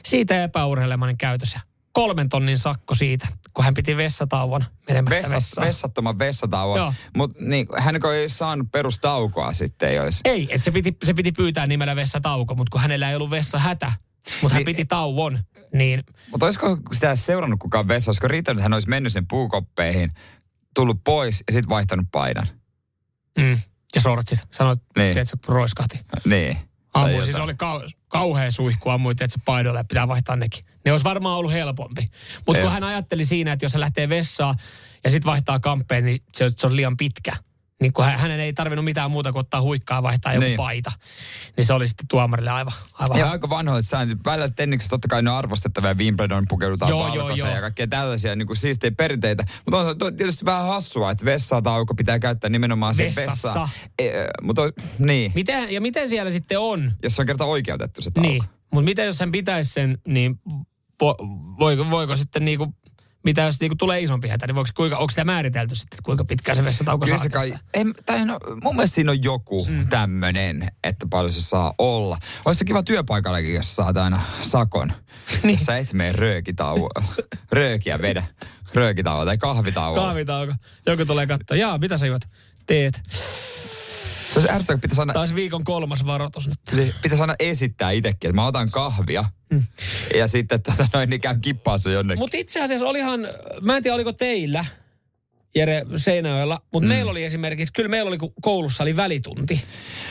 siitä 0.04 0.42
epäurheilemainen 0.44 1.18
käytös. 1.18 1.54
Ja 1.54 1.60
kolmen 1.92 2.28
tonnin 2.28 2.58
sakko 2.58 2.94
siitä, 2.94 3.28
kun 3.54 3.64
hän 3.64 3.74
piti 3.74 3.96
vessatauon 3.96 4.64
menemättä 4.88 5.14
Vessat, 5.16 5.34
vessaan. 5.34 5.66
vessattoman 5.66 6.18
vessatauon. 6.18 6.94
Mutta 7.16 7.36
niin, 7.44 7.66
hän 7.78 7.94
ei 8.14 8.28
saanut 8.28 8.66
perustaukoa 8.72 9.52
sitten, 9.52 9.88
ei 9.88 9.98
olisi. 9.98 10.20
Ei, 10.24 10.48
että 10.50 10.64
se 10.64 10.70
piti, 10.70 10.96
se 11.04 11.14
piti 11.14 11.32
pyytää 11.32 11.66
nimellä 11.66 11.96
vessatauko, 11.96 12.54
mutta 12.54 12.70
kun 12.72 12.80
hänellä 12.80 13.10
ei 13.10 13.16
ollut 13.16 13.30
vessahätä, 13.30 13.92
mutta 14.42 14.54
hän 14.54 14.60
Niin- 14.60 14.64
piti 14.76 14.84
tauon, 14.84 15.38
niin 15.74 16.04
Mutta 16.30 16.46
olisiko 16.46 16.78
sitä 16.92 17.16
seurannut 17.16 17.60
kukaan 17.60 17.88
vessa? 17.88 18.10
Olisiko 18.10 18.28
riittänyt, 18.28 18.58
että 18.58 18.62
hän 18.62 18.72
olisi 18.72 18.88
mennyt 18.88 19.12
sen 19.12 19.26
puukoppeihin, 19.26 20.10
tullut 20.74 21.00
pois 21.04 21.44
ja 21.46 21.52
sitten 21.52 21.68
vaihtanut 21.70 22.06
paidan? 22.12 22.46
mm, 23.38 23.58
ja 23.94 24.00
sortsit. 24.00 24.38
Sanoit, 24.50 24.80
Niin. 24.98 25.18
että 25.18 25.24
se 25.24 25.36
roiskahti. 25.48 25.98
Niin. 26.24 26.56
Ammuin, 26.94 27.24
siis 27.24 27.36
oli 27.36 27.52
kau- 27.52 27.90
kauhea 28.08 28.50
suihku, 28.50 28.90
ammuin, 28.90 29.12
että 29.12 29.26
se 29.28 29.38
paidolle 29.44 29.84
pitää 29.84 30.08
vaihtaa 30.08 30.36
nekin. 30.36 30.64
Ne 30.84 30.92
olisi 30.92 31.04
varmaan 31.04 31.38
ollut 31.38 31.52
helpompi. 31.52 32.06
Mutta 32.46 32.62
kun 32.62 32.72
hän 32.72 32.84
ajatteli 32.84 33.24
siinä, 33.24 33.52
että 33.52 33.64
jos 33.64 33.72
hän 33.74 33.80
lähtee 33.80 34.08
vessaan 34.08 34.56
ja 35.04 35.10
sitten 35.10 35.30
vaihtaa 35.30 35.60
kamppeen, 35.60 36.04
niin 36.04 36.22
se, 36.34 36.50
se 36.56 36.66
on 36.66 36.76
liian 36.76 36.96
pitkä. 36.96 37.32
Niin 37.80 37.92
kun 37.92 38.04
hän, 38.04 38.18
hänen 38.18 38.40
ei 38.40 38.52
tarvinnut 38.52 38.84
mitään 38.84 39.10
muuta 39.10 39.32
kuin 39.32 39.40
ottaa 39.40 39.60
huikkaa 39.62 39.98
ja 39.98 40.02
vaihtaa 40.02 40.32
joku 40.34 40.44
Niin. 40.46 40.56
paita. 40.56 40.92
Niin 41.56 41.64
se 41.64 41.72
oli 41.72 41.88
sitten 41.88 42.08
tuomarille 42.08 42.50
aivan, 42.50 42.72
aivan 42.92 43.18
Ja 43.18 43.30
aika 43.30 43.48
vanhoit 43.50 43.86
säännöt. 43.86 44.18
Välillä 44.24 44.48
tenniksessä 44.48 44.90
totta 44.90 45.08
kai 45.08 45.22
ne 45.22 45.30
on 45.30 45.36
arvostettavia. 45.36 45.94
Wimbledon 45.94 46.44
pukeudutaan 46.48 46.90
Joo, 46.90 47.14
joo, 47.14 47.30
joo. 47.30 47.48
ja 47.48 47.60
kaikkea 47.60 47.86
tällaisia 47.86 48.36
niin 48.36 48.46
kuin 48.46 48.56
siistejä 48.56 48.90
perinteitä. 48.96 49.44
Mutta 49.66 49.78
on 49.78 49.86
se 50.10 50.16
tietysti 50.16 50.44
vähän 50.44 50.66
hassua, 50.66 51.10
että 51.10 51.24
vessatauko 51.24 51.94
pitää 51.94 52.18
käyttää 52.18 52.50
nimenomaan 52.50 52.94
Vessassa. 52.98 53.30
vessaan. 53.48 53.68
E, 53.98 54.04
mutta 54.42 54.62
niin, 54.98 55.32
Miten, 55.34 55.72
ja 55.72 55.80
miten 55.80 56.08
siellä 56.08 56.30
sitten 56.30 56.58
on? 56.58 56.92
jos 57.02 57.16
se 57.16 57.22
on 57.22 57.26
kerta 57.26 57.44
oikeutettu 57.44 58.02
se 58.02 58.10
tauko. 58.10 58.28
Niin. 58.28 58.42
Mutta 58.72 58.84
mitä 58.84 59.02
jos 59.02 59.20
hän 59.20 59.32
pitäisi 59.32 59.72
sen, 59.72 59.98
niin 60.08 60.40
vo, 61.00 61.14
voiko, 61.58 61.90
voiko 61.90 62.16
sitten 62.16 62.44
niinku, 62.44 62.74
mitä 63.22 63.42
jos 63.42 63.60
niinku 63.60 63.76
tulee 63.76 64.00
isompi 64.00 64.28
hätä, 64.28 64.46
niin 64.46 64.54
voiko, 64.54 64.70
kuinka, 64.76 64.96
onko 64.96 65.10
sitä 65.10 65.24
määritelty 65.24 65.74
sitten, 65.74 65.96
että 65.96 66.04
kuinka 66.04 66.24
pitkään 66.24 66.56
se 66.56 66.64
vessatauko 66.64 67.04
Kyllä 67.04 67.18
saa 67.18 67.22
se 67.22 67.30
kai, 67.30 67.54
en, 67.74 67.94
tai 68.06 68.24
no, 68.24 68.38
mun 68.62 68.76
mielestä 68.76 68.94
siinä 68.94 69.10
on 69.10 69.22
joku 69.22 69.66
mm. 69.66 69.88
tämmönen, 69.88 70.70
että 70.84 71.06
paljon 71.10 71.32
se 71.32 71.40
saa 71.40 71.74
olla. 71.78 72.18
Olisi 72.44 72.58
se 72.58 72.64
kiva 72.64 72.82
työpaikallakin, 72.82 73.54
jos 73.54 73.76
saat 73.76 73.96
aina 73.96 74.22
sakon. 74.42 74.92
niin. 75.42 75.58
Jos 75.58 75.66
sä 75.66 75.78
et 75.78 75.92
mene 75.92 76.12
röökitauolla. 76.12 77.02
Röökiä 77.52 77.98
vedä. 77.98 78.24
Röökitauolla 78.74 79.24
tai 79.24 79.38
kahvitauolla. 79.38 80.06
Kahvitauko. 80.06 80.54
Joku 80.86 81.04
tulee 81.04 81.26
katsoa, 81.26 81.56
jaa, 81.56 81.78
mitä 81.78 81.98
sä 81.98 82.06
juot? 82.06 82.22
Teet. 82.66 83.02
Se 84.32 84.38
olisi 84.38 84.52
ärsyttävää, 84.52 84.76
kun 84.76 84.80
pitäisi 84.80 85.00
aina, 85.00 85.12
Taas 85.12 85.34
viikon 85.34 85.64
kolmas 85.64 86.06
varoitus 86.06 86.48
nyt. 86.48 86.58
pitäisi 87.02 87.22
aina 87.22 87.34
esittää 87.38 87.90
itsekin, 87.90 88.28
että 88.30 88.32
mä 88.32 88.46
otan 88.46 88.70
kahvia. 88.70 89.24
Mm. 89.50 89.62
Ja 90.14 90.28
sitten 90.28 90.62
tota, 90.62 90.88
noin, 90.92 91.10
niin 91.10 91.20
käy 91.20 91.38
kippaassa 91.38 91.90
jonnekin. 91.90 92.18
Mutta 92.18 92.36
itse 92.36 92.62
asiassa 92.62 92.86
olihan, 92.86 93.20
mä 93.60 93.76
en 93.76 93.82
tiedä 93.82 93.94
oliko 93.94 94.12
teillä, 94.12 94.64
Jere 95.54 95.86
Seinäjoella, 95.96 96.60
mutta 96.72 96.86
mm. 96.86 96.94
meillä 96.94 97.10
oli 97.10 97.24
esimerkiksi, 97.24 97.72
kyllä 97.72 97.88
meillä 97.88 98.08
oli, 98.08 98.18
kun 98.18 98.32
koulussa 98.42 98.82
oli 98.82 98.96
välitunti, 98.96 99.62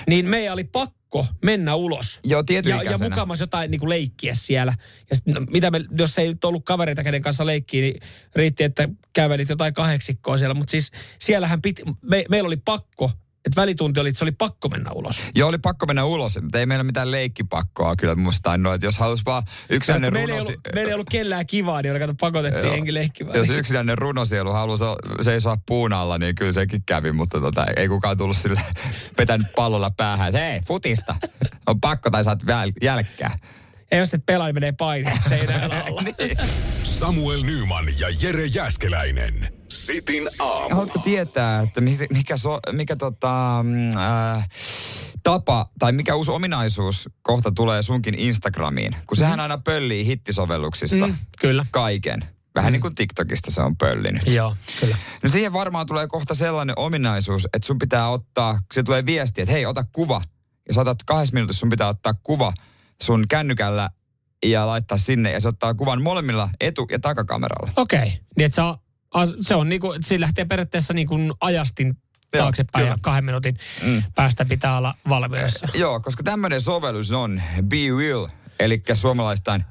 niin 0.08 0.26
meidän 0.26 0.54
oli 0.54 0.64
pakko 0.64 1.26
mennä 1.46 1.76
ulos. 1.76 2.20
Joo, 2.24 2.44
Ja, 2.66 2.84
ja 2.84 2.98
mukamas 2.98 3.40
jotain 3.40 3.72
niin 3.72 3.80
kuin 3.80 3.90
leikkiä 3.90 4.34
siellä. 4.36 4.74
Ja 5.10 5.16
sit, 5.16 5.26
no, 5.26 5.42
mitä 5.50 5.72
me, 5.72 5.82
jos 5.98 6.20
ei 6.20 6.28
nyt 6.28 6.46
ollut 6.46 6.66
kavereita, 6.66 7.04
kenen 7.04 7.22
kanssa 7.22 7.46
leikkiä, 7.46 7.82
niin 7.82 8.02
riitti, 8.36 8.64
että 8.64 8.90
kävelit 9.14 9.50
jotain 9.50 9.74
kahdeksikkoa 9.74 10.38
siellä. 10.38 10.54
Mutta 10.54 10.72
siis 10.72 10.92
siellähän 11.20 11.62
piti, 11.62 11.84
me, 12.02 12.26
meillä 12.30 12.48
oli 12.48 12.58
pakko, 12.58 13.12
että 13.46 13.62
välitunti 13.62 14.00
oli, 14.00 14.10
että 14.10 14.20
se 14.20 14.26
oli 14.26 14.32
pakko 14.32 14.70
mennä 14.70 14.92
ulos. 14.92 15.24
Joo, 15.36 15.50
oli 15.50 15.58
pakko 15.58 15.86
mennä 15.86 16.06
ulos, 16.06 16.40
mutta 16.42 16.60
ei 16.60 16.66
meillä 16.66 16.84
mitään 16.84 17.12
leikkipakkoa 17.12 17.96
kyllä 17.96 18.16
musta 18.16 18.58
no, 18.58 18.74
että 18.74 18.88
jos 18.88 18.98
halusi 18.98 19.26
vaan 19.26 19.44
yksinäinen 19.70 20.14
meillä, 20.14 20.34
ei 20.34 20.40
runosi... 20.40 20.54
ollut, 20.54 20.76
meillä 20.76 20.90
ei 20.90 20.94
ollut 20.94 21.10
kellään 21.10 21.46
kivaa, 21.48 21.82
niin 21.82 22.00
kato 22.00 22.14
pakotettiin 22.20 22.66
Joo. 22.66 22.74
henki 22.74 22.94
leikkimään. 22.94 23.38
Jos 23.38 23.50
yksinäinen 23.50 23.98
runosielu 23.98 24.52
halusi 24.52 24.84
seisoa 25.22 25.58
puun 25.66 25.94
alla, 25.94 26.18
niin 26.18 26.36
kyllä 26.36 26.54
sekin 26.54 26.84
kävi, 26.86 27.12
mutta 27.12 27.42
tota, 27.42 27.66
ei 27.76 27.88
kukaan 27.88 28.18
tullut 28.18 28.38
sille 28.38 28.62
petänyt 29.18 29.48
pallolla 29.56 29.92
päähän, 29.98 30.28
että 30.28 30.40
hei, 30.40 30.62
futista. 30.62 31.16
On 31.68 31.82
pakko 31.82 32.10
tai 32.10 32.24
saat 32.24 32.44
väl- 32.44 32.74
jälkkää. 32.82 33.40
Ja 33.92 33.98
jos 33.98 34.14
et 34.14 34.26
pelaa, 34.26 34.48
niin 34.48 34.56
menee 34.56 34.72
paini 34.72 35.12
seinään 35.30 35.72
alla. 35.72 36.02
Niin. 36.20 36.38
Samuel 36.84 37.44
Nyman 37.44 37.86
ja 38.00 38.08
Jere 38.22 38.46
Jäskeläinen. 38.46 39.54
Sitin 39.68 40.30
aamu. 40.40 40.70
Haluatko 40.70 41.00
tietää, 41.00 41.60
että 41.62 41.82
mikä, 41.82 42.06
mikä, 42.10 42.38
so, 42.38 42.60
mikä 42.72 42.96
tota, 42.96 43.60
mm, 43.64 43.98
äh, 43.98 44.50
tapa 45.24 45.70
tai 45.80 45.92
mikä 45.92 46.16
uusi 46.16 46.32
ominaisuus 46.32 47.10
kohta 47.22 47.52
tulee 47.52 47.82
sunkin 47.82 48.20
Instagramiin? 48.20 48.96
Kun 49.08 49.18
sehän 49.18 49.40
aina 49.40 49.58
pöllii 49.58 50.06
hittisovelluksista 50.06 51.08
Mm, 51.08 51.16
kyllä. 51.40 51.66
kaiken. 51.72 52.20
Vähän 52.56 52.74
niin 52.74 52.82
kuin 52.82 52.96
TikTokista 52.96 53.52
se 53.52 53.62
on 53.62 53.78
pöllinyt. 53.78 54.28
Joo, 54.28 54.56
kyllä. 54.80 54.98
No 55.24 55.30
siihen 55.30 55.54
varmaan 55.54 55.86
tulee 55.88 56.08
kohta 56.08 56.34
sellainen 56.36 56.80
ominaisuus, 56.80 57.46
että 57.54 57.66
sun 57.66 57.80
pitää 57.80 58.10
ottaa, 58.10 58.60
se 58.74 58.84
tulee 58.84 59.06
viesti, 59.06 59.42
että 59.42 59.52
hei, 59.54 59.66
ota 59.66 59.84
kuva. 59.92 60.22
Ja 60.68 60.74
sä 60.74 60.82
otat 60.82 60.98
kahdessa 61.06 61.34
minuutissa, 61.34 61.60
sun 61.60 61.70
pitää 61.70 61.88
ottaa 61.88 62.14
kuva 62.14 62.54
sun 63.04 63.26
kännykällä 63.28 63.89
ja 64.45 64.68
laittaa 64.68 64.97
sinne. 64.97 65.32
Ja 65.32 65.39
se 65.39 65.47
ottaa 65.47 65.74
kuvan 65.74 66.04
molemmilla 66.04 66.50
etu- 66.60 66.88
ja 66.91 67.00
takakameralla. 67.00 67.72
Okei, 67.76 68.20
niin 68.36 68.45
että 68.45 68.56
saa 68.56 68.80
se 69.41 69.56
on 69.56 69.70
niinku, 69.70 69.95
se 70.02 70.20
lähtee 70.20 70.45
periaatteessa 70.45 70.93
niinku 70.93 71.16
ajastin 71.41 71.97
taaksepäin 72.32 72.88
ja 72.88 72.97
kahden 73.02 73.26
minuutin 73.26 73.58
mm. 73.84 74.04
päästä 74.16 74.45
pitää 74.45 74.78
olla 74.78 74.93
valmiudessa. 75.10 75.68
Joo, 75.74 76.00
koska 76.00 76.24
tämmöinen 76.24 76.62
sovellus 76.62 77.12
on 77.12 77.41
Be 77.68 77.78
Real, 77.97 78.28
eli 78.60 78.84
suomalaistaan 78.93 79.66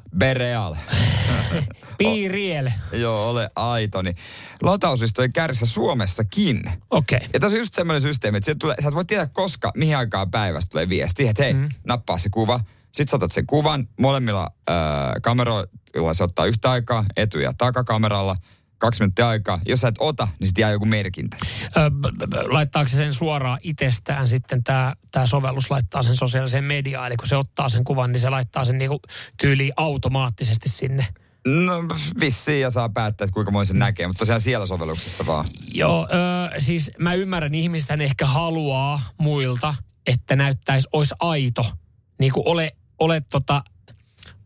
Be 1.99 2.29
Real. 2.29 2.71
Joo, 2.93 3.31
ole 3.31 3.51
aito. 3.57 4.03
Niin 4.03 4.17
latauslistojen 4.63 5.33
kärjessä 5.33 5.67
Suomessakin. 5.67 6.63
Okei. 6.91 7.17
Okay. 7.17 7.29
Ja 7.35 7.41
tässä 7.41 7.57
on 7.57 7.61
just 7.61 7.75
semmoinen 7.75 8.03
systeemi, 8.03 8.39
että 8.39 8.55
tulee, 8.55 8.77
sä 8.83 8.89
et 8.89 8.95
voi 8.95 9.05
tietää 9.05 9.27
koska, 9.27 9.73
mihin 9.77 9.97
aikaan 9.97 10.31
päivästä 10.31 10.71
tulee 10.71 10.89
viesti, 10.89 11.29
että 11.29 11.43
hei, 11.43 11.55
mm. 11.55 11.69
nappaa 11.87 12.19
se 12.19 12.29
kuva. 12.31 12.61
Sitten 12.93 13.09
saatat 13.09 13.33
sen 13.33 13.47
kuvan 13.47 13.89
molemmilla 14.01 14.49
äh, 14.71 14.77
kameroilla, 15.23 16.13
se 16.13 16.25
ottaa 16.25 16.47
yhtä 16.47 16.71
aikaa, 16.71 17.05
etu- 17.17 17.39
ja 17.39 17.53
takakameralla, 17.59 18.37
kaksi 18.79 19.01
minuuttia 19.01 19.29
aikaa. 19.29 19.61
Jos 19.67 19.81
sä 19.81 19.89
et 19.89 19.95
ota, 19.99 20.29
niin 20.41 20.47
sitten 20.47 20.63
jää 20.63 20.71
joku 20.71 20.85
merkintä. 20.85 21.37
Ö, 21.77 21.91
b- 21.91 22.19
b- 22.19 22.31
b- 22.31 22.53
laittaako 22.53 22.89
se 22.89 22.97
sen 22.97 23.13
suoraan 23.13 23.59
itsestään 23.63 24.29
sitten 24.29 24.65
tämä 24.65 24.95
tää 25.11 25.27
sovellus 25.27 25.71
laittaa 25.71 26.03
sen 26.03 26.17
sosiaaliseen 26.17 26.65
mediaan, 26.65 27.07
eli 27.07 27.17
kun 27.17 27.27
se 27.29 27.37
ottaa 27.37 27.69
sen 27.69 27.85
kuvan, 27.85 28.13
niin 28.13 28.21
se 28.21 28.31
laittaa 28.31 28.65
sen 28.65 28.79
niinku 28.79 29.01
tyyliin 29.41 29.73
automaattisesti 29.77 30.69
sinne. 30.69 31.07
No 31.47 31.85
vissiin 32.21 32.61
ja 32.61 32.71
saa 32.71 32.89
päättää, 32.89 33.25
että 33.25 33.35
kuinka 33.35 33.51
moni 33.51 33.67
sen 33.67 33.79
näkee, 33.79 34.07
mutta 34.07 34.19
tosiaan 34.19 34.41
siellä 34.41 34.67
sovelluksessa 34.67 35.27
vaan. 35.27 35.49
Joo, 35.75 36.09
ö, 36.55 36.61
siis 36.61 36.91
mä 36.99 37.15
ymmärrän, 37.15 37.55
ihmiset 37.55 38.01
ehkä 38.01 38.27
haluaa 38.27 39.01
muilta, 39.19 39.75
että 40.07 40.37
näyttäisi, 40.37 40.89
olisi 40.93 41.15
aito. 41.21 41.65
Niin 42.19 42.33
kuin 42.33 42.49
ole, 42.49 42.73
ole 42.99 43.23
tota, 43.31 43.63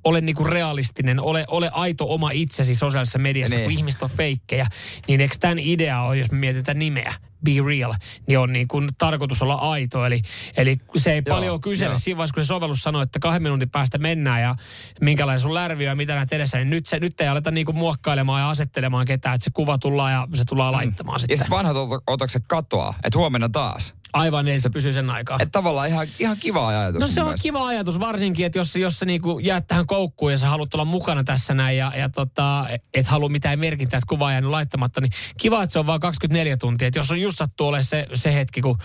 ole 0.05 0.21
niinku 0.21 0.45
realistinen, 0.45 1.21
ole, 1.21 1.45
ole 1.49 1.71
aito 1.73 2.15
oma 2.15 2.31
itsesi 2.31 2.75
sosiaalisessa 2.75 3.19
mediassa, 3.19 3.57
Niin. 3.57 3.65
kun 3.65 3.73
ihmiset 3.79 4.03
on 4.03 4.11
feikkejä. 4.11 4.67
Niin 5.09 5.21
eikö 5.21 5.35
tämän 5.41 5.59
idea 5.59 6.03
ole, 6.03 6.17
jos 6.17 6.31
me 6.31 6.39
mietitään 6.39 6.79
nimeä, 6.79 7.15
Be 7.45 7.51
Real, 7.67 7.93
niin 8.27 8.39
on 8.39 8.53
niin 8.53 8.69
kuin 8.69 8.89
tarkoitus 8.99 9.43
olla 9.43 9.55
aito. 9.55 10.07
Eli, 10.07 10.23
eli 10.57 10.77
se 10.97 11.13
ei 11.13 11.23
Joo, 11.27 11.37
paljon 11.37 11.61
kysele. 11.61 11.91
joo. 11.91 11.99
Siinä 11.99 12.17
vaiheessa, 12.19 12.35
kun 12.35 12.45
se 12.45 12.47
sovellus 12.49 12.83
sanoo, 12.83 13.03
että 13.03 13.19
kahden 13.19 13.43
minuutin 13.43 13.71
päästä 13.71 13.99
mennään 13.99 14.43
ja 14.43 14.55
minkälainen 15.01 15.41
sun 15.41 15.55
lärvi 15.55 15.85
on 15.85 15.89
ja 15.91 15.95
mitä 15.97 16.15
näet 16.15 16.33
edessä, 16.33 16.59
niin 16.59 16.71
nyt, 16.71 16.87
se, 16.87 17.01
nyt 17.01 17.21
ei 17.21 17.29
aleta 17.29 17.51
niin 17.51 17.67
kuin 17.67 17.77
muokkailemaan 17.77 18.41
ja 18.41 18.51
asettelemaan 18.51 19.07
ketään, 19.07 19.35
että 19.35 19.45
se 19.45 19.51
kuva 19.55 19.79
tullaan 19.79 20.13
ja 20.13 20.29
se 20.35 20.45
tullaan 20.45 20.73
laittamaan 20.73 21.15
Ja 21.15 21.19
sitten. 21.19 21.39
sitten 21.39 21.51
vanhat 21.57 21.77
oto- 21.77 22.03
otokset 22.07 22.43
katoaa, 22.49 22.95
että 23.05 23.19
huomenna 23.19 23.49
taas. 23.49 23.95
Aivan, 24.13 24.45
niin 24.45 24.61
se 24.61 24.71
pysyy 24.71 24.93
sen 24.93 25.11
aikaa. 25.11 25.37
Että 25.41 25.53
tavallaan 25.53 25.89
ihan, 25.89 26.07
ihan 26.19 26.37
kiva 26.41 26.69
ajatus. 26.69 27.01
No 27.01 27.07
se 27.09 27.21
on 27.21 27.27
mielestä. 27.27 27.43
kiva 27.43 27.67
ajatus, 27.67 28.01
varsinkin, 28.01 28.47
että 28.47 28.59
jos, 28.59 28.77
jos 28.77 28.99
sä 28.99 29.05
niinku 29.07 29.39
jäät 29.39 29.67
tähän 29.67 29.87
koukkuun 29.87 30.33
ja 30.33 30.39
sä 30.39 30.49
haluat 30.49 30.75
olla 30.75 30.85
mukana 30.85 31.25
tässä 31.25 31.55
näin 31.55 31.77
ja, 31.79 31.93
ja 31.97 32.09
tota, 32.09 32.67
et 32.95 33.07
halua 33.07 33.29
mitään 33.29 33.59
merkintää, 33.59 33.99
että 33.99 34.09
kuva 34.09 34.33
jäänyt 34.33 34.51
laittamatta, 34.51 35.01
niin 35.01 35.13
kiva, 35.41 35.63
että 35.63 35.73
se 35.73 35.79
on 35.79 35.87
vain 35.87 36.01
24 36.01 36.57
tuntia. 36.57 36.89
Että 36.89 36.99
jos 36.99 37.11
on 37.11 37.21
just 37.21 37.39
sattuu 37.39 37.69
olemaan 37.69 37.85
se, 37.85 38.07
se 38.15 38.35
hetki, 38.35 38.61
kun 38.61 38.79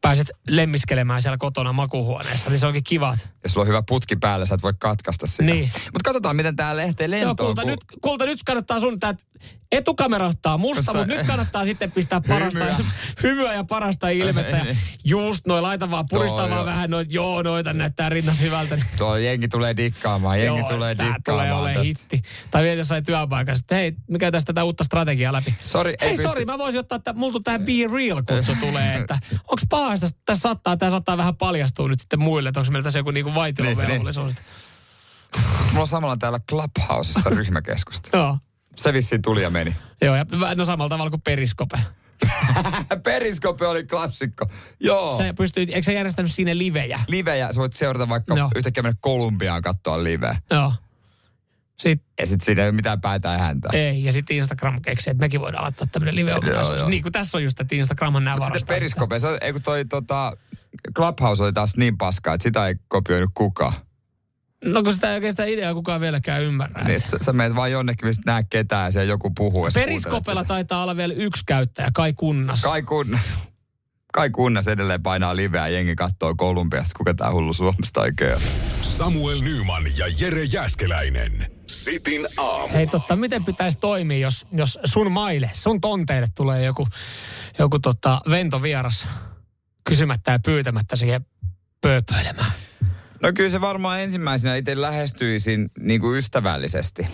pääset 0.00 0.30
lemmiskelemään 0.48 1.22
siellä 1.22 1.36
kotona 1.38 1.72
makuuhuoneessa, 1.72 2.50
niin 2.50 2.58
se 2.58 2.66
onkin 2.66 2.84
kiva. 2.84 3.16
Ja 3.42 3.48
sulla 3.48 3.62
on 3.62 3.68
hyvä 3.68 3.82
putki 3.88 4.16
päällä, 4.16 4.46
sä 4.46 4.54
et 4.54 4.62
voi 4.62 4.74
katkaista 4.78 5.26
sitä. 5.26 5.42
Niin. 5.42 5.72
Mutta 5.74 6.00
katsotaan, 6.04 6.36
miten 6.36 6.56
tää 6.56 6.76
lähtee 6.76 7.06
Joo, 7.06 7.10
lentoon. 7.10 7.36
kulta, 7.36 7.62
kun- 7.62 7.70
nyt, 7.70 7.80
kulta, 8.00 8.24
nyt 8.24 8.38
kannattaa 8.46 8.80
suunnittaa, 8.80 9.10
että 9.10 9.24
etukamera 9.72 10.26
ottaa 10.26 10.58
musta, 10.58 10.92
mutta 10.92 11.06
nyt 11.06 11.26
kannattaa 11.26 11.64
sitten 11.64 11.92
pistää 11.92 12.20
parasta 12.28 12.58
Hymyä. 12.64 12.76
hymyä 13.22 13.54
ja 13.54 13.64
parasta 13.64 14.08
ilmettä. 14.08 14.56
Ja 14.56 14.64
Niin. 14.64 14.78
just 15.04 15.46
noin, 15.46 15.62
laita 15.62 15.90
vaan, 15.90 16.04
purista 16.08 16.40
Joo, 16.40 16.50
vaan 16.50 16.66
vähän 16.66 16.90
noita, 16.90 17.12
joo, 17.12 17.42
noita 17.42 17.72
näyttää 17.72 18.08
rinnat 18.08 18.40
hyvältä. 18.40 18.76
niin- 18.76 18.86
Tuo 18.98 19.16
jengi 19.16 19.48
tulee 19.48 19.76
dikkaamaan, 19.76 20.40
jengi 20.42 20.60
Joo, 20.60 20.68
tulee 20.68 20.90
dikkaamaan 20.94 21.22
tulee 21.22 21.52
ole 21.52 21.68
tästä. 21.68 21.82
hitti. 21.84 22.22
Tai 22.50 22.62
vielä 22.62 22.76
jossain 22.80 23.04
työpaikassa, 23.04 23.62
että 23.62 23.74
hei, 23.74 23.92
me 24.10 24.18
käytäisiin 24.18 24.46
tätä 24.46 24.64
uutta 24.64 24.84
strategiaa 24.84 25.32
läpi. 25.32 25.54
Sori, 25.64 25.90
ei 25.90 25.96
Hei, 26.00 26.10
pysty- 26.10 26.28
sori, 26.28 26.44
mä 26.44 26.58
voisin 26.58 26.80
ottaa, 26.80 26.96
että 26.96 27.12
mulla 27.12 27.40
tää 27.44 27.58
Be 27.58 27.72
Real-kutsu 27.92 28.54
tulee, 28.60 28.96
että 28.96 29.18
onks 29.50 29.62
paha, 29.70 29.94
että 29.94 30.08
tässä 30.24 30.42
saattaa, 30.42 30.76
tää 30.76 30.90
saattaa 30.90 31.16
vähän 31.16 31.36
paljastua 31.36 31.88
nyt 31.88 32.00
sitten 32.00 32.20
muille, 32.20 32.48
että 32.48 32.60
onko 32.60 32.72
meillä 32.72 32.84
tässä 32.84 32.98
joku 32.98 33.10
niinku 33.10 33.34
vaitiolovelvollisuus. 33.34 34.34
Mulla 35.68 35.80
on 35.80 35.86
samalla 35.86 36.16
täällä 36.16 36.38
Clubhouseissa 36.48 37.30
ryhmäkeskusta. 37.30 38.16
Joo. 38.16 38.38
Se 38.76 38.92
vissiin 38.92 39.22
tuli 39.22 39.42
ja 39.42 39.50
meni. 39.50 39.76
Joo, 40.02 40.16
ja 40.16 40.26
no 40.56 40.64
samalla 40.64 40.88
tavalla 40.88 41.10
kuin 41.10 41.22
Periskope. 41.22 41.78
Periskope 43.04 43.66
oli 43.66 43.84
klassikko. 43.84 44.46
Joo. 44.80 45.18
Sä 45.18 45.34
pystyit, 45.34 45.68
eikö 45.70 45.82
sä 45.82 45.92
järjestänyt 45.92 46.32
siinä 46.32 46.58
livejä? 46.58 47.00
Livejä, 47.08 47.52
sä 47.52 47.60
voit 47.60 47.72
seurata 47.72 48.08
vaikka 48.08 48.34
Joo. 48.36 48.50
yhtäkkiä 48.56 48.82
mennä 48.82 48.98
Kolumbiaan 49.00 49.62
katsoa 49.62 50.04
liveä. 50.04 50.36
Joo. 50.50 50.72
Sitten 51.78 52.06
Ja 52.20 52.26
sit 52.26 52.40
siinä 52.40 52.62
ei 52.62 52.68
ole 52.68 52.76
mitään 52.76 53.00
päätä 53.00 53.28
ja 53.28 53.38
häntä. 53.38 53.68
ei, 53.72 54.04
ja 54.04 54.12
sitten 54.12 54.36
Instagram 54.36 54.80
keksii, 54.82 55.10
että 55.10 55.20
mekin 55.24 55.40
voidaan 55.40 55.64
laittaa 55.64 55.86
tämmöinen 55.92 56.16
live 56.16 56.30
Joo. 56.30 56.88
Niin 56.88 57.02
kuin 57.02 57.12
tässä 57.12 57.38
on 57.38 57.44
just, 57.44 57.60
että 57.60 57.74
Instagramhan 57.74 58.24
nämä 58.24 58.36
Mutta 58.36 58.46
sitten 58.46 58.58
varastaa. 58.68 58.74
Periskope, 58.74 59.18
se, 59.18 59.26
on- 59.26 59.38
ei 59.40 59.52
kun 59.52 59.62
toi 59.62 59.84
tota, 59.84 60.32
Clubhouse 60.96 61.44
oli 61.44 61.52
taas 61.52 61.76
niin 61.76 61.98
paskaa, 61.98 62.34
että 62.34 62.42
sitä 62.42 62.66
ei 62.66 62.74
kopioinut 62.88 63.30
kukaan. 63.34 63.72
No 64.64 64.82
kun 64.82 64.94
sitä 64.94 65.14
ei 65.14 65.30
sitä 65.30 65.44
ideaa 65.44 65.74
kukaan 65.74 66.00
vieläkään 66.00 66.42
ymmärrä. 66.42 66.84
Niin, 66.84 67.00
sä, 67.00 67.16
sä 67.20 67.32
menet 67.32 67.56
vaan 67.56 67.70
jonnekin, 67.70 68.08
mistä 68.08 68.22
näe 68.26 68.44
ketään 68.50 68.92
ja 68.94 69.04
joku 69.04 69.30
puhuu. 69.30 69.68
Periskopella 69.74 70.44
taitaa 70.44 70.82
olla 70.82 70.96
vielä 70.96 71.14
yksi 71.14 71.42
käyttäjä, 71.46 71.90
kai 71.94 72.12
kunnas. 72.12 72.62
Kai 72.62 72.82
kunnas, 72.82 73.38
kai 74.12 74.30
kunnas 74.30 74.68
edelleen 74.68 75.02
painaa 75.02 75.36
liveä 75.36 75.68
jengi 75.68 75.96
katsoo 75.96 76.34
Kolumbiasta, 76.34 76.98
kuka 76.98 77.14
tää 77.14 77.32
hullu 77.32 77.52
Suomesta 77.52 78.00
oikein 78.00 78.34
on. 78.34 78.40
Samuel 78.82 79.40
Nyman 79.40 79.84
ja 79.98 80.06
Jere 80.20 80.44
Jäskeläinen. 80.44 81.50
Sitin 81.66 82.26
aamu. 82.36 82.74
Hei 82.74 82.86
totta, 82.86 83.16
miten 83.16 83.44
pitäisi 83.44 83.78
toimia, 83.78 84.18
jos, 84.18 84.46
jos 84.52 84.78
sun 84.84 85.12
maille, 85.12 85.50
sun 85.52 85.80
tonteille 85.80 86.28
tulee 86.34 86.64
joku, 86.64 86.88
joku 87.58 87.78
tota 87.78 88.20
ventovieras 88.30 89.06
kysymättä 89.84 90.32
ja 90.32 90.38
pyytämättä 90.38 90.96
siihen 90.96 91.26
pööpöilemään? 91.80 92.52
No 93.22 93.32
kyllä 93.32 93.50
se 93.50 93.60
varmaan 93.60 94.00
ensimmäisenä 94.00 94.56
itse 94.56 94.80
lähestyisin 94.80 95.70
niin 95.78 96.00
kuin 96.00 96.18
ystävällisesti. 96.18 97.06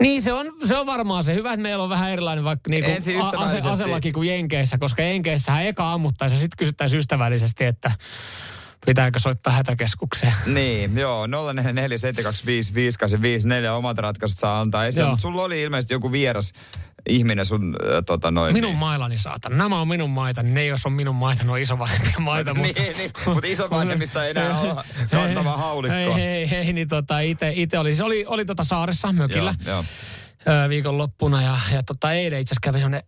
Niin, 0.00 0.22
se 0.22 0.32
on, 0.32 0.52
se 0.64 0.76
on 0.76 0.86
varmaan 0.86 1.24
se. 1.24 1.34
Hyvä, 1.34 1.52
että 1.52 1.62
meillä 1.62 1.84
on 1.84 1.90
vähän 1.90 2.10
erilainen 2.10 2.44
vaikka 2.44 2.70
Ensin 2.72 3.22
a- 3.22 3.32
ase, 3.36 3.58
aselaki 3.58 4.12
kuin 4.12 4.28
Jenkeissä, 4.28 4.78
koska 4.78 5.02
Jenkeissähän 5.02 5.66
eka 5.66 5.92
ammuttaisiin 5.92 6.36
ja 6.36 6.40
sitten 6.40 6.58
kysyttäisiin 6.58 7.00
ystävällisesti, 7.00 7.64
että 7.64 7.90
pitääkö 8.86 9.18
soittaa 9.18 9.52
hätäkeskukseen. 9.52 10.32
Niin, 10.46 10.98
joo, 10.98 11.26
0447255854 11.26 11.30
omat 13.76 13.98
ratkaisut 13.98 14.38
saa 14.38 14.60
antaa 14.60 14.84
mutta 14.84 15.22
sulla 15.22 15.42
oli 15.42 15.62
ilmeisesti 15.62 15.94
joku 15.94 16.12
vieras 16.12 16.52
ihminen 17.08 17.46
sun 17.46 17.76
äh, 17.76 18.02
tota 18.06 18.30
noin. 18.30 18.52
Minun 18.52 18.70
niin. 18.70 18.78
mailani 18.78 19.18
saatan. 19.18 19.58
Nämä 19.58 19.80
on 19.80 19.88
minun 19.88 20.10
maita. 20.10 20.42
Ne 20.42 20.66
jos 20.66 20.86
on 20.86 20.92
minun 20.92 21.14
maita, 21.14 21.44
ne 21.44 21.52
on 21.52 21.58
isovanhempien 21.58 22.22
maita. 22.22 22.54
mutta, 22.54 22.82
Niin, 22.82 22.96
niin, 22.96 23.10
mutta 23.26 23.46
isovanhemmista 23.46 24.24
ei 24.24 24.30
enää 24.30 24.60
olla 24.60 24.84
kantavaa 25.10 25.56
haulikkoa. 25.56 26.14
Hei, 26.14 26.50
hei, 26.50 26.50
hei, 26.50 26.72
niin 26.72 26.88
tota 26.88 27.20
ite, 27.20 27.52
ite 27.54 27.78
oli, 27.78 27.94
se 27.94 28.04
oli, 28.04 28.24
oli 28.26 28.44
tota 28.44 28.64
saaressa 28.64 29.12
mökillä 29.12 29.54
Joo, 29.66 29.84
viikonloppuna 30.68 31.42
ja, 31.42 31.58
ja 31.72 31.82
tota 31.82 32.12
eilen 32.12 32.40
itse 32.40 32.52
asiassa 32.52 32.64
kävi 32.64 32.78
sellainen 32.78 33.02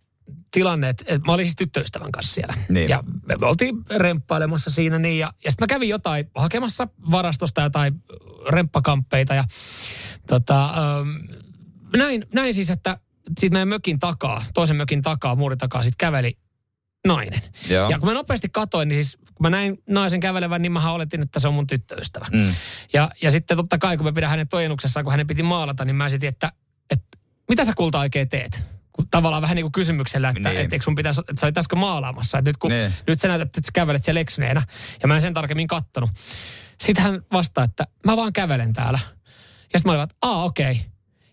tilanne, 0.51 0.89
että, 0.89 1.03
että 1.07 1.25
mä 1.25 1.33
olin 1.33 1.45
siis 1.45 1.55
tyttöystävän 1.55 2.11
kanssa 2.11 2.33
siellä. 2.33 2.53
Niin. 2.69 2.89
Ja 2.89 3.03
me, 3.25 3.35
me 3.35 3.47
oltiin 3.47 3.75
remppailemassa 3.95 4.69
siinä 4.69 4.99
niin 4.99 5.19
ja, 5.19 5.33
ja 5.43 5.51
sitten 5.51 5.63
mä 5.63 5.67
kävin 5.67 5.89
jotain 5.89 6.31
hakemassa 6.35 6.87
varastosta 7.11 7.61
jotain 7.61 7.93
remppakamppeita 8.49 9.33
ja 9.33 9.43
tota, 10.27 10.65
ähm, 10.65 11.09
näin, 11.97 12.25
näin 12.33 12.53
siis, 12.53 12.69
että 12.69 12.99
siitä 13.39 13.53
meidän 13.53 13.67
mökin 13.67 13.99
takaa, 13.99 14.45
toisen 14.53 14.75
mökin 14.77 15.01
takaa, 15.01 15.35
muurin 15.35 15.57
takaa, 15.57 15.83
sitten 15.83 16.07
käveli 16.07 16.37
nainen. 17.07 17.41
Joo. 17.69 17.89
Ja 17.89 17.99
kun 17.99 18.09
mä 18.09 18.13
nopeasti 18.13 18.49
katoin, 18.51 18.87
niin 18.87 19.03
siis 19.03 19.17
kun 19.17 19.45
mä 19.45 19.49
näin 19.49 19.77
naisen 19.89 20.19
kävelevän, 20.19 20.61
niin 20.61 20.71
mä 20.71 20.91
oletin, 20.91 21.21
että 21.21 21.39
se 21.39 21.47
on 21.47 21.53
mun 21.53 21.67
tyttöystävä. 21.67 22.25
Mm. 22.33 22.53
Ja, 22.93 23.09
ja 23.21 23.31
sitten 23.31 23.57
totta 23.57 23.77
kai, 23.77 23.97
kun 23.97 24.05
mä 24.05 24.11
pidän 24.13 24.29
hänen 24.29 24.47
tojennuksessaan, 24.47 25.03
kun 25.03 25.11
hänen 25.11 25.27
piti 25.27 25.43
maalata, 25.43 25.85
niin 25.85 25.95
mä 25.95 26.05
esitin, 26.05 26.29
että, 26.29 26.51
että 26.91 27.17
mitä 27.49 27.65
sä 27.65 27.73
kulta 27.77 27.99
oikein 27.99 28.29
teet? 28.29 28.63
Tavallaan 29.11 29.41
vähän 29.41 29.55
niin 29.55 29.63
kuin 29.63 29.71
kysymyksellä, 29.71 30.29
että, 30.29 30.49
Niin. 30.49 30.61
että, 30.61 30.75
eikö 30.75 30.83
sun 30.83 30.95
pitäisi, 30.95 31.21
että 31.21 31.39
sä 31.39 31.45
olit 31.45 31.57
äsken 31.57 31.79
maalaamassa. 31.79 32.37
Että 32.37 32.49
nyt, 32.49 32.57
kun, 32.57 32.71
Niin. 32.71 32.93
nyt 33.07 33.19
sä 33.21 33.27
näytät, 33.27 33.45
että 33.47 33.61
sä 33.65 33.71
kävelet 33.73 34.05
siellä 34.05 34.19
eksyneenä. 34.21 34.61
Ja 35.01 35.07
mä 35.07 35.15
en 35.15 35.21
sen 35.21 35.33
tarkemmin 35.33 35.67
kattonut. 35.67 36.09
Sitten 36.79 37.03
hän 37.03 37.21
vastaa, 37.33 37.63
että 37.63 37.87
mä 38.05 38.17
vaan 38.17 38.33
kävelen 38.33 38.73
täällä. 38.73 38.99
Ja 39.73 39.79
sitten 39.79 39.81
mä 39.85 39.91
olin, 39.91 40.03
että 40.03 40.15
aa 40.21 40.43
okei. 40.43 40.71
Okay. 40.71 40.83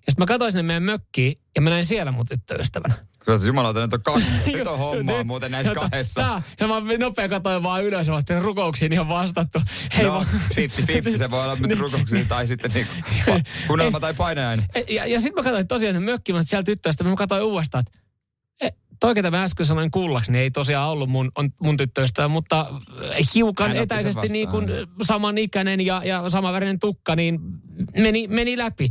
Ja 0.06 0.12
sitten 0.12 0.22
mä 0.22 0.26
katsoin 0.26 0.52
sinne 0.52 0.62
meidän 0.62 0.82
mökkiin 0.82 1.38
ja 1.56 1.62
mä 1.62 1.70
näin 1.70 1.84
siellä 1.86 2.12
mun 2.12 2.26
tyttöystävän. 2.26 2.94
Kyllä 3.24 3.38
jumalauta, 3.46 3.80
nyt 3.80 3.92
on 3.94 4.02
kaksi. 4.02 4.26
On 4.70 4.78
hommaa 4.78 5.18
Nyt- 5.18 5.26
muuten 5.26 5.50
näissä 5.50 5.72
Jota- 5.72 5.80
kahdessa. 5.80 6.20
Tää, 6.20 6.42
ja 6.60 6.66
mä 6.68 6.74
nopea 6.98 7.28
katsoin 7.28 7.62
vaan 7.62 7.84
ylös, 7.84 8.06
ja 8.06 8.40
rukouksiin 8.40 8.92
ihan 8.92 9.08
vastattu. 9.08 9.58
Hei, 9.96 10.04
no, 10.04 10.12
vaan- 10.12 10.26
50-50, 11.14 11.18
se 11.18 11.30
voi 11.30 11.42
olla 11.42 11.54
nyt 11.54 11.66
Niin. 11.68 11.78
rukouksia 11.78 12.24
tai 12.28 12.46
sitten 12.46 12.70
niinku, 12.74 12.92
unelma 13.72 14.00
tai 14.00 14.14
painajainen. 14.14 14.66
Ja, 14.88 15.06
ja 15.06 15.20
sitten 15.20 15.40
mä 15.40 15.44
katsoin 15.44 15.68
tosiaan 15.68 15.94
ne 15.94 16.00
mökkimät 16.00 16.48
siellä 16.48 16.62
tyttöistä, 16.64 17.04
mä 17.04 17.16
katsoin 17.16 17.42
uudestaan, 17.42 17.84
että 17.86 18.00
e, 18.60 18.68
toi, 19.00 19.14
ketä 19.14 19.30
mä 19.30 19.42
äsken 19.42 19.66
sanoin 19.66 19.90
kullaksi, 19.90 20.32
niin 20.32 20.42
ei 20.42 20.50
tosiaan 20.50 20.88
ollut 20.90 21.08
mun, 21.08 21.32
on, 21.38 21.50
mun 21.62 21.76
tyttöistä, 21.76 22.28
mutta 22.28 22.66
hiukan 23.34 23.66
otti 23.66 23.76
sen 23.76 23.82
etäisesti 23.82 24.28
niin 24.28 24.48
kuin 24.48 24.66
samanikäinen 25.02 25.80
ja, 25.80 26.02
ja 26.04 26.30
samanvärinen 26.30 26.78
tukka, 26.78 27.16
niin 27.16 27.38
meni, 27.98 28.28
meni 28.28 28.58
läpi. 28.58 28.90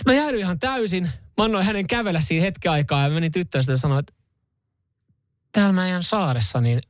Sitten 0.00 0.14
mä 0.14 0.20
jäädyin 0.20 0.40
ihan 0.40 0.58
täysin. 0.58 1.10
mä 1.38 1.44
annoin 1.44 1.66
hänen 1.66 1.86
kävellä 1.86 2.20
siinä 2.20 2.42
hetken 2.42 2.72
aikaa 2.72 3.02
ja 3.02 3.10
menin 3.10 3.32
tyttöystävälle 3.32 3.76
ja 3.76 3.80
sanoin, 3.80 4.00
että 4.00 4.12
täällä 5.52 5.72
meidän 5.72 6.02
saaressa, 6.02 6.60
niin 6.60 6.80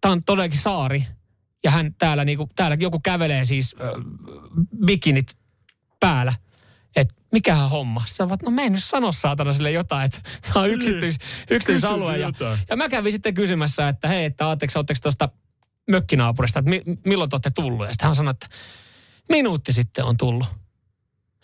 tämä 0.00 0.12
on 0.12 0.24
todellakin 0.24 0.58
saari. 0.58 1.06
Ja 1.64 1.70
hän 1.70 1.94
täällä, 1.94 2.24
niinku, 2.24 2.48
täällä 2.56 2.76
joku 2.80 3.00
kävelee 3.04 3.44
siis 3.44 3.76
äh, 3.80 3.90
bikinit 4.86 5.36
päällä. 6.00 6.32
Että 6.96 7.14
mikähän 7.32 7.70
homma. 7.70 8.02
Sä 8.06 8.24
ovat, 8.24 8.42
no 8.42 8.50
mä 8.50 8.62
en 8.62 8.72
nyt 8.72 8.84
sano 8.84 9.12
saatana 9.12 9.52
sille 9.52 9.70
jotain, 9.70 10.06
että 10.06 10.20
tämä 10.42 10.64
on 10.64 10.70
yksityis, 10.70 11.18
yksityisalue. 11.50 12.18
Ja, 12.18 12.32
ja, 12.68 12.76
mä 12.76 12.88
kävin 12.88 13.12
sitten 13.12 13.34
kysymässä, 13.34 13.88
että 13.88 14.08
hei, 14.08 14.24
että 14.24 14.46
ootteko, 14.46 14.72
ootteko 14.76 14.98
tuosta 15.02 15.28
mökkinaapurista, 15.90 16.58
että 16.58 16.70
mi, 16.70 16.82
milloin 17.04 17.30
te 17.30 17.34
olette 17.34 17.50
tullut? 17.54 17.86
Ja 17.86 17.92
sitten 17.92 18.06
hän 18.06 18.16
sanoi, 18.16 18.30
että 18.30 18.46
minuutti 19.28 19.72
sitten 19.72 20.04
on 20.04 20.16
tullut. 20.16 20.46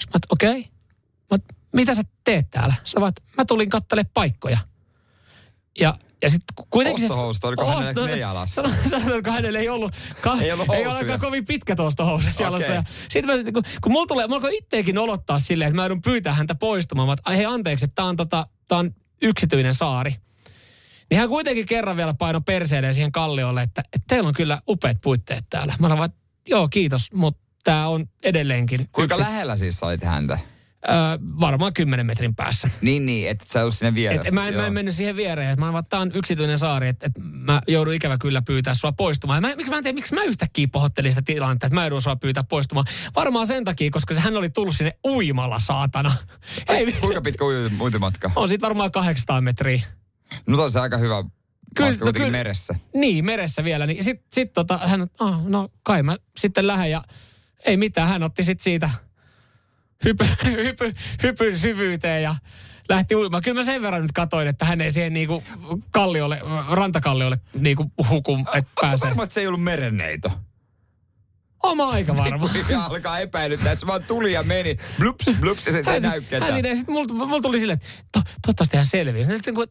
Sitten 0.01 0.11
mä, 0.15 0.19
okei. 0.31 0.61
Okay. 0.61 0.74
Mitä 1.73 1.95
sä 1.95 2.03
teet 2.25 2.51
täällä? 2.51 2.75
Sä 2.85 3.01
vaan, 3.01 3.13
mä 3.37 3.45
tulin 3.45 3.71
kattele 3.71 4.05
paikkoja. 4.15 4.59
Ja 5.81 5.99
ja 6.25 6.31
sitten 6.31 6.67
kuitenkin... 6.71 7.05
Ostohousut, 7.05 7.45
oliko 7.45 7.63
Osto, 7.63 7.81
hänelle 7.81 8.11
ne 8.11 8.17
jalassa? 8.17 8.63
Sanotaanko 8.91 9.31
hänelle 9.31 9.59
ei 9.59 9.69
ollut... 9.69 9.95
Ka, 10.21 10.39
ei 10.41 10.53
ollut 10.53 10.71
Ei 10.73 10.87
ole 10.87 11.19
kovin 11.19 11.45
pitkä 11.45 11.75
ostohousut 11.79 12.31
okay. 12.35 12.47
jalassa. 12.47 12.73
Ja 12.73 12.83
sitten 13.09 13.53
kun, 13.53 13.63
kun 13.83 13.93
mulla 13.93 14.07
tulee, 14.07 14.27
mulla 14.27 14.49
itteekin 14.53 14.99
olottaa 14.99 15.39
silleen, 15.39 15.69
että 15.69 15.77
mä 15.77 15.83
joudun 15.83 16.03
pyytää 16.03 16.35
häntä 16.35 16.55
poistumaan. 16.55 17.09
Mä, 17.09 17.13
että 17.13 17.31
hei 17.31 17.45
anteeksi, 17.45 17.85
että 17.85 17.95
tää 17.95 18.05
on, 18.05 18.17
tota, 18.17 18.47
tää 18.69 18.79
on 18.79 18.91
yksityinen 19.23 19.75
saari. 19.75 20.17
Niin 21.11 21.19
hän 21.19 21.29
kuitenkin 21.29 21.67
kerran 21.67 21.97
vielä 21.97 22.15
paino 22.15 22.41
perseelle 22.41 22.93
siihen 22.93 23.13
kalliolle, 23.13 23.63
että, 23.63 23.81
että 23.81 24.05
teillä 24.09 24.29
on 24.29 24.35
kyllä 24.35 24.61
upeat 24.69 24.97
puitteet 25.01 25.45
täällä. 25.51 25.75
Mä 25.79 25.89
sanoin, 25.89 26.11
että 26.11 26.21
joo 26.49 26.69
kiitos, 26.69 27.13
mutta 27.13 27.41
tämä 27.65 27.89
on 27.89 28.07
edelleenkin... 28.23 28.89
Kuinka 28.93 29.15
yksi... 29.15 29.25
lähellä 29.25 29.57
siis 29.57 29.79
sait 29.79 30.03
häntä? 30.03 30.39
Öö, 30.89 30.97
varmaan 31.41 31.73
10 31.73 32.07
metrin 32.07 32.35
päässä. 32.35 32.71
Niin, 32.81 33.07
niin, 33.07 33.31
että 33.31 33.45
sä 33.49 33.61
ollut 33.61 33.75
sinne 33.75 33.95
vieressä. 33.95 34.29
Et 34.29 34.35
mä, 34.35 34.49
en, 34.49 34.55
mä 34.55 34.67
en 34.67 34.73
mennyt 34.73 34.95
siihen 34.95 35.17
viereen. 35.17 35.61
Mä 35.61 35.73
vaan, 35.73 35.85
tää 35.87 36.01
on 36.01 36.11
yksityinen 36.15 36.59
saari, 36.59 36.89
että 36.89 37.07
et 37.07 37.13
mä 37.19 37.63
joudun 37.69 37.95
ikävä 37.95 38.19
kyllä 38.19 38.43
pyytää 38.43 38.75
sua 38.75 38.93
poistumaan. 38.93 39.43
Mä, 39.43 39.57
miksi 39.57 39.71
mä 39.71 39.77
en 39.77 39.83
tiedä, 39.83 39.95
miksi 39.95 40.15
mä 40.15 40.23
yhtäkkiä 40.23 40.69
pohottelin 40.73 41.13
sitä 41.13 41.23
tilannetta, 41.23 41.67
että 41.67 41.75
mä 41.75 41.85
joudun 41.85 42.03
sua 42.03 42.17
pyytää 42.17 42.45
poistumaan. 42.45 42.87
Varmaan 43.15 43.47
sen 43.47 43.65
takia, 43.65 43.91
koska 43.91 44.15
se 44.15 44.21
hän 44.21 44.37
oli 44.37 44.51
tullut 44.51 44.77
sinne 44.77 44.99
uimalla, 45.07 45.59
saatana. 45.59 46.13
Ei, 46.69 46.93
Kuinka 46.93 47.21
pitkä 47.21 47.45
uintimatka? 47.81 48.31
On 48.37 48.49
sit 48.49 48.63
varmaan 48.63 48.91
800 48.91 49.41
metriä. 49.41 49.83
No 50.47 50.63
on 50.63 50.71
se 50.73 50.81
aika 50.81 50.97
hyvä 50.97 51.25
Kyllä, 51.75 51.91
no, 52.01 52.13
kyllä, 52.13 52.31
meressä. 52.31 52.75
Niin, 52.95 53.25
meressä 53.25 53.65
vielä. 53.65 53.87
Niin 53.87 54.05
sitten 54.05 54.27
sit 54.33 54.53
tota, 54.53 54.79
hän, 54.79 55.07
oh, 55.21 55.43
no 55.45 55.69
kai 55.83 56.03
mä 56.03 56.17
sitten 56.37 56.67
lähden 56.67 56.91
ja 56.91 57.05
ei 57.65 57.77
mitään. 57.77 58.09
Hän 58.09 58.23
otti 58.23 58.45
sitten 58.45 58.65
siitä 58.65 58.91
hypy, 60.09 60.25
hypy, 60.45 60.95
hypyn 61.23 61.59
syvyyteen 61.59 62.23
ja 62.23 62.35
lähti 62.89 63.15
uimaan. 63.15 63.43
Kyllä 63.43 63.61
mä 63.61 63.65
sen 63.65 63.83
verran 63.83 64.03
nyt 64.03 64.13
katoin, 64.13 64.49
että 64.49 64.65
hän 64.65 64.81
ei 64.81 64.91
siihen 64.91 65.13
niinku 65.13 65.45
kalliolle, 65.91 66.41
rantakalliolle 66.71 67.39
niinku 67.55 67.93
hukum, 68.09 68.41
että 68.55 68.71
pääsee. 68.81 68.99
varma, 69.09 69.23
että 69.23 69.35
se 69.35 69.41
ei 69.41 69.47
ollut 69.47 69.63
merenneito? 69.63 70.33
Oma 71.63 71.91
aika 71.91 72.17
varma. 72.17 72.51
ja 72.69 72.85
alkaa 72.91 73.19
epäilyttää, 73.19 73.75
se 73.75 73.87
vaan 73.87 74.05
tuli 74.05 74.33
ja 74.33 74.43
meni. 74.43 74.79
Blups, 74.99 75.31
blups, 75.41 75.67
ja 75.67 75.73
se 75.73 75.83
ei 75.87 76.01
näy 76.01 76.21
ketään. 76.21 76.53
Hän, 76.53 76.77
sitten 76.77 76.95
mulla, 76.95 77.27
mulla 77.27 77.43
tuli 77.43 77.59
silleen, 77.59 77.77
että 77.77 77.89
to, 78.13 78.21
toivottavasti 78.43 78.77
hän 78.77 78.87
selviää. 78.87 79.29
Sitten 79.29 79.55
kun 79.55 79.67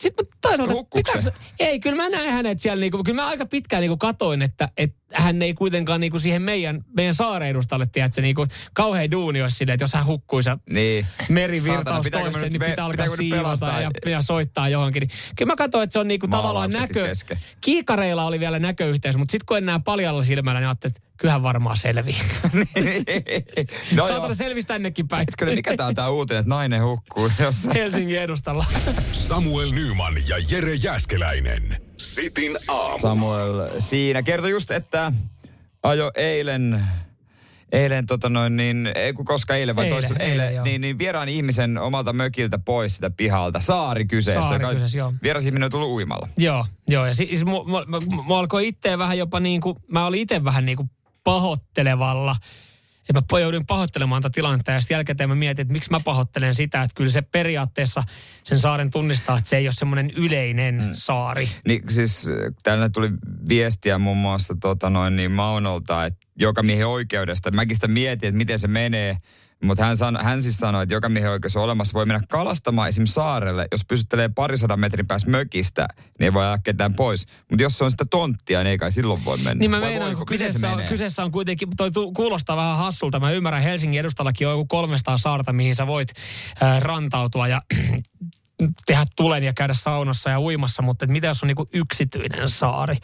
sitten 0.00 0.26
toisaalta, 0.40 0.74
pitääkö, 0.94 1.32
ei, 1.60 1.80
kyllä 1.80 1.96
mä 1.96 2.08
näin 2.08 2.32
hänet 2.32 2.60
siellä, 2.60 2.80
niinku, 2.80 3.04
kyllä 3.04 3.22
mä 3.22 3.28
aika 3.28 3.46
pitkään 3.46 3.80
niinku 3.80 3.96
katoin, 3.96 4.42
että 4.42 4.68
et 4.76 4.94
hän 5.12 5.42
ei 5.42 5.54
kuitenkaan 5.54 6.00
niinku 6.00 6.18
siihen 6.18 6.42
meidän, 6.42 6.84
meidän 6.96 7.14
saareidustalle, 7.14 7.86
tiedätkö, 7.92 8.22
niinku, 8.22 8.46
kauhean 8.72 9.10
duuni 9.10 9.42
olisi 9.42 9.56
silleen, 9.56 9.74
että 9.74 9.84
jos 9.84 9.92
hän 9.92 10.06
hukkuisi 10.06 10.50
niin. 10.70 11.06
merivirtaus 11.28 12.06
toiseen, 12.12 12.52
niin 12.52 12.62
pitää 12.62 12.84
alkaa 12.84 13.06
siivota 13.06 13.66
ja, 13.80 14.10
ja, 14.10 14.22
soittaa 14.22 14.68
johonkin. 14.68 15.00
Niin, 15.00 15.10
kyllä 15.36 15.52
mä 15.52 15.56
katsoin, 15.56 15.84
että 15.84 15.92
se 15.92 15.98
on 15.98 16.08
niinku 16.08 16.28
tavallaan 16.28 16.70
näkö. 16.70 17.08
Kesken. 17.08 17.38
Kiikareilla 17.60 18.24
oli 18.24 18.40
vielä 18.40 18.58
näköyhteys, 18.58 19.16
mutta 19.16 19.32
sitten 19.32 19.46
kun 19.46 19.56
en 19.56 19.66
näe 19.66 19.80
paljalla 19.84 20.24
silmällä, 20.24 20.60
niin 20.60 20.68
ajattelin, 20.68 20.96
että 20.96 21.08
kyllähän 21.16 21.42
varmaan 21.42 21.76
selviää. 21.76 22.24
no 23.96 24.06
Saatana 24.06 24.34
selvisi 24.34 24.68
tännekin 24.68 25.08
päin. 25.08 25.22
Etkö, 25.22 25.54
mikä 25.54 25.76
tää 25.76 25.86
on 25.86 25.94
tää 25.94 26.10
uutinen, 26.10 26.40
että 26.40 26.50
nainen 26.50 26.84
hukkuu 26.84 27.30
jossain? 27.40 27.76
Helsingin 27.76 28.20
edustalla. 28.20 28.64
Samuel 29.12 29.70
Nyman 29.70 30.14
ja 30.28 30.36
Jere 30.50 30.74
Jäskeläinen. 30.74 31.85
Sitin 31.96 32.56
aamu. 32.68 32.98
Samuel 32.98 33.80
siinä 33.80 34.22
kertoi 34.22 34.50
just, 34.50 34.70
että 34.70 35.12
ajo 35.82 36.10
eilen 36.14 36.86
eilen 37.72 38.06
tota 38.06 38.28
noin 38.28 38.56
niin, 38.56 38.92
ei 38.94 39.12
kun 39.12 39.24
koska 39.24 39.54
eilen 39.54 39.76
vai 39.76 39.86
eilen, 39.86 40.20
eilen, 40.20 40.48
eilen 40.48 40.64
niin, 40.64 40.80
niin 40.80 40.98
vieraan 40.98 41.28
ihmisen 41.28 41.78
omalta 41.78 42.12
mökiltä 42.12 42.58
pois 42.58 42.94
sitä 42.94 43.10
pihalta. 43.10 43.60
Saari 43.60 44.04
kyseessä. 44.04 44.48
Saari 44.48 44.66
kyseessä, 44.66 44.98
joo. 44.98 45.12
Vieras 45.22 45.46
ihminen 45.46 45.64
on 45.64 45.70
tullut 45.70 45.88
uimalla. 45.88 46.28
Joo, 46.38 46.66
joo 46.88 47.06
ja 47.06 47.14
siis 47.14 47.44
mä 48.26 48.38
alkoi 48.38 48.68
itse 48.68 48.98
vähän 48.98 49.18
jopa 49.18 49.40
niin 49.40 49.60
kuin, 49.60 49.76
mä 49.88 50.06
olin 50.06 50.20
itse 50.20 50.44
vähän 50.44 50.66
niin 50.66 50.76
kuin 50.76 50.90
pahoittelevalla 51.24 52.36
että 53.08 53.22
mä 53.32 53.40
joudun 53.40 53.66
pahoittelemaan 53.66 54.22
tätä 54.22 54.32
tilannetta 54.34 54.72
ja 54.72 54.80
sitten 54.80 54.94
jälkeen 54.94 55.28
mä 55.28 55.34
mietin, 55.34 55.62
että 55.62 55.72
miksi 55.72 55.90
mä 55.90 56.00
pahoittelen 56.04 56.54
sitä, 56.54 56.82
että 56.82 56.94
kyllä 56.94 57.10
se 57.10 57.22
periaatteessa 57.22 58.02
sen 58.44 58.58
saaren 58.58 58.90
tunnistaa, 58.90 59.38
että 59.38 59.50
se 59.50 59.56
ei 59.56 59.66
ole 59.66 59.72
semmoinen 59.72 60.10
yleinen 60.10 60.74
mm. 60.74 60.90
saari. 60.92 61.48
Niin 61.66 61.82
siis 61.88 62.26
täällä 62.62 62.88
tuli 62.88 63.10
viestiä 63.48 63.98
muun 63.98 64.16
muassa 64.16 64.56
tota 64.60 64.90
noin 64.90 65.16
niin 65.16 65.30
Maunolta, 65.30 66.04
että 66.04 66.26
joka 66.38 66.62
miehen 66.62 66.86
oikeudesta. 66.86 67.50
Mäkin 67.50 67.76
sitä 67.76 67.88
mietin, 67.88 68.28
että 68.28 68.38
miten 68.38 68.58
se 68.58 68.68
menee. 68.68 69.16
Mutta 69.66 69.84
hän, 69.84 69.96
san, 69.96 70.18
hän 70.22 70.42
siis 70.42 70.56
sanoi, 70.56 70.82
että 70.82 70.94
joka 70.94 71.08
miehen 71.08 71.30
oikeus 71.30 71.56
on 71.56 71.62
olemassa. 71.62 71.92
Voi 71.92 72.06
mennä 72.06 72.22
kalastamaan 72.28 72.88
esim. 72.88 73.06
saarelle. 73.06 73.68
Jos 73.72 73.84
pysyttelee 73.88 74.28
parisadan 74.28 74.80
metrin 74.80 75.06
päässä 75.06 75.30
mökistä, 75.30 75.86
niin 76.18 76.24
ei 76.24 76.32
voi 76.32 76.42
ajaa 76.42 76.58
ketään 76.58 76.94
pois. 76.94 77.26
Mutta 77.50 77.62
jos 77.62 77.78
se 77.78 77.84
on 77.84 77.90
sitä 77.90 78.04
tonttia, 78.10 78.58
niin 78.58 78.70
ei 78.70 78.78
kai 78.78 78.90
silloin 78.90 79.24
voi 79.24 79.36
mennä. 79.36 79.54
Niin 79.54 79.70
mä 79.70 79.80
meinaan, 79.80 80.16
kun 80.16 80.26
kyseessä 80.26 80.70
on, 80.70 80.82
kyseessä 80.88 81.24
on 81.24 81.32
kuitenkin, 81.32 81.68
toi 81.76 81.90
kuulostaa 82.16 82.56
vähän 82.56 82.76
hassulta. 82.76 83.20
Mä 83.20 83.30
ymmärrän, 83.30 83.62
Helsingin 83.62 84.00
edustallakin 84.00 84.46
on 84.46 84.52
joku 84.52 84.66
300 84.66 85.18
saarta, 85.18 85.52
mihin 85.52 85.74
sä 85.74 85.86
voit 85.86 86.08
äh, 86.62 86.82
rantautua 86.82 87.48
ja 87.48 87.62
tehdä 88.86 89.06
tulen 89.16 89.44
ja 89.44 89.52
käydä 89.52 89.74
saunassa 89.74 90.30
ja 90.30 90.40
uimassa, 90.40 90.82
mutta 90.82 91.04
että 91.04 91.12
mitä 91.12 91.26
jos 91.26 91.42
on 91.42 91.46
niinku 91.46 91.66
yksityinen 91.72 92.48
saari, 92.48 92.94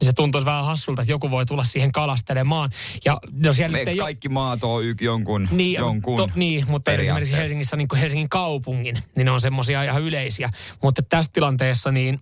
niin 0.00 0.06
se 0.06 0.12
tuntuisi 0.12 0.46
vähän 0.46 0.64
hassulta, 0.64 1.02
että 1.02 1.12
joku 1.12 1.30
voi 1.30 1.46
tulla 1.46 1.64
siihen 1.64 1.92
kalastelemaan. 1.92 2.70
Ja 3.04 3.16
jos 3.42 3.56
siellä 3.56 3.78
Eikö 3.78 3.90
jo... 3.90 4.04
kaikki 4.04 4.28
maat 4.28 4.64
ole 4.64 4.84
y- 4.84 4.94
jonkun, 5.00 5.48
niin, 5.50 5.80
jonkun 5.80 6.16
to, 6.16 6.28
Niin, 6.34 6.64
mutta 6.68 6.92
esimerkiksi 6.92 7.36
Helsingissä 7.36 7.76
niin 7.76 7.88
kuin 7.88 7.98
Helsingin 7.98 8.28
kaupungin, 8.28 8.98
niin 9.16 9.24
ne 9.24 9.30
on 9.30 9.40
semmoisia 9.40 9.84
ihan 9.84 10.02
yleisiä. 10.02 10.50
Mutta 10.82 11.02
tässä 11.02 11.30
tilanteessa 11.34 11.92
niin 11.92 12.20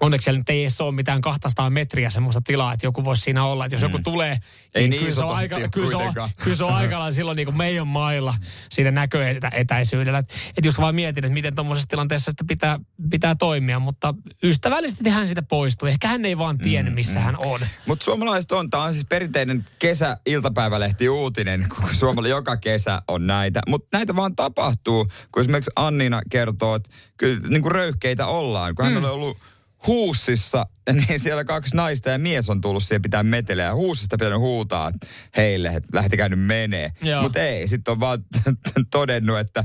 onneksi 0.00 0.24
siellä 0.24 0.38
nyt 0.38 0.50
ei 0.50 0.62
edes 0.62 0.80
ole 0.80 0.92
mitään 0.92 1.20
200 1.20 1.70
metriä 1.70 2.10
semmoista 2.10 2.40
tilaa, 2.40 2.72
että 2.72 2.86
joku 2.86 3.04
voisi 3.04 3.22
siinä 3.22 3.44
olla. 3.44 3.64
Että 3.64 3.74
jos 3.74 3.82
mm. 3.82 3.88
joku 3.88 4.02
tulee, 4.02 4.38
ei 4.74 4.82
niin, 4.82 4.90
niin 4.90 5.00
kyllä, 5.00 5.14
se 5.14 5.20
on 5.20 5.36
aika, 5.36 5.56
kyllä, 5.72 5.90
se 5.90 5.96
on, 5.96 6.14
kyllä 6.44 6.56
se 6.56 6.64
on 6.64 6.74
aika 6.74 7.10
silloin 7.10 7.36
niin 7.36 7.46
kuin 7.46 7.56
meidän 7.56 7.86
mailla 7.86 8.34
siinä 8.70 8.90
näköetäisyydellä. 8.90 10.18
Että 10.18 10.34
et 10.56 10.64
just 10.64 10.78
vaan 10.78 10.94
mietin, 10.94 11.24
että 11.24 11.34
miten 11.34 11.54
tuommoisessa 11.54 11.88
tilanteessa 11.88 12.30
sitä 12.30 12.44
pitää, 12.48 12.80
pitää 13.10 13.34
toimia, 13.34 13.78
mutta 13.78 14.14
ystävällisesti 14.42 15.10
hän 15.10 15.28
sitä 15.28 15.42
poistuu. 15.42 15.88
Ehkä 15.88 16.08
hän 16.08 16.24
ei 16.24 16.38
vaan 16.38 16.58
tiennyt, 16.58 16.92
mm, 16.92 16.94
missä 16.94 17.18
mm. 17.18 17.24
hän 17.24 17.36
on. 17.38 17.60
Mutta 17.86 18.04
suomalaiset 18.04 18.52
on, 18.52 18.70
tämä 18.70 18.82
on 18.82 18.94
siis 18.94 19.06
perinteinen 19.06 19.64
kesä-iltapäivälehti 19.78 21.08
uutinen, 21.08 21.66
kun 21.68 21.94
Suomella 21.94 22.28
joka 22.28 22.56
kesä 22.56 23.02
on 23.08 23.26
näitä. 23.26 23.60
Mutta 23.68 23.98
näitä 23.98 24.16
vaan 24.16 24.36
tapahtuu, 24.36 25.06
kun 25.32 25.40
esimerkiksi 25.40 25.70
Annina 25.76 26.22
kertoo, 26.30 26.74
että 26.74 26.90
kyllä 27.16 27.48
niin 27.48 27.62
kuin 27.62 27.72
röyhkeitä 27.72 28.26
ollaan, 28.26 28.74
kun 28.74 28.84
hän 28.84 28.94
mm. 28.94 29.04
on 29.04 29.10
ollut 29.10 29.38
huussissa, 29.86 30.66
niin 31.08 31.18
siellä 31.18 31.44
kaksi 31.44 31.76
naista 31.76 32.10
ja 32.10 32.18
mies 32.18 32.50
on 32.50 32.60
tullut 32.60 32.82
siihen 32.82 33.02
pitää 33.02 33.22
meteleä. 33.22 33.66
Ja 33.66 33.74
huussista 33.74 34.16
pitänyt 34.16 34.38
huutaa 34.38 34.92
heille, 35.36 35.68
että 35.68 35.88
lähtikää 35.92 36.28
nyt 36.28 36.46
menee. 36.46 36.92
Mutta 37.22 37.40
ei, 37.40 37.68
sitten 37.68 37.92
on 37.92 38.00
vaan 38.00 38.18
todennut, 38.90 39.38
että 39.38 39.64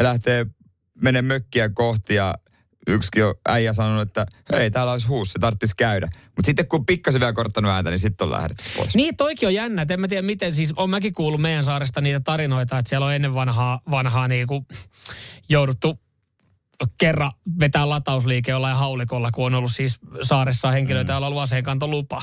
lähtee 0.00 0.46
menee 1.02 1.22
mökkiä 1.22 1.68
kohti 1.68 2.14
ja 2.14 2.34
yksikin 2.86 3.24
on 3.24 3.34
äijä 3.48 3.72
sanonut, 3.72 4.02
että 4.02 4.26
hei, 4.52 4.70
täällä 4.70 4.92
olisi 4.92 5.06
huussi, 5.06 5.38
tarvitsisi 5.38 5.76
käydä. 5.76 6.08
Mutta 6.24 6.46
sitten 6.46 6.68
kun 6.68 6.86
pikkasen 6.86 7.20
vielä 7.20 7.32
korottanut 7.32 7.70
ääntä, 7.70 7.90
niin 7.90 7.98
sitten 7.98 8.24
on 8.24 8.32
lähdetty 8.32 8.64
pois. 8.76 8.96
Niin, 8.96 9.16
toikin 9.16 9.46
on 9.46 9.54
jännä. 9.54 9.86
En 9.90 10.00
mä 10.00 10.08
tiedä, 10.08 10.22
miten 10.22 10.52
siis, 10.52 10.72
on 10.76 10.90
mäkin 10.90 11.12
kuullut 11.12 11.40
meidän 11.40 11.64
saaresta 11.64 12.00
niitä 12.00 12.20
tarinoita, 12.20 12.78
että 12.78 12.88
siellä 12.88 13.06
on 13.06 13.14
ennen 13.14 13.34
vanhaa, 13.34 13.80
vanhaa 13.90 14.28
niin 14.28 14.46
kuin 14.46 14.66
jouduttu 15.48 16.03
kerran 16.98 17.32
vetää 17.60 17.88
latausliike 17.88 18.50
jollain 18.50 18.76
haulikolla, 18.76 19.30
kun 19.30 19.46
on 19.46 19.54
ollut 19.54 19.72
siis 19.72 19.98
saaressa 20.22 20.70
henkilöitä, 20.70 21.12
mm. 21.12 21.14
joilla 21.14 21.26
on 21.26 21.32
ollut 21.32 21.42
aseenkantolupa. 21.42 22.22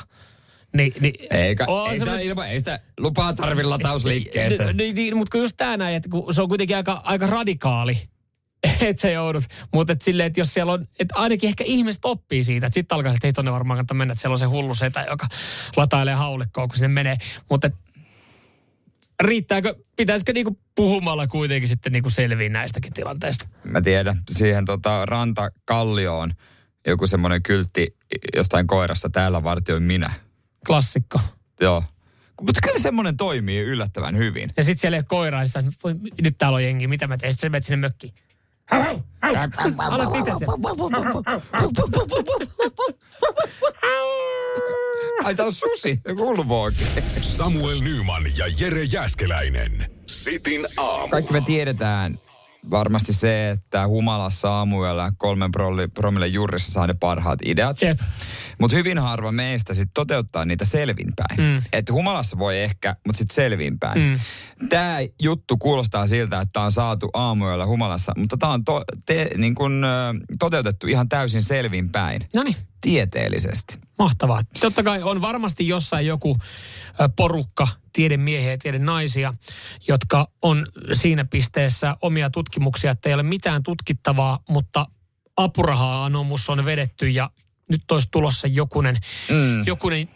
Ni, 0.73 0.93
ni, 0.99 1.13
Eikä, 1.31 1.65
ei, 1.91 1.99
sitä, 1.99 2.19
ilma, 2.19 2.45
ei 2.45 2.59
sitä 2.59 2.79
lupaa 2.99 3.33
tarvi 3.33 3.63
latausliikkeeseen. 3.63 4.77
Niin, 4.77 4.95
niin, 4.95 5.17
mutta 5.17 5.37
just 5.37 5.57
tämä 5.57 5.77
näin, 5.77 5.95
että 5.95 6.09
kun 6.09 6.33
se 6.33 6.41
on 6.41 6.49
kuitenkin 6.49 6.75
aika, 6.75 7.01
aika 7.03 7.27
radikaali, 7.27 7.97
että 8.81 9.01
se 9.01 9.11
joudut. 9.11 9.43
Mutta 9.73 9.93
et 9.93 10.01
silleen, 10.01 10.27
että 10.27 10.39
jos 10.39 10.53
siellä 10.53 10.73
on, 10.73 10.87
että 10.99 11.15
ainakin 11.17 11.47
ehkä 11.47 11.63
ihmiset 11.63 12.05
oppii 12.05 12.43
siitä, 12.43 12.67
että 12.67 12.73
sitten 12.73 12.95
alkaa, 12.95 13.13
että 13.13 13.27
ei 13.27 13.33
tonne 13.33 13.51
varmaan 13.51 13.77
kannata 13.77 13.93
mennä, 13.93 14.11
että 14.11 14.21
siellä 14.21 14.33
on 14.33 14.39
se 14.39 14.45
hullu 14.45 14.75
setä, 14.75 15.05
joka 15.09 15.27
latailee 15.77 16.13
haulikkoa, 16.13 16.67
kun 16.67 16.75
sinne 16.75 16.87
menee. 16.87 17.17
Mutta 17.49 17.69
riittääkö, 19.21 19.75
pitäisikö 19.95 20.33
niinku 20.33 20.59
puhumalla 20.75 21.27
kuitenkin 21.27 21.69
sitten 21.69 21.91
niinku 21.91 22.09
selviä 22.09 22.49
näistäkin 22.49 22.93
tilanteista? 22.93 23.47
Mä 23.63 23.81
tiedän, 23.81 24.17
siihen 24.29 24.65
tota 24.65 25.05
rantakallioon 25.05 26.33
joku 26.87 27.07
semmoinen 27.07 27.43
kyltti 27.43 27.97
jostain 28.35 28.67
koirasta, 28.67 29.09
täällä 29.09 29.43
vartioin 29.43 29.83
minä. 29.83 30.13
Klassikko. 30.67 31.19
Joo. 31.59 31.83
Mutta 32.41 32.59
kyllä 32.63 32.79
semmoinen 32.79 33.17
toimii 33.17 33.59
yllättävän 33.59 34.17
hyvin. 34.17 34.51
Ja 34.57 34.63
sitten 34.63 34.81
siellä 34.81 34.95
ei 34.95 34.99
ole 34.99 35.05
koiraa, 35.07 35.43
niin 35.61 35.73
voi, 35.83 35.95
nyt 36.21 36.35
täällä 36.37 36.55
on 36.55 36.63
jengi, 36.63 36.87
mitä 36.87 37.07
mä 37.07 37.17
teen? 37.17 37.31
Sitten 37.33 37.47
sä 37.47 37.51
menet 37.51 37.65
sinne 37.65 37.87
mökkiin. 37.87 38.13
Alat 39.21 40.15
itse 40.15 40.31
sen. 40.39 40.47
Ai 45.23 45.35
tää 45.35 45.45
on 45.45 45.53
susi, 45.53 46.01
joku. 46.07 46.35
Samuel 47.21 47.81
Nyman 47.81 48.23
ja 48.37 48.45
Jere 48.59 48.83
Jäskeläinen. 48.83 49.91
Sitin 50.05 50.67
aamu. 50.77 51.07
Kaikki 51.07 51.33
me 51.33 51.41
tiedetään 51.41 52.19
varmasti 52.69 53.13
se, 53.13 53.49
että 53.49 53.87
humalassa 53.87 54.51
aamuyöllä 54.51 55.11
kolmen 55.17 55.51
promille, 55.93 56.27
jurissa 56.27 56.71
saa 56.71 56.87
ne 56.87 56.93
parhaat 56.99 57.39
ideat. 57.45 57.81
Jep. 57.81 57.99
Mutta 58.59 58.77
hyvin 58.77 58.99
harva 58.99 59.31
meistä 59.31 59.73
sitten 59.73 59.93
toteuttaa 59.93 60.45
niitä 60.45 60.65
selvinpäin. 60.65 61.37
Mm. 61.37 61.61
Että 61.73 61.93
humalassa 61.93 62.37
voi 62.37 62.59
ehkä, 62.59 62.95
mutta 63.07 63.17
sitten 63.17 63.35
selvinpäin. 63.35 63.99
Mm. 63.99 64.19
Tämä 64.69 64.97
juttu 65.21 65.57
kuulostaa 65.57 66.07
siltä, 66.07 66.41
että 66.41 66.53
tämä 66.53 66.65
on 66.65 66.71
saatu 66.71 67.09
aamuyöllä 67.13 67.65
humalassa, 67.65 68.11
mutta 68.17 68.37
tämä 68.37 68.53
on 68.53 68.65
to, 68.65 68.83
te, 69.05 69.29
niin 69.37 69.55
kun, 69.55 69.85
toteutettu 70.39 70.87
ihan 70.87 71.09
täysin 71.09 71.41
selvinpäin. 71.41 72.21
No 72.35 72.43
niin, 72.43 72.55
Tieteellisesti. 72.81 73.77
Mahtavaa. 74.03 74.41
Totta 74.59 74.83
kai 74.83 75.03
on 75.03 75.21
varmasti 75.21 75.67
jossain 75.67 76.05
joku 76.05 76.37
porukka, 77.15 77.67
tiedemiehiä 77.93 78.51
ja 78.51 78.57
tiedenaisia, 78.57 79.33
jotka 79.87 80.27
on 80.41 80.67
siinä 80.93 81.25
pisteessä 81.25 81.97
omia 82.01 82.29
tutkimuksia, 82.29 82.91
että 82.91 83.09
ei 83.09 83.13
ole 83.13 83.23
mitään 83.23 83.63
tutkittavaa, 83.63 84.39
mutta 84.49 84.85
apuraha-anomus 85.37 86.49
on 86.49 86.65
vedetty 86.65 87.09
ja 87.09 87.29
nyt 87.69 87.91
olisi 87.91 88.07
tulossa 88.11 88.47
jokunen, 88.47 88.97
mm. 89.29 89.65
jokunen 89.65 90.09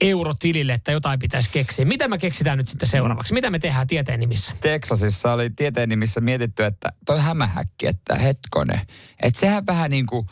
euro 0.00 0.34
tilille, 0.38 0.72
että 0.72 0.92
jotain 0.92 1.18
pitäisi 1.18 1.50
keksiä. 1.50 1.84
Mitä 1.84 2.08
me 2.08 2.18
keksitään 2.18 2.58
nyt 2.58 2.68
sitten 2.68 2.88
seuraavaksi? 2.88 3.34
Mitä 3.34 3.50
me 3.50 3.58
tehdään 3.58 3.86
tieteen 3.86 4.20
nimissä? 4.20 4.54
Teksasissa 4.60 5.32
oli 5.32 5.50
tieteen 5.50 5.88
nimissä 5.88 6.20
mietitty, 6.20 6.64
että 6.64 6.92
toi 7.06 7.20
hämähäkki, 7.20 7.86
että 7.86 8.14
hetkone, 8.14 8.80
että 9.22 9.40
sehän 9.40 9.66
vähän 9.66 9.90
niin 9.90 10.06
kuin 10.06 10.26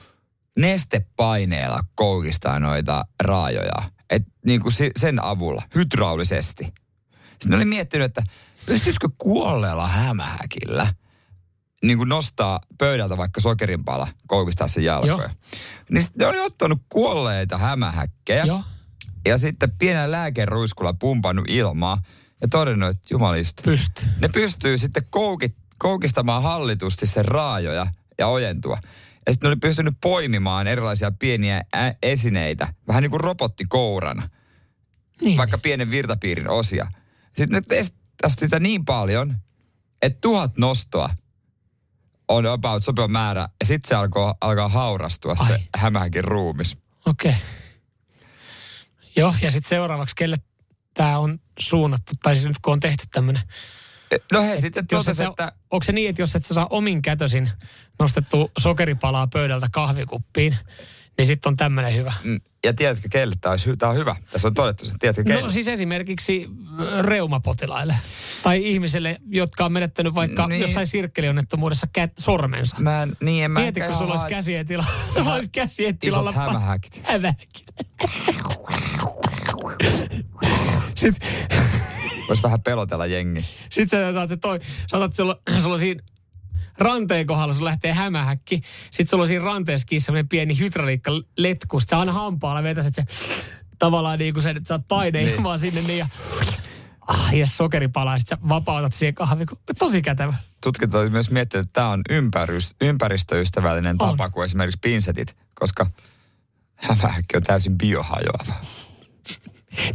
nestepaineella 0.59 1.80
koukistaa 1.94 2.59
noita 2.59 3.04
raajoja. 3.22 3.82
Että 4.11 4.32
niin 4.46 4.61
kuin 4.61 4.72
sen 4.96 5.24
avulla, 5.24 5.62
hydraulisesti. 5.74 6.74
Sitten 7.38 7.54
oli 7.54 7.64
miettinyt, 7.64 8.04
että 8.04 8.22
pystyisikö 8.66 9.09
kuolleella 9.18 9.88
hämähäkillä 9.88 10.94
niin 11.82 11.98
kuin 11.98 12.09
nostaa 12.09 12.61
pöydältä 12.78 13.16
vaikka 13.16 13.40
sokerinpala, 13.40 14.09
koukistaa 14.26 14.68
sen 14.68 14.84
jalkoja. 14.84 15.12
Joo. 15.14 15.30
Niin 15.90 16.02
sitten 16.02 16.20
ne 16.20 16.26
oli 16.26 16.40
ottanut 16.40 16.82
kuolleita 16.88 17.59
hämähäkkejä. 17.59 18.44
Joo. 18.44 18.62
Ja 19.26 19.38
sitten 19.38 19.72
pienellä 19.78 20.16
lääkeruiskulla 20.16 20.92
pumpannut 20.92 21.44
ilmaa 21.48 22.02
ja 22.40 22.48
todennut, 22.48 22.90
että 22.90 23.07
jumalista. 23.11 23.62
Pystyy. 23.62 24.09
Ne 24.20 24.28
pystyy 24.28 24.78
sitten 24.78 25.07
koukit, 25.11 25.57
koukistamaan 25.78 26.42
hallitusti 26.42 27.07
sen 27.07 27.24
raajoja 27.24 27.86
ja 28.18 28.26
ojentua. 28.26 28.78
Ja 29.27 29.33
sitten 29.33 29.49
oli 29.49 29.57
pystynyt 29.57 29.95
poimimaan 30.03 30.66
erilaisia 30.66 31.11
pieniä 31.18 31.64
ä- 31.77 31.95
esineitä, 32.03 32.74
vähän 32.89 33.03
niin 33.03 33.11
kuin 33.11 33.20
robottikourana, 33.20 34.29
Niin. 35.20 35.37
vaikka 35.39 35.59
pienen 35.59 35.91
virtapiirin 35.91 36.49
osia. 36.51 36.87
Sitten 37.37 37.49
ne 37.49 37.61
testasi 37.68 38.37
sitä 38.39 38.61
niin 38.61 38.85
paljon, 38.85 39.37
että 40.03 40.18
tuhat 40.20 40.57
nostoa 40.59 41.11
on 42.29 42.47
about 42.47 42.85
sopiva 42.85 43.09
määrä, 43.09 43.49
ja 43.61 43.66
sitten 43.66 43.89
se 43.89 43.95
alkoi, 43.95 44.35
alkaa 44.41 44.68
haurastua 44.68 45.35
Ai. 45.39 45.47
se 45.47 45.62
hämähäkin 45.77 46.24
ruumis. 46.24 46.79
Okei. 47.07 47.31
Okay. 47.31 47.43
Joo, 49.16 49.35
ja 49.43 49.51
sitten 49.51 49.68
seuraavaksi, 49.68 50.14
kelle 50.16 50.37
tämä 50.95 51.18
on 51.18 51.39
suunnattu, 51.59 52.12
tai 52.22 52.35
siis 52.35 52.47
nyt 52.47 52.59
kun 52.62 52.72
on 52.72 52.81
tehty 52.81 53.05
tämmöinen. 53.12 53.43
No 54.32 54.42
he 54.42 54.61
sitten 54.61 54.80
et 54.82 54.88
totesi, 54.88 55.18
sä, 55.18 55.26
että 55.28 55.52
Onko 55.70 55.84
se 55.84 55.92
niin, 55.92 56.11
että 56.11 56.22
jos 56.22 56.36
et 56.36 56.44
sä 56.44 56.54
saa 56.54 56.66
omin 56.70 57.02
kätösin 57.02 57.50
nostettu 57.98 58.50
sokeripalaa 58.59 59.26
pöydältä 59.32 59.68
kahvikuppiin, 59.72 60.57
niin 61.18 61.26
sitten 61.26 61.50
on 61.50 61.57
tämmöinen 61.57 61.94
hyvä. 61.94 62.12
Mm, 62.24 62.40
Ja 62.64 62.74
tiedätkö, 62.74 63.09
kelle 63.11 63.34
tämä 63.40 63.54
hy- 63.54 63.76
tää 63.78 63.88
on 63.88 63.96
hyvä? 63.96 64.16
Tässä 64.30 64.48
on 64.48 64.54
todettu 64.54 64.84
se. 64.84 64.92
Tiedätkö, 65.00 65.24
kelle? 65.24 65.42
No 65.42 65.50
siis 65.50 65.68
esimerkiksi 65.68 66.48
ö, 66.80 67.02
reumapotilaille 67.02 67.96
tai 68.42 68.68
ihmisille, 68.70 69.20
jotka 69.28 69.64
on 69.64 69.72
menettänyt 69.72 70.14
vaikka 70.14 70.46
Niin. 70.46 70.61
jossain 70.61 70.86
sirkkelionnettomuudessa 70.86 71.86
kät, 71.92 72.12
sormensa. 72.18 72.76
Mä 72.78 73.02
en, 73.02 73.16
niin 73.22 73.44
en 73.44 73.50
mä 73.50 73.61
Mieti, 73.61 73.80
kun 73.80 73.94
sulla 73.94 74.12
olisi 74.12 74.26
käsien 74.26 74.66
tilalla. 75.16 75.34
olisi 75.34 75.50
käsien 75.50 75.98
tilalla. 75.98 76.30
Isot 76.30 76.42
hämähäkit. 76.42 77.00
Hämähäkit. 77.04 77.64
Sitten 80.94 81.28
Voisi 82.29 82.43
vähän 82.43 82.62
pelotella 82.62 83.07
jengi. 83.07 83.45
sit 83.70 83.91
sä 83.91 84.12
saat 84.12 84.29
se 84.29 84.37
toi, 84.37 84.61
saatat 84.87 85.14
sulla, 85.16 85.41
sulla 85.62 85.79
siinä 85.79 86.03
ranteen 86.79 87.27
kohdalla 87.27 87.55
sun 87.55 87.64
lähtee 87.64 87.93
hämähäkki. 87.93 88.61
Sitten 88.91 89.07
sulla 89.07 89.22
on 89.22 89.29
siinä 89.29 89.45
ranteessakin 89.45 90.01
semmoinen 90.01 90.29
pieni 90.29 90.59
hydrauliikka 90.59 91.11
letku. 91.39 91.81
Sit 91.81 91.89
sä 91.89 91.99
aina 91.99 92.12
hampaalla 92.12 92.62
vetäset 92.62 92.95
se 92.95 93.05
tavallaan 93.79 94.18
niin 94.18 94.35
kuin 94.35 94.43
sen, 94.43 94.57
että 94.57 94.68
saat 94.68 94.89
paine 94.89 95.18
Niin. 95.22 95.35
ilmaa 95.35 95.59
sinne 95.59 95.83
niin 95.83 95.99
ja 95.99 96.09
ah, 97.07 97.35
ja 97.35 97.47
sokeripala 97.47 98.12
ja 98.12 98.18
sit 98.18 98.29
sä 98.29 98.39
vapautat 98.49 98.95
siihen 98.95 99.14
kahvin. 99.14 99.47
Tosi 99.79 100.03
kätevä. 100.03 100.35
Tutkijat 100.62 100.95
olivat 100.95 101.12
myös 101.12 101.31
miettineet, 101.31 101.66
että 101.66 101.72
tämä 101.81 101.89
on 101.89 102.03
ympärys, 102.11 102.74
ympäristöystävällinen 102.81 103.97
On. 103.99 104.09
tapa 104.11 104.31
kuin 104.31 104.45
esimerkiksi 104.45 104.79
pinsetit, 104.83 105.37
koska 105.55 105.87
hämähäkki 106.77 107.37
on 107.37 107.43
täysin 107.43 107.79
biohajoava. 107.79 108.55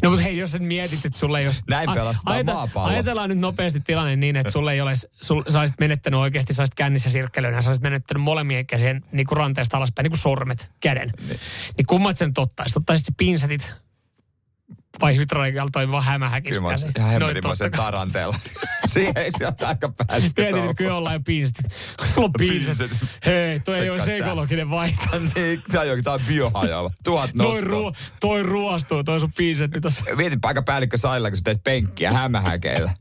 No 0.03 0.09
mutta 0.09 0.23
hei, 0.23 0.37
jos 0.37 0.55
et 0.55 0.61
mietit, 0.61 1.05
että 1.05 1.19
sulle 1.19 1.39
ei 1.39 1.45
jos... 1.45 1.61
Näin 1.69 1.89
pelastetaan 1.93 2.45
maapallo. 2.45 2.87
Ajatellaan 2.87 3.29
nyt 3.29 3.39
nopeasti 3.39 3.79
tilanne 3.79 4.15
niin, 4.15 4.35
että 4.35 4.51
sulle 4.51 4.73
ei 4.73 4.81
ole, 4.81 4.93
sul, 5.21 5.43
sä 5.49 5.59
olisit 5.59 5.79
menettänyt 5.79 6.19
oikeasti, 6.19 6.53
sä 6.53 6.61
olisit 6.61 6.75
kännissä 6.75 7.09
sirkkelöinä, 7.09 7.57
ja 7.57 7.61
sä 7.61 7.69
olisit 7.69 7.83
menettänyt 7.83 8.23
molemmien 8.23 8.65
käsien 8.65 9.01
niin 9.11 9.27
kuin 9.27 9.37
ranteesta 9.37 9.77
alaspäin, 9.77 10.03
niin 10.03 10.11
kuin 10.11 10.19
sormet, 10.19 10.71
käden. 10.79 11.11
Niin, 11.27 11.39
niin 11.77 11.85
kummat 11.87 12.17
sen 12.17 12.27
nyt 12.27 12.37
ottaisit? 12.37 12.77
Ottaisit 12.77 13.05
se 13.05 13.13
pinsetit 13.17 13.73
vai 15.01 15.15
hydraulikalla 15.17 15.69
toimiva 15.73 16.01
hämähäkis 16.01 16.49
Kyllä 16.49 16.61
mä 16.61 16.67
olisin 16.67 16.91
ihan 16.97 17.11
hemmetinmoisen 17.11 17.71
taranteella. 17.71 18.35
Siihen 18.93 19.17
ei 19.17 19.31
se 19.37 19.47
ole 19.47 19.55
aika 19.61 19.93
päästä. 19.97 20.29
Mietin, 20.41 20.61
että 20.61 20.73
kyllä 20.73 20.95
ollaan 20.95 21.15
jo 21.15 21.19
pinsetit. 21.25 21.65
Sulla 22.07 22.25
on. 22.25 22.33
Pinsetit. 22.37 22.97
Hei, 23.25 23.59
toi 23.59 23.79
ei 23.79 23.89
ole 23.89 24.05
tää. 24.05 24.15
ekologinen 24.15 24.69
vaihto. 24.69 25.05
Tämä 25.71 25.81
on, 25.91 26.03
tää 26.03 26.13
on 26.13 26.19
biohajoava. 26.27 26.91
Tuhat 27.03 27.31
Toi, 27.37 27.45
nostoa. 27.45 27.69
ruo, 27.69 27.93
toi 28.19 28.43
ruostuu, 28.43 29.03
toi 29.03 29.19
sun 29.19 29.33
pinsetti 29.37 29.81
tossa. 29.81 30.05
Mietin 30.15 30.41
paikapäällikkö 30.41 30.97
salilla, 30.97 31.29
kun 31.29 31.37
sä 31.37 31.43
teet 31.43 31.63
penkkiä 31.63 32.11
hämähäkeillä. 32.13 32.93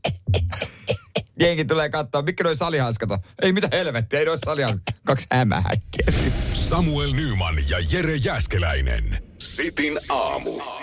Jengi 1.39 1.65
tulee 1.65 1.89
katsoa, 1.89 2.21
mikä 2.21 2.43
noi 2.43 2.55
salihanskat 2.55 3.11
on. 3.11 3.19
Ei 3.41 3.53
mitä 3.53 3.67
helvettiä, 3.71 4.19
ei 4.19 4.25
noi 4.25 4.39
salihanskat. 4.39 4.95
Kaksi 5.05 5.27
hämähäkkiä. 5.31 6.05
Samuel 6.53 7.11
Nyman 7.13 7.55
ja 7.69 7.77
Jere 7.91 8.15
Jäskeläinen. 8.15 9.23
Sitin 9.37 9.99
aamu. 10.09 10.80